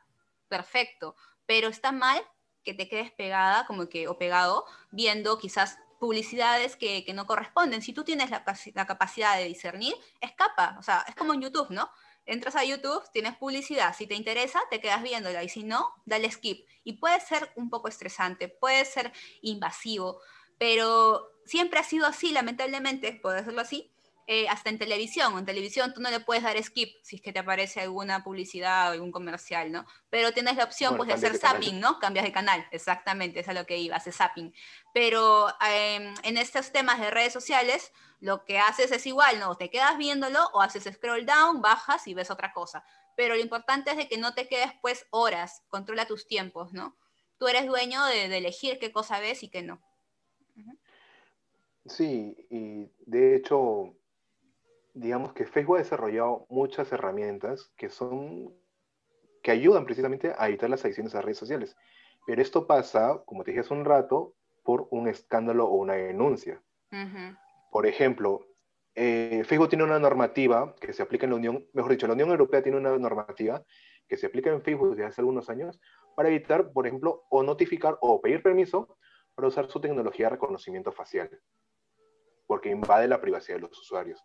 perfecto. 0.49 1.15
Pero 1.47 1.69
está 1.69 1.93
mal 1.93 2.21
que 2.65 2.75
te 2.75 2.89
quedes 2.89 3.13
pegada, 3.13 3.67
como 3.67 3.89
que, 3.89 4.09
o 4.09 4.19
pegado, 4.19 4.67
viendo 4.91 5.39
quizás 5.39 5.79
publicidades 6.01 6.75
que, 6.75 7.07
no 7.15 7.25
corresponden. 7.25 7.83
Si 7.83 7.93
tú 7.93 8.03
tienes 8.03 8.31
la, 8.31 8.43
la, 8.75 8.87
capacidad 8.89 9.37
de 9.37 9.45
discernir, 9.45 9.95
escapa. 10.21 10.75
O 10.81 10.83
sea, 10.83 11.05
es 11.07 11.15
como 11.15 11.35
en 11.35 11.43
YouTube, 11.43 11.71
¿no? 11.71 11.89
Entras 12.27 12.57
a 12.57 12.65
YouTube, 12.65 13.01
tienes 13.13 13.37
publicidad. 13.37 13.95
Si 13.97 14.09
te 14.09 14.17
interesa, 14.17 14.61
te 14.71 14.81
quedas 14.81 15.05
viéndola. 15.05 15.45
Y 15.45 15.49
si 15.49 15.63
no, 15.63 15.95
dale 16.05 16.29
skip. 16.33 16.67
Y 16.83 16.95
puede 16.95 17.21
ser 17.21 17.53
un 17.55 17.71
poco 17.71 17.87
estresante, 17.87 18.49
puede 18.49 18.85
ser 18.85 19.13
invasivo, 19.41 20.21
pero 20.59 21.31
siempre 21.47 21.81
ha 21.81 21.85
sido 21.85 22.07
así, 22.07 22.33
lamentablemente, 22.33 23.19
puedo 23.23 23.37
decirlo 23.37 23.61
así, 23.61 23.95
eh, 24.27 24.49
hasta 24.49 24.71
en 24.71 24.79
televisión. 24.79 25.37
En 25.37 25.45
televisión 25.45 25.93
tú 25.93 26.01
no 26.01 26.11
le 26.11 26.19
puedes 26.19 26.43
dar 26.43 26.63
skip 26.63 26.97
si 27.03 27.17
es 27.17 27.23
que 27.23 27.33
te 27.33 27.41
aparece 27.41 27.83
alguna 27.83 28.25
publicidad 28.25 28.89
o 28.89 28.93
algún 28.93 29.13
comercial, 29.13 29.71
¿no? 29.71 29.87
Pero 30.09 30.33
tienes 30.33 30.57
la 30.57 30.65
opción 30.65 30.97
pues, 30.97 31.09
de 31.09 31.15
hacer 31.15 31.37
zapping, 31.37 31.79
¿no? 31.79 31.99
Cambias 31.99 32.25
de 32.25 32.33
canal, 32.33 32.67
exactamente, 32.71 33.41
eso 33.41 33.51
es 33.51 33.59
lo 33.59 33.67
que 33.67 33.77
iba, 33.77 33.97
hace 33.97 34.13
zapping. 34.13 34.55
Pero 34.95 35.49
em, 35.61 36.15
en 36.23 36.39
estos 36.39 36.73
temas 36.73 37.01
de 37.01 37.11
redes 37.11 37.35
sociales, 37.35 37.93
lo 38.21 38.47
que 38.47 38.59
haces 38.59 38.93
es 38.93 39.07
igual, 39.07 39.39
¿no? 39.41 39.57
Te 39.57 39.69
quedas 39.69 39.99
viéndolo 39.99 40.43
o 40.55 40.63
haces 40.63 40.85
scroll 40.85 41.27
down, 41.27 41.61
bajas 41.61 42.07
y 42.07 42.15
ves 42.15 42.31
otra 42.31 42.55
cosa. 42.55 42.83
Pero 43.17 43.35
lo 43.35 43.43
importante 43.43 43.91
es 43.91 43.99
de 43.99 44.09
que 44.09 44.17
no 44.17 44.33
te 44.33 44.49
quedes 44.49 44.73
pues 44.81 45.07
horas, 45.11 45.63
controla 45.69 46.07
tus 46.07 46.27
tiempos, 46.27 46.73
¿no? 46.73 46.97
Tú 47.37 47.47
eres 47.47 47.67
dueño 47.67 48.03
de, 48.07 48.29
de 48.29 48.39
elegir 48.39 48.79
qué 48.79 48.91
cosa 48.91 49.19
ves 49.19 49.43
y 49.43 49.51
qué 49.51 49.61
no. 49.61 49.83
Sí, 51.87 52.47
y 52.51 52.91
de 53.07 53.37
hecho, 53.37 53.95
digamos 54.95 55.33
que 55.33 55.47
Facebook 55.47 55.77
ha 55.77 55.81
desarrollado 55.81 56.47
muchas 56.49 56.91
herramientas 56.93 57.73
que 57.77 57.91
son 57.91 58.55
que 59.43 59.51
ayudan 59.51 59.85
precisamente 59.85 60.33
a 60.39 60.49
evitar 60.49 60.71
las 60.71 60.83
adicciones 60.85 61.15
a 61.15 61.21
redes 61.21 61.37
sociales. 61.37 61.77
Pero 62.27 62.41
esto 62.41 62.67
pasa, 62.67 63.23
como 63.27 63.45
te 63.45 63.51
dije 63.51 63.61
hace 63.61 63.75
un 63.75 63.85
rato, 63.85 64.35
por 64.63 64.89
un 64.91 65.07
escándalo 65.07 65.67
o 65.67 65.75
una 65.75 65.93
denuncia. 65.93 66.63
Por 67.71 67.87
ejemplo, 67.87 68.47
eh, 68.95 69.43
Facebook 69.45 69.69
tiene 69.69 69.85
una 69.85 69.99
normativa 69.99 70.75
que 70.81 70.95
se 70.95 71.03
aplica 71.03 71.27
en 71.27 71.31
la 71.31 71.37
Unión, 71.37 71.67
mejor 71.75 71.91
dicho, 71.91 72.07
la 72.07 72.15
Unión 72.15 72.31
Europea 72.31 72.63
tiene 72.63 72.79
una 72.79 72.97
normativa 72.97 73.63
que 74.09 74.17
se 74.17 74.27
aplica 74.27 74.51
en 74.51 74.63
Facebook 74.63 74.91
desde 74.91 75.05
hace 75.05 75.21
algunos 75.21 75.51
años 75.51 75.79
para 76.17 76.29
evitar, 76.29 76.73
por 76.73 76.87
ejemplo, 76.87 77.25
o 77.29 77.43
notificar 77.43 77.99
o 78.01 78.21
pedir 78.23 78.43
permiso 78.43 78.97
para 79.35 79.49
usar 79.49 79.69
su 79.69 79.81
tecnología 79.81 80.27
de 80.27 80.31
reconocimiento 80.31 80.93
facial, 80.93 81.29
porque 82.47 82.71
invade 82.71 83.09
la 83.09 83.21
privacidad 83.21 83.57
de 83.57 83.63
los 83.63 83.79
usuarios. 83.79 84.25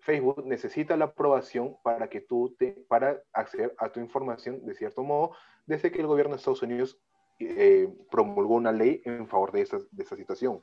Facebook 0.00 0.44
necesita 0.44 0.96
la 0.96 1.06
aprobación 1.06 1.76
para 1.82 2.08
que 2.08 2.20
tú 2.20 2.54
te, 2.58 2.72
para 2.88 3.22
acceder 3.32 3.74
a 3.78 3.90
tu 3.90 4.00
información 4.00 4.64
de 4.66 4.74
cierto 4.74 5.02
modo, 5.02 5.36
desde 5.66 5.92
que 5.92 6.00
el 6.00 6.08
gobierno 6.08 6.34
de 6.34 6.38
Estados 6.38 6.62
Unidos 6.62 7.00
eh, 7.38 7.88
promulgó 8.10 8.54
una 8.54 8.72
ley 8.72 9.00
en 9.04 9.28
favor 9.28 9.52
de 9.52 9.62
esa, 9.62 9.78
de 9.90 10.02
esa 10.02 10.16
situación. 10.16 10.62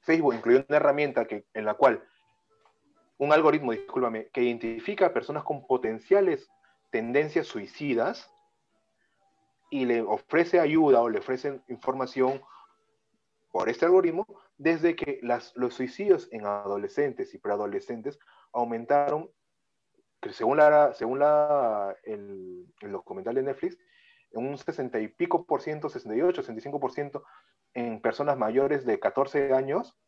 Facebook 0.00 0.34
incluyó 0.34 0.64
una 0.66 0.76
herramienta 0.76 1.26
que, 1.26 1.44
en 1.52 1.64
la 1.64 1.74
cual 1.74 2.02
un 3.18 3.32
algoritmo, 3.32 3.72
discúlpame, 3.72 4.28
que 4.28 4.42
identifica 4.42 5.06
a 5.06 5.12
personas 5.12 5.44
con 5.44 5.66
potenciales 5.66 6.50
tendencias 6.90 7.46
suicidas 7.46 8.32
y 9.70 9.84
le 9.84 10.02
ofrece 10.02 10.58
ayuda 10.58 11.00
o 11.00 11.08
le 11.08 11.20
ofrece 11.20 11.60
información 11.68 12.42
por 13.50 13.68
este 13.68 13.84
algoritmo 13.84 14.26
desde 14.62 14.94
que 14.94 15.18
los 15.22 15.74
suicidios 15.74 16.28
en 16.30 16.46
adolescentes 16.46 17.34
y 17.34 17.38
preadolescentes 17.38 18.20
aumentaron, 18.52 19.28
según, 20.30 20.58
la, 20.58 20.94
según 20.94 21.18
la, 21.18 21.96
el, 22.04 22.72
documental 22.80 23.34
de 23.34 23.42
Netflix, 23.42 23.76
en 24.30 24.46
un 24.46 24.56
60 24.56 25.00
y 25.00 25.08
pico 25.08 25.46
por 25.46 25.62
ciento, 25.62 25.88
68, 25.88 26.42
65 26.42 26.78
por 26.78 26.92
ciento 26.92 27.24
en 27.74 28.00
personas 28.00 28.38
mayores 28.38 28.86
de 28.86 29.00
14 29.00 29.52
años 29.52 29.98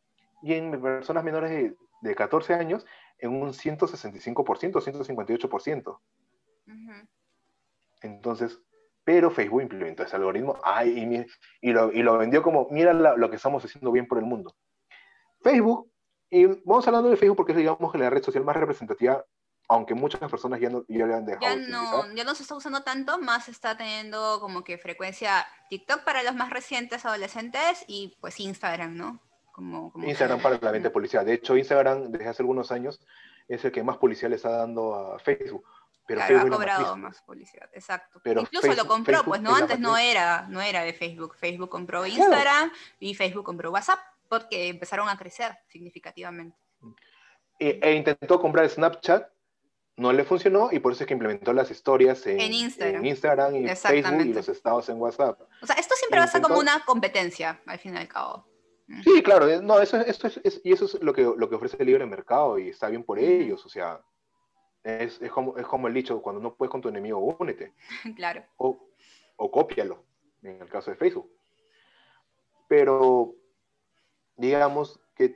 y 0.41 0.53
en 0.53 0.81
personas 0.81 1.25
menores 1.25 1.51
de, 1.51 1.75
de 2.01 2.15
14 2.15 2.53
años 2.53 2.85
en 3.19 3.31
un 3.31 3.49
165%, 3.49 4.35
158%. 4.35 5.99
Entonces, 8.01 8.61
pero 9.05 9.29
Facebook 9.29 9.61
implementó 9.61 10.03
ese 10.03 10.15
algoritmo 10.15 10.59
ay, 10.63 11.25
y, 11.61 11.71
lo, 11.71 11.93
y, 11.93 12.01
lo, 12.01 12.17
vendió 12.17 12.41
como, 12.41 12.67
mira 12.71 12.91
lo 12.91 13.29
que 13.29 13.35
estamos 13.37 13.63
haciendo 13.63 13.91
bien 13.91 14.07
por 14.07 14.17
el 14.17 14.25
mundo. 14.25 14.55
Facebook, 15.41 15.91
y 16.31 16.45
vamos 16.45 16.87
hablando 16.87 17.09
de 17.09 17.15
Facebook 17.15 17.37
porque 17.37 17.51
es, 17.51 17.59
digamos, 17.59 17.95
la 17.95 18.09
red 18.09 18.23
social 18.23 18.43
más 18.43 18.57
representativa, 18.57 19.23
aunque 19.69 19.93
muchas 19.93 20.19
personas 20.29 20.59
ya, 20.59 20.69
no, 20.69 20.83
ya 20.87 21.05
le 21.05 21.13
han 21.13 21.25
dejado. 21.25 21.45
Ya 21.45 21.55
no, 21.55 22.13
ya 22.15 22.23
no 22.23 22.33
se 22.33 22.41
está 22.41 22.55
usando 22.55 22.81
tanto, 22.81 23.19
más 23.19 23.47
está 23.47 23.77
teniendo 23.77 24.39
como 24.39 24.63
que 24.63 24.79
frecuencia 24.79 25.45
TikTok 25.69 26.03
para 26.03 26.23
los 26.23 26.35
más 26.35 26.49
recientes 26.49 27.05
adolescentes 27.05 27.85
y 27.87 28.17
pues 28.19 28.39
Instagram, 28.39 28.97
¿no? 28.97 29.19
Como, 29.51 29.93
Instagram 30.03 30.41
para 30.41 30.57
la 30.59 30.71
venta 30.71 30.89
de 30.89 30.93
publicidad. 30.93 31.23
De 31.23 31.33
hecho, 31.33 31.55
Instagram 31.55 32.11
desde 32.11 32.27
hace 32.27 32.41
algunos 32.41 32.71
años 32.71 32.99
es 33.47 33.63
el 33.63 33.71
que 33.71 33.83
más 33.83 33.97
publicidad 33.97 34.31
le 34.31 34.37
está 34.37 34.49
dando 34.49 34.95
a 34.95 35.19
Facebook 35.19 35.63
pero 36.05 36.21
ha 36.21 36.49
cobrado 36.49 36.97
más 36.97 37.21
publicidad, 37.21 37.69
exacto. 37.73 38.21
Incluso 38.23 38.73
lo 38.73 38.87
compró, 38.87 39.23
pues 39.23 39.41
no, 39.41 39.55
antes 39.55 39.79
no 39.79 39.97
era, 39.97 40.45
no 40.49 40.61
era 40.61 40.83
de 40.83 40.93
Facebook. 40.93 41.35
Facebook 41.35 41.69
compró 41.69 42.05
Instagram 42.05 42.71
y 42.99 43.15
Facebook 43.15 43.43
compró 43.43 43.71
WhatsApp 43.71 43.99
porque 44.29 44.69
empezaron 44.69 45.09
a 45.09 45.17
crecer 45.17 45.57
significativamente. 45.67 46.57
E, 47.59 47.79
e, 47.81 47.93
intentó 47.93 48.39
comprar 48.39 48.69
Snapchat, 48.69 49.29
no 49.97 50.11
le 50.11 50.25
funcionó 50.25 50.69
y 50.71 50.79
por 50.79 50.91
eso 50.91 51.03
es 51.03 51.07
que 51.07 51.13
implementó 51.13 51.53
las 51.53 51.71
historias 51.71 52.25
en, 52.27 52.39
Instagram. 52.41 53.05
y 53.55 53.67
Facebook 53.67 54.25
y 54.25 54.33
los 54.33 54.49
estados 54.49 54.89
en 54.89 54.97
WhatsApp. 54.97 55.39
O 55.61 55.65
sea, 55.65 55.75
esto 55.77 55.95
siempre 55.95 56.19
va 56.19 56.25
a 56.25 56.27
ser 56.27 56.41
como 56.41 56.59
una 56.59 56.83
competencia, 56.85 57.61
al 57.65 57.79
fin 57.79 57.95
y 57.95 57.97
al 57.97 58.07
cabo. 58.07 58.45
Sí, 59.03 59.23
claro, 59.23 59.47
no, 59.63 59.79
eso, 59.79 59.97
esto 59.97 60.27
es, 60.27 60.61
y 60.63 60.71
eso 60.71 60.85
es 60.85 61.01
lo 61.01 61.13
que, 61.13 61.23
lo 61.23 61.49
que 61.49 61.55
ofrece 61.55 61.77
el 61.79 61.87
libre 61.87 62.05
mercado 62.05 62.59
y 62.59 62.69
está 62.69 62.87
bien 62.89 63.03
por 63.03 63.17
ellos, 63.17 63.65
o 63.65 63.69
sea, 63.69 63.99
es, 64.85 65.19
es, 65.21 65.31
como, 65.31 65.57
es 65.57 65.65
como 65.65 65.87
el 65.87 65.93
dicho, 65.93 66.21
cuando 66.21 66.41
no 66.41 66.53
puedes 66.53 66.69
con 66.69 66.81
tu 66.81 66.89
enemigo, 66.89 67.19
únete. 67.39 67.73
Claro. 68.15 68.43
O, 68.57 68.87
o 69.35 69.51
cópialo, 69.51 70.05
en 70.43 70.61
el 70.61 70.69
caso 70.69 70.91
de 70.91 70.97
Facebook. 70.97 71.29
Pero, 72.67 73.33
digamos 74.37 74.99
que 75.15 75.35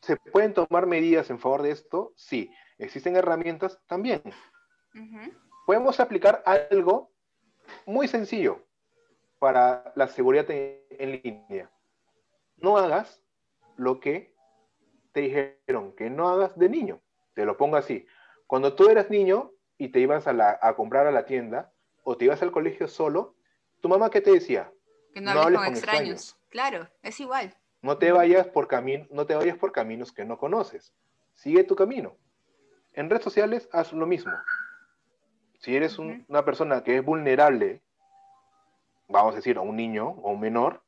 se 0.00 0.16
pueden 0.16 0.54
tomar 0.54 0.86
medidas 0.86 1.30
en 1.30 1.38
favor 1.38 1.62
de 1.62 1.70
esto, 1.70 2.12
sí. 2.16 2.52
Existen 2.78 3.14
herramientas 3.16 3.80
también. 3.86 4.22
Podemos 5.66 6.00
aplicar 6.00 6.42
algo 6.46 7.12
muy 7.86 8.08
sencillo 8.08 8.64
para 9.38 9.92
la 9.94 10.08
seguridad 10.08 10.46
en 10.50 11.22
línea. 11.22 11.70
No 12.56 12.76
hagas 12.76 13.22
lo 13.76 14.00
que 14.00 14.34
te 15.12 15.20
dijeron 15.20 15.94
que 15.94 16.10
no 16.10 16.28
hagas 16.28 16.58
de 16.58 16.68
niño. 16.68 17.00
Te 17.34 17.44
lo 17.44 17.56
pongo 17.56 17.76
así. 17.76 18.06
Cuando 18.50 18.74
tú 18.74 18.88
eras 18.88 19.08
niño 19.10 19.52
y 19.78 19.90
te 19.90 20.00
ibas 20.00 20.26
a, 20.26 20.74
comprar 20.74 21.06
a 21.06 21.12
la 21.12 21.24
tienda 21.24 21.70
o 22.02 22.16
te 22.16 22.24
ibas 22.24 22.42
al 22.42 22.50
colegio 22.50 22.88
solo, 22.88 23.36
¿tu 23.80 23.88
mamá 23.88 24.10
qué 24.10 24.20
te 24.20 24.32
decía? 24.32 24.72
Que 25.14 25.20
no, 25.20 25.30
hables 25.30 25.60
con, 25.60 25.68
extraños. 25.68 26.36
Claro, 26.48 26.88
es 27.04 27.20
igual. 27.20 27.56
No 27.80 27.96
te, 27.98 28.10
vayas 28.10 28.48
por 28.48 28.68
no 29.12 29.26
te 29.26 29.36
vayas 29.36 29.56
por 29.56 29.70
caminos 29.70 30.10
que 30.10 30.24
no 30.24 30.36
conoces. 30.36 30.92
Sigue 31.34 31.62
tu 31.62 31.76
camino. 31.76 32.16
En 32.94 33.08
redes 33.08 33.22
sociales 33.22 33.68
haz 33.70 33.92
lo 33.92 34.04
mismo. 34.04 34.32
Si 35.60 35.76
eres 35.76 36.00
una 36.00 36.44
persona 36.44 36.82
que 36.82 36.96
es 36.96 37.04
vulnerable, 37.04 37.82
vamos 39.06 39.34
a 39.34 39.36
decir, 39.36 39.58
a 39.58 39.60
un 39.60 39.76
niño 39.76 40.08
o 40.08 40.32
un 40.32 40.40
menor, 40.40 40.82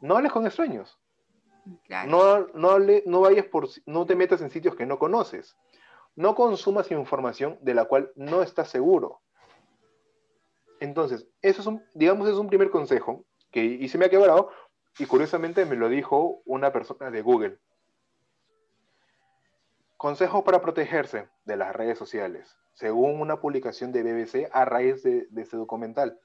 no 0.00 0.16
hables 0.16 0.32
con 0.32 0.46
extraños. 0.46 0.98
No, 2.06 2.46
no, 2.54 2.78
no, 2.78 3.20
vayas 3.20 3.44
por, 3.44 3.68
no 3.84 4.06
te 4.06 4.16
metas 4.16 4.40
en 4.40 4.48
sitios 4.48 4.74
que 4.74 4.86
no 4.86 4.98
conoces. 4.98 5.58
No 6.16 6.34
consumas 6.34 6.90
información 6.90 7.58
de 7.60 7.74
la 7.74 7.84
cual 7.84 8.10
no 8.16 8.42
estás 8.42 8.70
seguro. 8.70 9.20
Entonces, 10.80 11.28
eso 11.42 11.60
es 11.60 11.66
un, 11.66 11.84
digamos, 11.94 12.28
es 12.28 12.34
un 12.34 12.48
primer 12.48 12.70
consejo 12.70 13.24
que 13.50 13.64
y 13.64 13.88
se 13.88 13.98
me 13.98 14.06
ha 14.06 14.10
quebrado 14.10 14.50
y 14.98 15.06
curiosamente 15.06 15.64
me 15.66 15.76
lo 15.76 15.88
dijo 15.88 16.40
una 16.44 16.72
persona 16.72 17.10
de 17.10 17.22
Google. 17.22 17.58
Consejo 19.96 20.44
para 20.44 20.60
protegerse 20.60 21.28
de 21.44 21.56
las 21.56 21.74
redes 21.74 21.98
sociales, 21.98 22.56
según 22.74 23.20
una 23.20 23.40
publicación 23.40 23.92
de 23.92 24.02
BBC 24.02 24.48
a 24.52 24.64
raíz 24.64 25.02
de, 25.02 25.26
de 25.30 25.42
este 25.42 25.56
documental. 25.56 26.18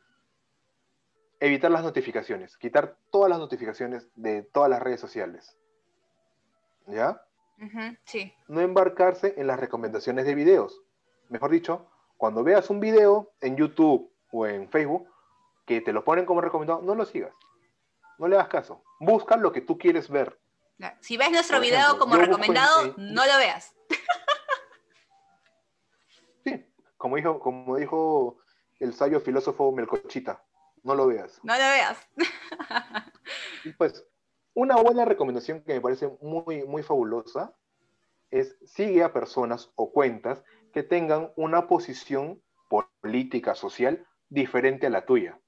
Evitar 1.40 1.72
las 1.72 1.84
notificaciones, 1.84 2.58
quitar 2.58 2.98
todas 3.10 3.30
las 3.30 3.40
notificaciones 3.40 4.10
de 4.16 4.44
todas 4.44 4.70
las 4.70 4.82
redes 4.82 5.00
sociales. 5.00 5.58
¿Ya? 6.88 7.22
Sí. 8.06 8.34
No 8.48 8.62
embarcarse 8.62 9.34
en 9.38 9.48
las 9.48 9.60
recomendaciones 9.60 10.26
de 10.26 10.36
videos. 10.36 10.82
Mejor 11.30 11.52
dicho, 11.52 11.88
cuando 12.18 12.44
veas 12.44 12.70
un 12.70 12.80
video 12.80 13.34
en 13.42 13.56
YouTube 13.56 14.12
o 14.32 14.46
en 14.46 14.70
Facebook 14.70 15.08
que 15.66 15.82
te 15.82 15.94
lo 15.94 16.04
ponen 16.04 16.26
como 16.26 16.42
recomendado, 16.42 16.82
no 16.82 16.96
lo 16.96 17.06
sigas. 17.06 17.34
No 18.18 18.28
le 18.28 18.36
hagas 18.36 18.50
caso. 18.50 18.84
Busca 19.00 19.38
lo 19.38 19.52
que 19.52 19.62
tú 19.62 19.78
quieres 19.78 20.10
ver. 20.10 20.40
Si 21.00 21.18
ves 21.18 21.32
nuestro 21.32 21.60
video 21.60 21.98
como 22.00 22.16
recomendado, 22.16 22.94
no 22.98 23.26
lo 23.26 23.38
veas. 23.38 23.74
Sí, 26.44 26.66
como 26.98 27.18
dijo, 27.18 27.40
como 27.40 27.78
dijo 27.78 28.40
el 28.80 28.96
sabio 28.96 29.22
filósofo 29.22 29.72
Melcochita, 29.72 30.44
no 30.82 30.96
lo 30.96 31.06
veas. 31.06 31.40
No 31.44 31.54
lo 31.54 31.60
veas. 31.60 32.08
Y 33.64 33.74
pues, 33.74 34.04
una 34.54 34.76
buena 34.76 35.06
recomendación 35.06 35.62
que 35.64 35.74
me 35.74 35.82
parece 35.82 36.10
muy, 36.22 36.64
muy 36.66 36.84
fabulosa 36.84 37.54
es 38.30 38.58
sigue 38.66 39.04
a 39.04 39.14
personas 39.14 39.72
o 39.76 39.92
cuentas 39.92 40.44
que 40.74 40.84
tengan 40.84 41.32
una 41.36 41.68
posición 41.68 42.42
política, 42.70 43.56
social 43.56 44.06
diferente 44.30 44.88
a 44.88 44.90
la 44.90 45.06
tuya. 45.06 45.40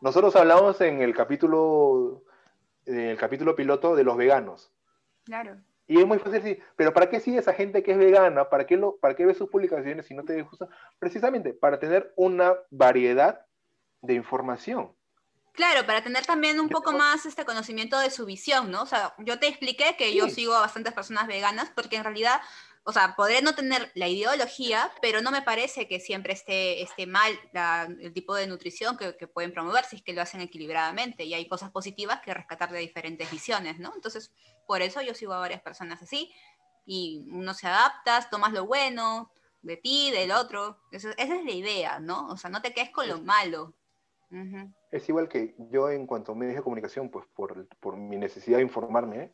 Nosotros 0.00 0.34
hablamos 0.34 0.80
en 0.80 1.00
el 1.00 1.14
capítulo, 1.14 2.24
en 2.84 2.98
el 2.98 3.16
capítulo 3.16 3.54
piloto 3.54 3.94
de 3.94 4.02
los 4.02 4.16
veganos. 4.16 4.72
Claro. 5.24 5.56
Y 5.86 6.00
es 6.00 6.06
muy 6.06 6.18
fácil 6.18 6.42
decir, 6.42 6.62
pero 6.74 6.92
¿para 6.92 7.08
qué 7.08 7.20
sigue 7.20 7.38
esa 7.38 7.52
gente 7.52 7.84
que 7.84 7.92
es 7.92 7.98
vegana? 7.98 8.50
¿Para 8.50 8.66
qué, 8.66 8.76
lo, 8.76 8.96
para 8.96 9.14
qué 9.14 9.24
ve 9.24 9.34
sus 9.34 9.48
publicaciones 9.48 10.06
si 10.06 10.14
no 10.14 10.24
te 10.24 10.42
gusta? 10.42 10.68
Precisamente 10.98 11.54
para 11.54 11.78
tener 11.78 12.12
una 12.16 12.54
variedad 12.70 13.46
de 14.02 14.14
información. 14.14 14.92
Claro, 15.56 15.86
para 15.86 16.04
tener 16.04 16.26
también 16.26 16.60
un 16.60 16.68
poco 16.68 16.92
más 16.92 17.24
este 17.24 17.46
conocimiento 17.46 17.98
de 17.98 18.10
su 18.10 18.26
visión, 18.26 18.70
¿no? 18.70 18.82
O 18.82 18.86
sea, 18.86 19.14
yo 19.18 19.38
te 19.38 19.48
expliqué 19.48 19.96
que 19.96 20.14
yo 20.14 20.28
sigo 20.28 20.54
a 20.54 20.60
bastantes 20.60 20.92
personas 20.92 21.26
veganas 21.26 21.72
porque 21.74 21.96
en 21.96 22.04
realidad, 22.04 22.42
o 22.84 22.92
sea, 22.92 23.16
podré 23.16 23.40
no 23.40 23.54
tener 23.54 23.90
la 23.94 24.06
ideología, 24.06 24.92
pero 25.00 25.22
no 25.22 25.30
me 25.30 25.40
parece 25.40 25.88
que 25.88 25.98
siempre 25.98 26.34
esté, 26.34 26.82
esté 26.82 27.06
mal 27.06 27.32
el 28.00 28.12
tipo 28.12 28.34
de 28.34 28.46
nutrición 28.46 28.98
que, 28.98 29.14
pueden 29.28 29.54
promover 29.54 29.86
si 29.86 29.96
es 29.96 30.02
que 30.02 30.12
lo 30.12 30.20
hacen 30.20 30.42
equilibradamente 30.42 31.24
y 31.24 31.32
hay 31.32 31.48
cosas 31.48 31.70
positivas 31.70 32.20
que 32.20 32.34
rescatar 32.34 32.70
de 32.70 32.80
diferentes 32.80 33.30
visiones, 33.30 33.78
¿no? 33.78 33.94
Entonces, 33.94 34.32
por 34.66 34.82
eso 34.82 35.00
yo 35.00 35.14
sigo 35.14 35.32
a 35.32 35.38
varias 35.38 35.62
personas 35.62 36.02
así 36.02 36.30
y 36.84 37.24
uno 37.30 37.54
se 37.54 37.66
adapta, 37.66 38.28
tomas 38.30 38.52
lo 38.52 38.66
bueno, 38.66 39.32
de 39.62 39.78
ti, 39.78 40.10
del 40.10 40.32
otro. 40.32 40.82
esa 40.92 41.12
es 41.16 41.44
la 41.44 41.50
idea, 41.50 41.98
¿no? 41.98 42.28
O 42.28 42.36
sea, 42.36 42.50
no 42.50 42.60
te 42.60 42.74
quedes 42.74 42.90
con 42.90 43.08
lo 43.08 43.22
malo. 43.22 43.74
Es 44.90 45.08
igual 45.08 45.28
que 45.28 45.54
yo 45.70 45.90
en 45.90 46.06
cuanto 46.06 46.32
a 46.32 46.34
medios 46.34 46.56
de 46.56 46.62
comunicación, 46.62 47.10
pues 47.10 47.26
por, 47.34 47.68
por 47.80 47.96
mi 47.96 48.16
necesidad 48.16 48.58
de 48.58 48.64
informarme, 48.64 49.32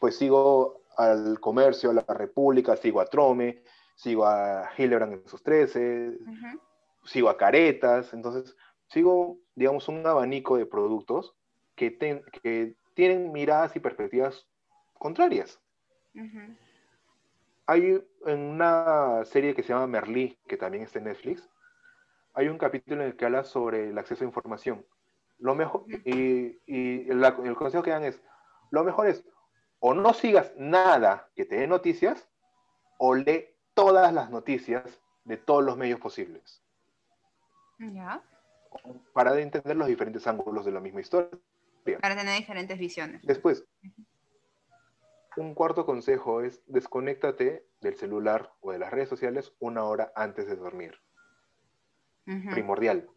pues 0.00 0.16
sigo 0.16 0.82
al 0.96 1.40
comercio, 1.40 1.90
a 1.90 1.94
la 1.94 2.04
República, 2.08 2.76
sigo 2.76 3.00
a 3.00 3.06
Trome, 3.06 3.62
sigo 3.96 4.26
a 4.26 4.70
Hildebrand 4.76 5.14
en 5.14 5.28
sus 5.28 5.42
13, 5.42 6.18
sigo 7.04 7.28
a 7.28 7.36
Caretas, 7.36 8.12
entonces 8.12 8.56
sigo, 8.88 9.38
digamos, 9.54 9.88
un 9.88 10.06
abanico 10.06 10.56
de 10.56 10.66
productos 10.66 11.34
que, 11.74 11.96
que 12.42 12.76
tienen 12.94 13.32
miradas 13.32 13.74
y 13.76 13.80
perspectivas 13.80 14.46
contrarias. 14.94 15.60
Hay 17.66 18.02
en 18.26 18.40
una 18.40 19.24
serie 19.24 19.54
que 19.54 19.62
se 19.62 19.70
llama 19.70 19.86
Merlí, 19.86 20.38
que 20.46 20.56
también 20.56 20.84
está 20.84 20.98
en 20.98 21.06
Netflix, 21.06 21.48
hay 22.34 22.48
un 22.48 22.58
capítulo 22.58 23.02
en 23.02 23.08
el 23.08 23.16
que 23.16 23.24
habla 23.24 23.44
sobre 23.44 23.90
el 23.90 23.98
acceso 23.98 24.24
a 24.24 24.26
información. 24.26 24.86
Lo 25.38 25.54
mejor, 25.54 25.84
y, 26.04 26.58
el 26.66 27.54
consejo 27.56 27.82
que 27.82 27.90
dan 27.90 28.04
es, 28.04 28.22
lo 28.70 28.84
mejor 28.84 29.08
es 29.08 29.24
o 29.84 29.94
no 29.94 30.14
sigas 30.14 30.52
nada 30.56 31.28
que 31.34 31.44
te 31.44 31.56
dé 31.56 31.66
noticias, 31.66 32.28
o 32.98 33.16
lee 33.16 33.48
todas 33.74 34.12
las 34.12 34.30
noticias 34.30 35.00
de 35.24 35.36
todos 35.36 35.64
los 35.64 35.76
medios 35.76 35.98
posibles. 35.98 36.62
Ya. 37.80 38.22
Para 39.12 39.38
entender 39.40 39.76
los 39.76 39.88
diferentes 39.88 40.24
ángulos 40.28 40.64
de 40.64 40.70
la 40.70 40.78
misma 40.78 41.00
historia. 41.00 41.36
Para 42.00 42.14
tener 42.14 42.38
diferentes 42.38 42.78
visiones. 42.78 43.22
Después, 43.26 43.64
un 45.36 45.54
cuarto 45.54 45.84
consejo 45.84 46.42
es 46.42 46.62
desconéctate 46.66 47.66
del 47.80 47.96
celular 47.96 48.52
o 48.60 48.70
de 48.70 48.78
las 48.78 48.92
redes 48.92 49.08
sociales 49.08 49.52
una 49.58 49.82
hora 49.82 50.12
antes 50.14 50.46
de 50.46 50.54
dormir. 50.54 50.94
Primordial. 52.24 53.08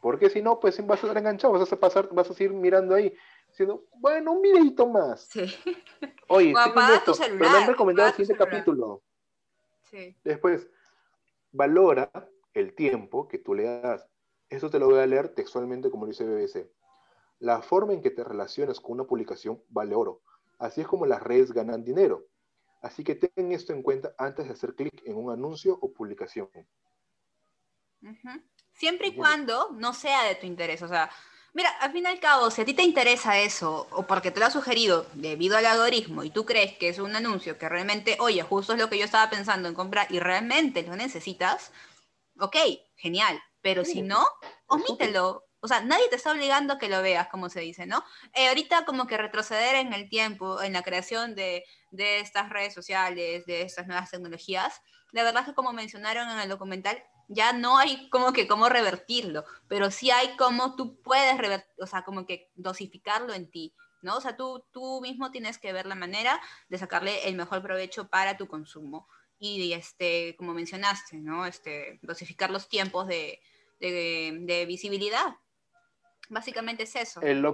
Porque 0.00 0.30
si 0.30 0.40
no, 0.40 0.58
pues 0.60 0.84
vas 0.86 1.02
a 1.02 1.06
estar 1.06 1.18
enganchado, 1.18 1.52
vas 1.52 1.72
a 1.72 1.76
pasar, 1.78 2.08
vas 2.12 2.30
a 2.30 2.34
seguir 2.34 2.54
mirando 2.54 2.94
ahí, 2.94 3.14
diciendo, 3.48 3.84
bueno, 3.96 4.32
un 4.32 4.42
videito 4.42 4.86
más. 4.86 5.26
Sí. 5.30 5.44
Oye, 6.28 6.54
esto, 6.94 7.12
pero 7.18 7.34
me 7.36 7.46
han 7.46 7.66
recomendado 7.66 8.08
el 8.08 8.14
siguiente 8.14 8.42
capítulo. 8.42 9.02
Sí. 9.90 10.16
Después, 10.24 10.68
valora 11.52 12.10
el 12.54 12.74
tiempo 12.74 13.28
que 13.28 13.38
tú 13.38 13.54
le 13.54 13.64
das. 13.64 14.06
Eso 14.48 14.70
te 14.70 14.78
lo 14.78 14.86
voy 14.86 15.00
a 15.00 15.06
leer 15.06 15.28
textualmente 15.34 15.90
como 15.90 16.06
dice 16.06 16.24
BBC. 16.24 16.70
La 17.38 17.62
forma 17.62 17.92
en 17.92 18.00
que 18.00 18.10
te 18.10 18.24
relacionas 18.24 18.80
con 18.80 18.92
una 18.92 19.04
publicación 19.04 19.62
vale 19.68 19.94
oro. 19.94 20.22
Así 20.58 20.80
es 20.80 20.86
como 20.86 21.06
las 21.06 21.22
redes 21.22 21.52
ganan 21.52 21.84
dinero. 21.84 22.26
Así 22.82 23.04
que 23.04 23.14
ten 23.14 23.52
esto 23.52 23.72
en 23.72 23.82
cuenta 23.82 24.14
antes 24.18 24.46
de 24.46 24.52
hacer 24.52 24.74
clic 24.74 25.02
en 25.04 25.16
un 25.16 25.30
anuncio 25.30 25.78
o 25.80 25.92
publicación. 25.92 26.48
Siempre 28.72 29.08
y 29.08 29.14
cuando 29.14 29.70
no 29.72 29.92
sea 29.92 30.24
de 30.24 30.34
tu 30.36 30.46
interés. 30.46 30.82
O 30.82 30.88
sea, 30.88 31.10
mira, 31.52 31.70
al 31.80 31.92
fin 31.92 32.04
y 32.04 32.06
al 32.06 32.20
cabo, 32.20 32.50
si 32.50 32.62
a 32.62 32.64
ti 32.64 32.74
te 32.74 32.82
interesa 32.82 33.38
eso, 33.38 33.88
o 33.90 34.06
porque 34.06 34.30
te 34.30 34.40
lo 34.40 34.46
ha 34.46 34.50
sugerido 34.50 35.06
debido 35.14 35.56
al 35.56 35.66
algoritmo, 35.66 36.24
y 36.24 36.30
tú 36.30 36.46
crees 36.46 36.76
que 36.78 36.88
es 36.88 36.98
un 36.98 37.14
anuncio 37.14 37.58
que 37.58 37.68
realmente, 37.68 38.16
oye, 38.20 38.42
justo 38.42 38.72
es 38.72 38.78
lo 38.78 38.88
que 38.88 38.98
yo 38.98 39.04
estaba 39.04 39.28
pensando 39.30 39.68
en 39.68 39.74
comprar 39.74 40.06
y 40.10 40.18
realmente 40.18 40.82
lo 40.82 40.96
necesitas, 40.96 41.72
ok, 42.38 42.56
genial. 42.96 43.40
Pero 43.62 43.84
si 43.84 44.00
no, 44.00 44.26
omítelo. 44.66 45.44
O 45.62 45.68
sea, 45.68 45.82
nadie 45.82 46.08
te 46.08 46.16
está 46.16 46.32
obligando 46.32 46.72
a 46.72 46.78
que 46.78 46.88
lo 46.88 47.02
veas, 47.02 47.28
como 47.28 47.50
se 47.50 47.60
dice, 47.60 47.84
¿no? 47.84 48.02
Eh, 48.32 48.48
ahorita 48.48 48.86
como 48.86 49.06
que 49.06 49.18
retroceder 49.18 49.74
en 49.74 49.92
el 49.92 50.08
tiempo, 50.08 50.62
en 50.62 50.72
la 50.72 50.82
creación 50.82 51.34
de, 51.34 51.64
de 51.90 52.20
estas 52.20 52.48
redes 52.48 52.72
sociales, 52.72 53.44
de 53.44 53.60
estas 53.60 53.86
nuevas 53.86 54.10
tecnologías, 54.10 54.80
la 55.12 55.22
verdad 55.22 55.42
es 55.42 55.48
que 55.48 55.54
como 55.54 55.74
mencionaron 55.74 56.30
en 56.30 56.38
el 56.38 56.48
documental, 56.48 57.02
ya 57.32 57.52
no 57.52 57.78
hay 57.78 58.08
como 58.10 58.32
que 58.32 58.48
cómo 58.48 58.68
revertirlo, 58.68 59.44
pero 59.68 59.92
sí 59.92 60.10
hay 60.10 60.36
cómo 60.36 60.74
tú 60.74 61.00
puedes 61.00 61.38
revertir, 61.38 61.72
o 61.78 61.86
sea, 61.86 62.02
como 62.02 62.26
que 62.26 62.50
dosificarlo 62.56 63.32
en 63.34 63.48
ti, 63.48 63.72
¿no? 64.02 64.16
O 64.16 64.20
sea, 64.20 64.36
tú, 64.36 64.64
tú 64.72 65.00
mismo 65.00 65.30
tienes 65.30 65.56
que 65.56 65.72
ver 65.72 65.86
la 65.86 65.94
manera 65.94 66.40
de 66.68 66.76
sacarle 66.78 67.28
el 67.28 67.36
mejor 67.36 67.62
provecho 67.62 68.08
para 68.08 68.36
tu 68.36 68.48
consumo. 68.48 69.06
Y, 69.38 69.72
este, 69.72 70.34
como 70.36 70.52
mencionaste, 70.52 71.18
¿no? 71.18 71.46
Este, 71.46 72.00
dosificar 72.02 72.50
los 72.50 72.68
tiempos 72.68 73.06
de, 73.06 73.40
de, 73.78 74.64
visibilidad. 74.66 75.36
Básicamente 76.28 76.82
es 76.82 76.96
eso. 76.96 77.22
El, 77.22 77.46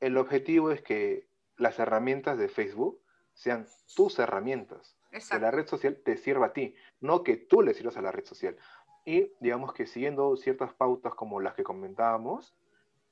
el 0.00 0.16
objetivo 0.18 0.70
es 0.70 0.82
que 0.82 1.26
las 1.56 1.78
herramientas 1.78 2.38
de 2.38 2.48
Facebook 2.48 3.00
sean 3.32 3.66
tus 3.96 4.18
herramientas 4.18 4.99
que 5.10 5.38
la 5.38 5.50
red 5.50 5.66
social 5.66 6.00
te 6.04 6.16
sirva 6.16 6.46
a 6.46 6.52
ti, 6.52 6.74
no 7.00 7.22
que 7.24 7.36
tú 7.36 7.62
le 7.62 7.74
sirvas 7.74 7.96
a 7.96 8.02
la 8.02 8.12
red 8.12 8.24
social. 8.24 8.56
Y 9.04 9.32
digamos 9.40 9.72
que 9.72 9.86
siguiendo 9.86 10.36
ciertas 10.36 10.72
pautas 10.74 11.14
como 11.14 11.40
las 11.40 11.54
que 11.54 11.64
comentábamos, 11.64 12.54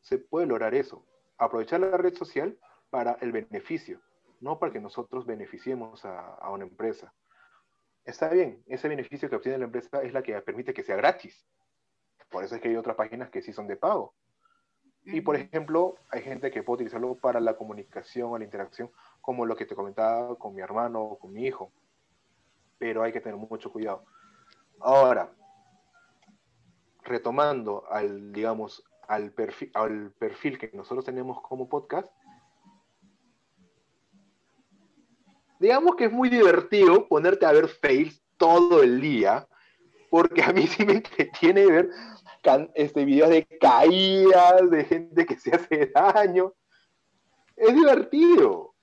se 0.01 0.18
puede 0.18 0.46
lograr 0.46 0.74
eso. 0.74 1.05
Aprovechar 1.38 1.80
la 1.80 1.96
red 1.96 2.14
social 2.14 2.59
para 2.90 3.12
el 3.20 3.32
beneficio, 3.32 4.01
no 4.40 4.59
para 4.59 4.72
que 4.72 4.80
nosotros 4.80 5.26
beneficiemos 5.26 6.05
a, 6.05 6.51
una 6.51 6.64
empresa. 6.64 7.12
Está 8.05 8.28
bien, 8.28 8.62
ese 8.66 8.88
beneficio 8.88 9.28
que 9.28 9.36
obtiene 9.36 9.59
la 9.59 9.64
empresa 9.64 10.03
es 10.03 10.12
la 10.12 10.22
que 10.22 10.40
permite 10.40 10.72
que 10.72 10.82
sea 10.82 10.96
gratis. 10.96 11.46
Por 12.30 12.44
eso 12.44 12.55
es 12.55 12.61
que 12.61 12.68
hay 12.68 12.76
otras 12.76 12.96
páginas 12.96 13.30
que 13.30 13.42
sí 13.42 13.53
son 13.53 13.66
de 13.66 13.76
pago. 13.76 14.14
Y 15.05 15.20
por 15.20 15.36
ejemplo, 15.36 15.96
hay 16.11 16.22
gente 16.22 16.51
que 16.51 16.62
puede 16.62 16.76
utilizarlo 16.76 17.16
para 17.16 17.40
la 17.40 17.57
comunicación 17.57 18.30
o 18.30 18.38
la 18.38 18.44
interacción, 18.44 18.90
como 19.20 19.46
lo 19.46 19.57
que 19.57 19.66
te 19.66 19.74
comentaba 19.74 20.36
con 20.36 20.55
mi 20.55 20.61
hermano 20.61 21.03
o 21.03 21.18
con 21.18 21.32
mi 21.32 21.46
hijo 21.46 21.72
pero 22.79 23.03
hay 23.03 23.12
que 23.12 23.20
tener 23.20 23.37
mucho 23.37 23.70
cuidado. 23.72 24.05
Ahora, 24.81 25.33
retomando 27.03 27.85
al, 27.91 28.33
digamos, 28.33 28.85
al 29.09 29.33
perfil, 29.33 29.70
al 29.74 30.12
perfil 30.12 30.59
que 30.59 30.70
nosotros 30.74 31.05
tenemos 31.05 31.41
como 31.43 31.68
podcast, 31.68 32.12
digamos 35.59 35.97
que 35.97 36.05
es 36.05 36.12
muy 36.12 36.29
divertido 36.29 37.09
ponerte 37.09 37.47
a 37.47 37.53
ver 37.53 37.68
fails 37.68 38.22
todo 38.37 38.83
el 38.83 39.01
día, 39.01 39.49
porque 40.11 40.43
a 40.43 40.53
mí 40.53 40.66
sí 40.66 40.85
me 40.85 40.95
entretiene 40.95 41.66
ver 41.66 41.91
este, 42.74 43.05
videos 43.05 43.31
de 43.31 43.47
caídas, 43.61 44.70
de 44.70 44.85
gente 44.85 45.26
que 45.26 45.39
se 45.39 45.55
hace 45.55 45.87
daño. 45.87 46.55
Es 47.57 47.74
divertido 47.74 48.74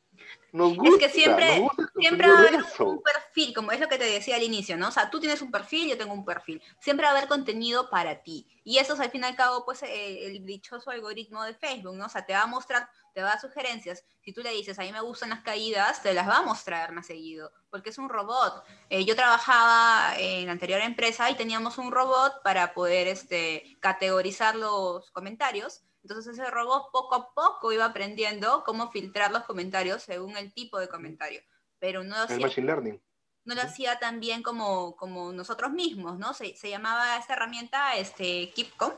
es 0.63 0.97
que 0.97 1.09
siempre, 1.09 1.67
siempre 1.97 2.27
va 2.29 2.35
a 2.35 2.39
haber 2.39 2.55
un 2.79 3.01
perfil, 3.03 3.53
como 3.53 3.71
es 3.71 3.79
lo 3.79 3.87
que 3.87 3.97
te 3.97 4.05
decía 4.05 4.37
al 4.37 4.43
inicio, 4.43 4.77
¿no? 4.77 4.87
O 4.87 4.91
sea, 4.91 5.09
tú 5.09 5.19
tienes 5.19 5.41
un 5.41 5.51
perfil, 5.51 5.89
yo 5.89 5.97
tengo 5.97 6.13
un 6.13 6.23
perfil. 6.23 6.61
Siempre 6.79 7.05
va 7.05 7.11
a 7.11 7.17
haber 7.17 7.27
contenido 7.27 7.89
para 7.89 8.21
ti. 8.23 8.47
Y 8.63 8.77
eso 8.77 8.93
es 8.93 8.99
al 8.99 9.11
fin 9.11 9.21
y 9.23 9.25
al 9.25 9.35
cabo, 9.35 9.65
pues, 9.65 9.83
el, 9.83 10.45
dichoso 10.45 10.89
algoritmo 10.91 11.43
de 11.43 11.53
Facebook, 11.53 11.95
¿no? 11.95 12.05
O 12.05 12.09
sea, 12.09 12.25
te 12.25 12.33
va 12.33 12.43
a 12.43 12.47
mostrar, 12.47 12.87
te 13.13 13.21
va 13.21 13.27
a 13.27 13.31
dar 13.31 13.41
sugerencias. 13.41 14.05
Si 14.23 14.31
tú 14.31 14.41
le 14.41 14.51
dices, 14.51 14.79
a 14.79 14.83
mí 14.83 14.91
me 14.91 15.01
gustan 15.01 15.29
las 15.29 15.41
caídas, 15.41 16.01
te 16.01 16.13
las 16.13 16.27
va 16.27 16.37
a 16.37 16.43
mostrar 16.43 16.93
más 16.93 17.07
seguido, 17.07 17.51
porque 17.69 17.89
es 17.89 17.97
un 17.97 18.09
robot. 18.09 18.63
Eh, 18.89 19.03
yo 19.03 19.15
trabajaba 19.15 20.15
en 20.17 20.45
la 20.45 20.53
anterior 20.53 20.81
empresa 20.81 21.29
y 21.29 21.35
teníamos 21.35 21.77
un 21.77 21.91
robot 21.91 22.41
para 22.43 22.73
poder 22.73 23.07
este, 23.07 23.77
categorizar 23.81 24.55
los 24.55 25.11
comentarios 25.11 25.83
entonces 26.05 26.37
ese 26.37 26.51
robot 26.51 26.91
poco 26.91 27.15
a 27.15 27.33
poco 27.33 27.71
iba 27.71 27.83
aprendiendo 27.83 28.63
cómo 28.63 28.91
filtrar 28.91 29.31
los 29.31 29.43
comentarios 29.43 30.03
según 30.03 30.37
el 30.37 30.53
tipo 30.53 30.77
de 30.77 30.87
comentario. 30.87 31.41
Pero 31.79 32.03
no 32.03 32.15
lo 32.15 32.23
hacía, 32.25 32.37
machine 32.37 32.67
learning. 32.67 33.01
No 33.43 33.55
lo 33.55 33.63
hacía 33.63 33.97
tan 33.97 34.19
bien 34.19 34.43
como, 34.43 34.95
como 34.97 35.33
nosotros 35.33 35.71
mismos, 35.71 36.19
¿no? 36.19 36.35
Se, 36.35 36.55
se 36.55 36.69
llamaba 36.69 37.17
esta 37.17 37.33
herramienta 37.33 37.95
este, 37.95 38.51
Keepcom. 38.51 38.91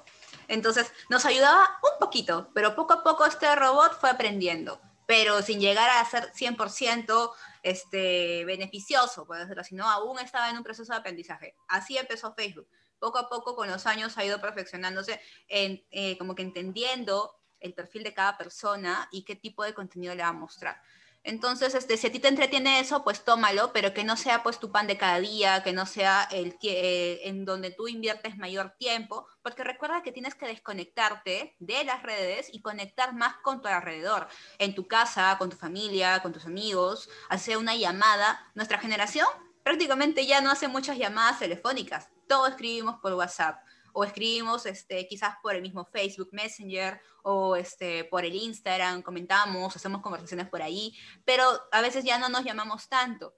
Entonces 0.50 0.92
nos 1.10 1.26
ayudaba 1.26 1.80
un 1.82 1.98
poquito, 1.98 2.50
pero 2.54 2.76
poco 2.76 2.96
a 2.96 3.04
poco 3.06 3.26
este 3.26 3.56
robot 3.56 3.98
fue 4.02 4.10
aprendiendo, 4.10 4.82
pero 5.06 5.42
sin 5.42 5.62
llegar 5.62 5.90
a 5.90 6.04
ser 6.10 6.34
100% 6.34 7.32
este, 7.64 8.44
beneficioso, 8.44 9.26
puede 9.26 9.44
decirlo 9.44 9.62
así, 9.62 9.76
¿no? 9.76 9.90
Aún 9.90 10.20
estaba 10.20 10.50
en 10.50 10.58
un 10.58 10.64
proceso 10.64 10.92
de 10.92 11.00
aprendizaje. 11.00 11.56
Así 11.70 11.98
empezó 11.98 12.34
Facebook 12.34 12.68
poco 13.00 13.18
a 13.18 13.30
poco 13.30 13.56
con 13.56 13.68
los 13.68 13.86
años 13.86 14.18
ha 14.18 14.26
ido 14.26 14.42
perfeccionándose, 14.42 15.20
en, 15.48 15.84
eh, 15.92 16.18
como 16.18 16.36
que 16.36 16.44
entendiendo 16.44 17.36
el 17.60 17.74
perfil 17.74 18.04
de 18.04 18.14
cada 18.14 18.38
persona 18.38 19.08
y 19.12 19.24
qué 19.24 19.36
tipo 19.36 19.64
de 19.64 19.74
contenido 19.74 20.14
le 20.16 20.24
va 20.24 20.30
a 20.30 20.34
mostrar. 20.34 20.82
Entonces, 21.28 21.76
este, 21.76 21.98
si 21.98 22.08
a 22.08 22.12
ti 22.12 22.20
te 22.20 22.30
entretiene 22.30 22.80
eso, 22.80 23.04
pues 23.04 23.26
tómalo, 23.26 23.74
pero 23.74 23.94
que 23.94 24.06
no 24.06 24.16
sea 24.16 24.44
pues 24.44 24.60
tu 24.60 24.72
pan 24.72 24.88
de 24.88 24.98
cada 24.98 25.20
día, 25.20 25.62
que 25.62 25.74
no 25.74 25.86
sea 25.86 26.26
el 26.32 26.58
eh, 26.64 27.20
en 27.26 27.44
donde 27.44 27.70
tú 27.70 27.90
inviertes 27.90 28.38
mayor 28.38 28.76
tiempo, 28.80 29.28
porque 29.42 29.66
recuerda 29.66 30.04
que 30.04 30.14
tienes 30.14 30.36
que 30.36 30.48
desconectarte 30.48 31.58
de 31.60 31.84
las 31.84 32.02
redes 32.02 32.48
y 32.54 32.62
conectar 32.62 33.14
más 33.14 33.36
con 33.44 33.62
tu 33.62 33.68
alrededor, 33.68 34.30
en 34.58 34.74
tu 34.74 34.88
casa, 34.88 35.36
con 35.38 35.50
tu 35.50 35.58
familia, 35.58 36.22
con 36.22 36.32
tus 36.32 36.46
amigos, 36.46 37.10
hacer 37.28 37.58
una 37.58 37.76
llamada. 37.76 38.40
Nuestra 38.56 38.80
generación 38.80 39.28
prácticamente 39.64 40.26
ya 40.26 40.40
no 40.40 40.50
hace 40.50 40.70
muchas 40.70 40.98
llamadas 40.98 41.40
telefónicas, 41.40 42.08
todo 42.28 42.48
escribimos 42.48 43.00
por 43.00 43.14
WhatsApp 43.14 43.60
o 44.00 44.04
escribimos 44.04 44.68
este, 44.68 45.08
quizás 45.08 45.38
por 45.42 45.56
el 45.56 45.64
mismo 45.64 45.84
Facebook 45.84 46.30
Messenger 46.32 47.02
o 47.24 47.56
este, 47.56 48.04
por 48.04 48.24
el 48.26 48.36
Instagram, 48.36 49.02
comentamos, 49.02 49.76
hacemos 49.76 50.02
conversaciones 50.02 50.48
por 50.48 50.62
ahí, 50.62 50.96
pero 51.26 51.44
a 51.72 51.82
veces 51.82 52.04
ya 52.04 52.20
no 52.20 52.30
nos 52.30 52.44
llamamos 52.44 52.88
tanto. 52.90 53.34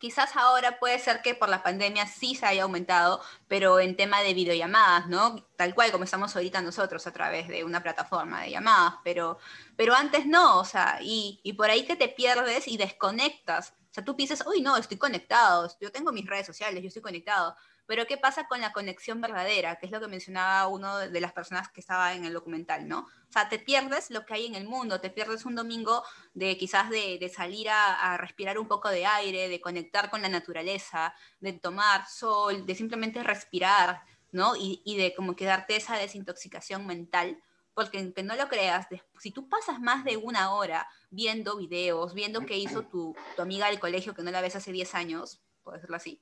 quizás 0.00 0.36
ahora 0.36 0.78
puede 0.80 0.98
ser 0.98 1.22
que 1.22 1.34
por 1.34 1.48
la 1.48 1.62
pandemia 1.62 2.06
sí 2.06 2.34
se 2.34 2.44
haya 2.44 2.64
aumentado, 2.64 3.22
pero 3.46 3.78
en 3.78 3.96
tema 3.96 4.20
de 4.22 4.34
videollamadas, 4.34 5.06
¿no? 5.06 5.36
Tal 5.56 5.74
cual 5.74 5.92
como 5.92 6.04
estamos 6.04 6.34
ahorita 6.34 6.60
nosotros 6.60 7.06
a 7.06 7.12
través 7.12 7.46
de 7.48 7.62
una 7.64 7.80
plataforma 7.80 8.42
de 8.42 8.50
llamadas, 8.50 8.94
pero, 9.04 9.38
pero 9.76 9.94
antes 9.94 10.26
no, 10.26 10.58
o 10.58 10.64
sea, 10.64 10.98
y, 11.00 11.40
y 11.44 11.52
por 11.52 11.70
ahí 11.70 11.86
que 11.86 11.96
te 11.96 12.08
pierdes 12.08 12.66
y 12.66 12.76
desconectas. 12.76 13.74
O 13.90 13.94
sea, 13.94 14.04
tú 14.04 14.16
piensas, 14.16 14.44
uy, 14.44 14.60
no, 14.60 14.76
estoy 14.76 14.98
conectado, 14.98 15.70
yo 15.80 15.92
tengo 15.92 16.10
mis 16.10 16.26
redes 16.26 16.46
sociales, 16.46 16.82
yo 16.82 16.88
estoy 16.88 17.02
conectado, 17.02 17.56
pero 17.86 18.06
¿qué 18.06 18.16
pasa 18.16 18.46
con 18.46 18.60
la 18.60 18.72
conexión 18.72 19.20
verdadera? 19.20 19.76
Que 19.76 19.86
es 19.86 19.92
lo 19.92 20.00
que 20.00 20.08
mencionaba 20.08 20.68
uno 20.68 20.98
de 20.98 21.20
las 21.20 21.32
personas 21.32 21.68
que 21.68 21.80
estaba 21.80 22.14
en 22.14 22.24
el 22.24 22.32
documental, 22.32 22.88
¿no? 22.88 23.00
O 23.00 23.32
sea, 23.32 23.48
te 23.48 23.58
pierdes 23.58 24.10
lo 24.10 24.24
que 24.24 24.34
hay 24.34 24.46
en 24.46 24.54
el 24.54 24.64
mundo, 24.64 25.00
te 25.00 25.10
pierdes 25.10 25.44
un 25.44 25.54
domingo 25.54 26.02
de 26.32 26.56
quizás 26.56 26.88
de, 26.88 27.30
salir 27.34 27.68
a, 27.68 28.16
respirar 28.16 28.58
un 28.58 28.68
poco 28.68 28.88
de 28.88 29.04
aire, 29.06 29.48
de 29.48 29.60
conectar 29.60 30.10
con 30.10 30.22
la 30.22 30.28
naturaleza, 30.28 31.14
de 31.40 31.52
tomar 31.52 32.06
sol, 32.06 32.64
de 32.64 32.74
simplemente 32.74 33.22
respirar, 33.22 34.02
¿no? 34.32 34.54
Y, 34.56 34.96
de 34.96 35.14
como 35.14 35.36
quedarte 35.36 35.76
esa 35.76 35.96
desintoxicación 35.96 36.86
mental 36.86 37.38
porque 37.74 37.98
aunque 37.98 38.22
no 38.22 38.36
lo 38.36 38.48
creas, 38.48 38.86
si 39.18 39.32
tú 39.32 39.48
pasas 39.48 39.80
más 39.80 40.04
de 40.04 40.16
una 40.16 40.54
hora 40.54 40.86
viendo 41.10 41.56
videos, 41.56 42.14
viendo 42.14 42.46
qué 42.46 42.56
hizo 42.56 42.84
tu, 42.84 43.16
tu 43.34 43.42
amiga 43.42 43.66
del 43.66 43.80
colegio 43.80 44.14
que 44.14 44.22
no 44.22 44.30
la 44.30 44.40
ves 44.40 44.54
hace 44.54 44.70
10 44.70 44.94
años, 44.94 45.40
puedo 45.64 45.74
decirlo 45.74 45.96
así, 45.96 46.20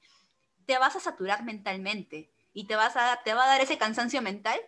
te 0.67 0.79
vas 0.79 0.97
a 0.97 1.01
saturar 1.01 1.45
mentalmente 1.45 2.33
y 2.53 2.67
te, 2.67 2.77
vas 2.77 2.97
a, 2.97 3.21
te 3.25 3.35
va 3.35 3.45
a 3.45 3.49
dar 3.49 3.61
ese 3.61 3.79
cansancio 3.79 4.23
mental, 4.23 4.59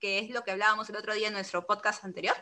que 0.00 0.18
es 0.18 0.30
lo 0.30 0.44
que 0.44 0.52
hablábamos 0.52 0.88
el 0.90 0.96
otro 0.96 1.14
día 1.14 1.28
en 1.28 1.34
nuestro 1.34 1.66
podcast 1.66 2.04
anterior, 2.04 2.36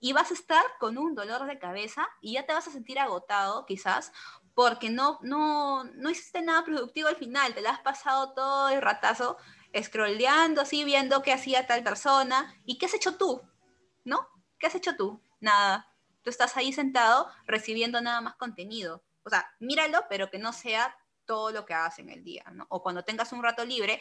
y 0.00 0.12
vas 0.12 0.30
a 0.30 0.34
estar 0.34 0.64
con 0.78 0.98
un 0.98 1.14
dolor 1.14 1.46
de 1.46 1.58
cabeza 1.58 2.06
y 2.20 2.34
ya 2.34 2.46
te 2.46 2.52
vas 2.52 2.68
a 2.68 2.70
sentir 2.70 2.98
agotado 2.98 3.64
quizás 3.66 4.12
porque 4.54 4.90
no, 4.90 5.18
no, 5.22 5.84
no 5.84 6.10
hiciste 6.10 6.42
nada 6.42 6.64
productivo 6.64 7.08
al 7.08 7.16
final, 7.16 7.54
te 7.54 7.60
la 7.60 7.70
has 7.70 7.80
pasado 7.80 8.32
todo 8.32 8.68
el 8.68 8.80
ratazo 8.80 9.36
scrolleando 9.82 10.62
así, 10.62 10.84
viendo 10.84 11.22
qué 11.22 11.32
hacía 11.32 11.66
tal 11.66 11.82
persona 11.82 12.54
y 12.64 12.78
qué 12.78 12.86
has 12.86 12.94
hecho 12.94 13.16
tú, 13.16 13.42
¿no? 14.04 14.28
¿Qué 14.58 14.66
has 14.66 14.74
hecho 14.74 14.96
tú? 14.96 15.20
Nada. 15.40 15.92
Tú 16.22 16.30
estás 16.30 16.56
ahí 16.56 16.72
sentado 16.72 17.28
recibiendo 17.46 18.00
nada 18.00 18.20
más 18.20 18.36
contenido. 18.36 19.04
O 19.24 19.30
sea, 19.30 19.46
míralo, 19.60 20.04
pero 20.08 20.30
que 20.30 20.38
no 20.38 20.52
sea 20.52 20.96
todo 21.26 21.50
lo 21.50 21.66
que 21.66 21.74
hagas 21.74 21.98
en 21.98 22.08
el 22.08 22.24
día, 22.24 22.44
¿no? 22.52 22.66
O 22.70 22.82
cuando 22.82 23.04
tengas 23.04 23.32
un 23.32 23.42
rato 23.42 23.64
libre, 23.64 24.00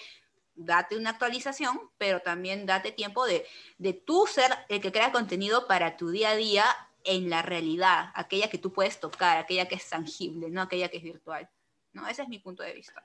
date 0.56 0.98
una 0.98 1.10
actualización, 1.10 1.80
pero 1.98 2.22
también 2.22 2.66
date 2.66 2.92
tiempo 2.92 3.26
de, 3.26 3.46
de 3.78 3.94
tú 3.94 4.26
ser 4.28 4.52
el 4.70 4.80
que 4.80 4.92
crea 4.92 5.12
contenido 5.12 5.68
para 5.68 5.98
tu 5.98 6.10
día 6.10 6.30
a 6.30 6.36
día 6.36 6.66
en 7.04 7.30
la 7.30 7.42
realidad, 7.42 8.12
aquella 8.16 8.50
que 8.50 8.58
tú 8.58 8.74
puedes 8.74 9.00
tocar, 9.00 9.38
aquella 9.38 9.68
que 9.68 9.76
es 9.76 9.90
tangible, 9.90 10.50
no 10.50 10.62
aquella 10.62 10.90
que 10.90 10.98
es 10.98 11.04
virtual. 11.04 11.50
¿no? 11.94 12.08
Ese 12.08 12.24
es 12.24 12.28
mi 12.28 12.40
punto 12.40 12.64
de 12.64 12.74
vista. 12.74 13.04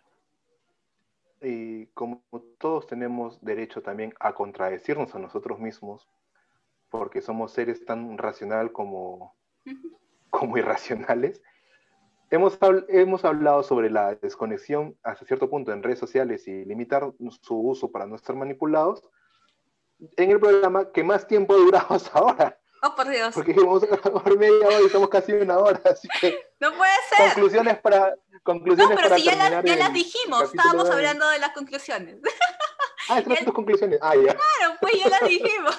Y 1.40 1.86
como 1.88 2.22
todos 2.58 2.86
tenemos 2.86 3.42
derecho 3.42 3.82
también 3.82 4.12
a 4.20 4.34
contradecirnos 4.34 5.14
a 5.14 5.18
nosotros 5.18 5.58
mismos, 5.58 6.06
porque 6.90 7.22
somos 7.22 7.52
seres 7.52 7.84
tan 7.84 8.18
racional 8.18 8.72
como, 8.72 9.34
como 10.30 10.58
irracionales, 10.58 11.42
Hemos, 12.30 12.58
hemos 12.88 13.24
hablado 13.24 13.64
sobre 13.64 13.90
la 13.90 14.14
desconexión 14.14 14.96
hasta 15.02 15.26
cierto 15.26 15.50
punto 15.50 15.72
en 15.72 15.82
redes 15.82 15.98
sociales 15.98 16.46
y 16.46 16.64
limitar 16.64 17.10
su 17.42 17.58
uso 17.58 17.90
para 17.90 18.06
no 18.06 18.14
estar 18.14 18.36
manipulados 18.36 19.02
en 20.16 20.30
el 20.30 20.38
programa 20.38 20.92
que 20.92 21.02
más 21.02 21.26
tiempo 21.26 21.54
ha 21.54 21.56
durado 21.56 21.86
hasta 21.90 22.18
ahora. 22.18 22.58
Oh, 22.82 22.94
por 22.94 23.08
Dios. 23.08 23.34
Porque 23.34 23.52
dijimos 23.52 23.84
por 23.84 24.38
media 24.38 24.66
hora 24.66 24.80
y 24.80 24.86
estamos 24.86 25.08
casi 25.08 25.32
una 25.32 25.58
hora, 25.58 25.80
así 25.84 26.08
que... 26.20 26.38
No 26.60 26.72
puede 26.74 26.92
ser. 27.08 27.32
Conclusiones 27.32 27.78
para... 27.80 28.14
Conclusiones 28.44 28.96
no, 28.96 29.02
pero 29.02 29.16
si 29.16 29.24
ya, 29.24 29.62
ya 29.62 29.76
las 29.76 29.92
dijimos, 29.92 30.44
estábamos 30.44 30.88
hablando 30.88 31.28
de 31.28 31.40
las 31.40 31.50
conclusiones. 31.50 32.16
Ah, 33.08 33.18
estas 33.18 33.34
son 33.36 33.44
tus 33.44 33.54
conclusiones. 33.54 33.98
Ah, 34.00 34.14
ya. 34.14 34.34
Claro, 34.34 34.76
pues 34.80 34.94
ya 34.94 35.08
las 35.10 35.28
dijimos. 35.28 35.76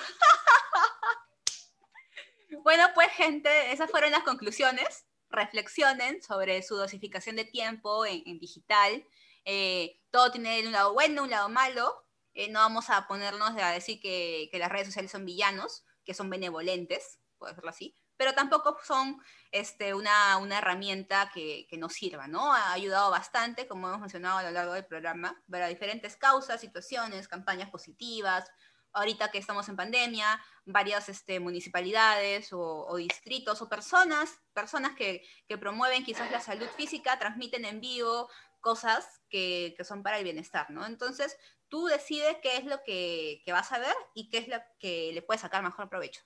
bueno, 2.64 2.84
pues 2.94 3.08
gente, 3.14 3.72
esas 3.72 3.90
fueron 3.90 4.12
las 4.12 4.24
conclusiones 4.24 5.06
reflexionen 5.32 6.22
sobre 6.22 6.62
su 6.62 6.76
dosificación 6.76 7.36
de 7.36 7.46
tiempo 7.46 8.06
en, 8.06 8.40
digital. 8.40 9.06
Eh, 9.46 10.00
todo 10.12 10.32
tiene 10.32 10.66
un 10.66 10.72
lado 10.72 10.94
bueno, 10.94 11.24
un 11.24 11.30
lado 11.30 11.50
malo. 11.50 12.06
Eh, 12.34 12.50
no 12.50 12.60
vamos 12.60 12.90
a 12.90 13.08
ponernos 13.08 13.52
a 13.58 13.72
decir 13.72 14.00
que, 14.00 14.50
las 14.54 14.72
redes 14.72 14.88
sociales 14.88 15.12
son 15.12 15.26
villanos, 15.26 15.84
que 16.06 16.14
son 16.14 16.30
benevolentes, 16.30 17.20
puedo 17.38 17.52
decirlo 17.52 17.70
así, 17.70 17.96
pero 18.16 18.34
tampoco 18.34 18.78
son 18.84 19.20
este, 19.52 19.94
una, 19.94 20.38
herramienta 20.58 21.32
que, 21.34 21.66
que, 21.70 21.78
nos 21.78 21.94
sirva, 21.94 22.28
¿no? 22.28 22.54
Ha 22.54 22.72
ayudado 22.72 23.10
bastante, 23.10 23.68
como 23.68 23.88
hemos 23.88 24.00
mencionado 24.00 24.38
a 24.38 24.44
lo 24.44 24.52
largo 24.52 24.74
del 24.74 24.86
programa, 24.86 25.42
para 25.50 25.68
diferentes 25.68 26.16
causas, 26.16 26.62
situaciones, 26.62 27.28
campañas 27.28 27.70
positivas, 27.70 28.50
ahorita 28.94 29.32
que 29.32 29.38
estamos 29.38 29.68
en 29.70 29.76
pandemia, 29.76 30.40
varias 30.66 31.10
este, 31.10 31.40
municipalidades 31.40 32.50
o, 32.52 32.96
distritos 32.98 33.62
o 33.62 33.70
personas, 33.70 34.40
personas 34.54 34.96
que, 34.96 35.24
promueven 35.60 36.04
quizás 36.04 36.32
la 36.32 36.40
salud 36.40 36.68
física, 36.76 37.20
transmiten 37.20 37.66
en 37.66 37.82
vivo 37.82 38.30
cosas 38.60 39.22
que, 39.30 39.76
son 39.84 40.04
para 40.04 40.18
el 40.18 40.24
bienestar, 40.24 40.70
¿no? 40.70 40.86
Entonces, 40.86 41.38
tú 41.68 41.86
decides 41.86 42.38
qué 42.42 42.58
es 42.58 42.66
lo 42.66 42.82
que, 42.84 43.44
vas 43.48 43.72
a 43.72 43.80
ver 43.80 43.96
y 44.14 44.30
qué 44.30 44.40
es 44.40 44.48
lo 44.48 44.58
que 44.80 45.12
le 45.14 45.22
puedes 45.22 45.42
sacar 45.42 45.64
mejor 45.64 45.90
provecho. 45.90 46.22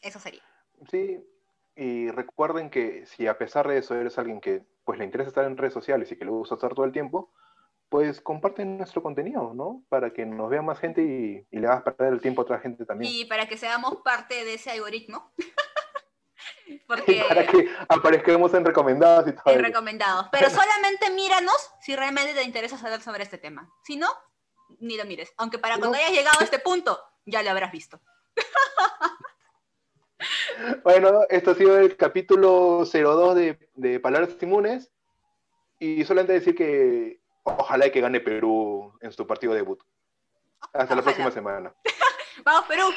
Eso 0.00 0.18
sería. 0.18 0.42
Sí, 0.90 1.18
y 1.74 2.10
recuerden 2.10 2.70
que 2.70 3.06
si 3.06 3.26
a 3.26 3.38
pesar 3.38 3.68
de 3.68 3.78
eso 3.78 3.94
eres 3.94 4.18
alguien 4.18 4.40
que 4.40 4.64
pues 4.84 4.98
le 4.98 5.04
interesa 5.04 5.28
estar 5.28 5.44
en 5.44 5.56
redes 5.56 5.74
sociales 5.74 6.10
y 6.10 6.16
que 6.16 6.24
le 6.24 6.30
gusta 6.30 6.54
estar 6.54 6.74
todo 6.74 6.84
el 6.84 6.92
tiempo, 6.92 7.32
pues 7.88 8.20
comparten 8.20 8.76
nuestro 8.76 9.02
contenido, 9.02 9.52
¿no? 9.54 9.82
Para 9.88 10.12
que 10.12 10.26
nos 10.26 10.50
vea 10.50 10.62
más 10.62 10.78
gente 10.78 11.02
y, 11.02 11.46
le 11.56 11.66
hagas 11.66 11.82
perder 11.82 12.12
el 12.12 12.20
tiempo 12.20 12.42
a 12.42 12.44
otra 12.44 12.58
gente 12.58 12.84
también. 12.84 13.12
Y 13.12 13.24
para 13.24 13.48
que 13.48 13.56
seamos 13.56 13.96
parte 14.04 14.44
de 14.44 14.54
ese 14.54 14.70
algoritmo. 14.70 15.32
Porque... 16.86 17.24
para 17.26 17.46
que 17.46 17.68
aparezcamos 17.88 18.52
en 18.54 18.64
recomendados 18.64 19.28
y 19.28 19.32
todo. 19.32 19.54
En 19.54 19.64
recomendados. 19.64 20.26
Pero 20.30 20.50
solamente 20.50 21.10
míranos 21.14 21.70
si 21.80 21.96
realmente 21.96 22.34
te 22.34 22.42
interesa 22.42 22.78
saber 22.78 23.00
sobre 23.00 23.24
este 23.24 23.38
tema. 23.38 23.70
Si 23.84 23.96
no, 23.96 24.08
ni 24.80 24.96
lo 24.96 25.04
mires. 25.04 25.32
Aunque 25.36 25.58
para 25.58 25.78
cuando 25.78 25.96
hayas 25.96 26.12
llegado 26.12 26.40
a 26.40 26.44
este 26.44 26.58
punto, 26.58 27.00
ya 27.26 27.42
lo 27.42 27.50
habrás 27.50 27.72
visto. 27.72 28.00
bueno, 30.84 31.22
esto 31.28 31.52
ha 31.52 31.54
sido 31.54 31.78
el 31.78 31.96
capítulo 31.96 32.84
02 32.84 33.34
de, 33.34 33.70
de 33.74 34.00
Palabras 34.00 34.36
Inmunes. 34.40 34.90
Y 35.80 36.04
solamente 36.04 36.32
decir 36.32 36.56
que 36.56 37.20
Ojalá 37.56 37.90
que 37.90 38.00
gane 38.00 38.20
Perú 38.20 38.92
en 39.00 39.12
su 39.12 39.26
partido 39.26 39.54
debut. 39.54 39.80
Hasta 40.72 40.94
la 40.94 41.02
próxima 41.02 41.30
semana. 41.30 41.72
¡Vamos, 42.44 42.64
Perú! 42.68 42.90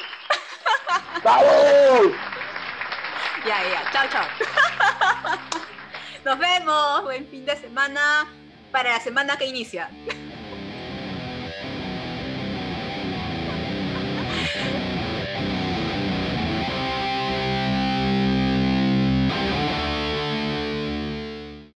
¡Vamos! 1.24 2.12
Ya, 3.46 3.62
ya. 3.62 3.90
Chao, 3.92 4.08
chao. 4.08 4.26
Nos 6.24 6.38
vemos. 6.38 7.02
Buen 7.04 7.26
fin 7.28 7.44
de 7.44 7.56
semana 7.56 8.26
para 8.70 8.92
la 8.92 9.00
semana 9.00 9.36
que 9.36 9.46
inicia. 9.46 9.90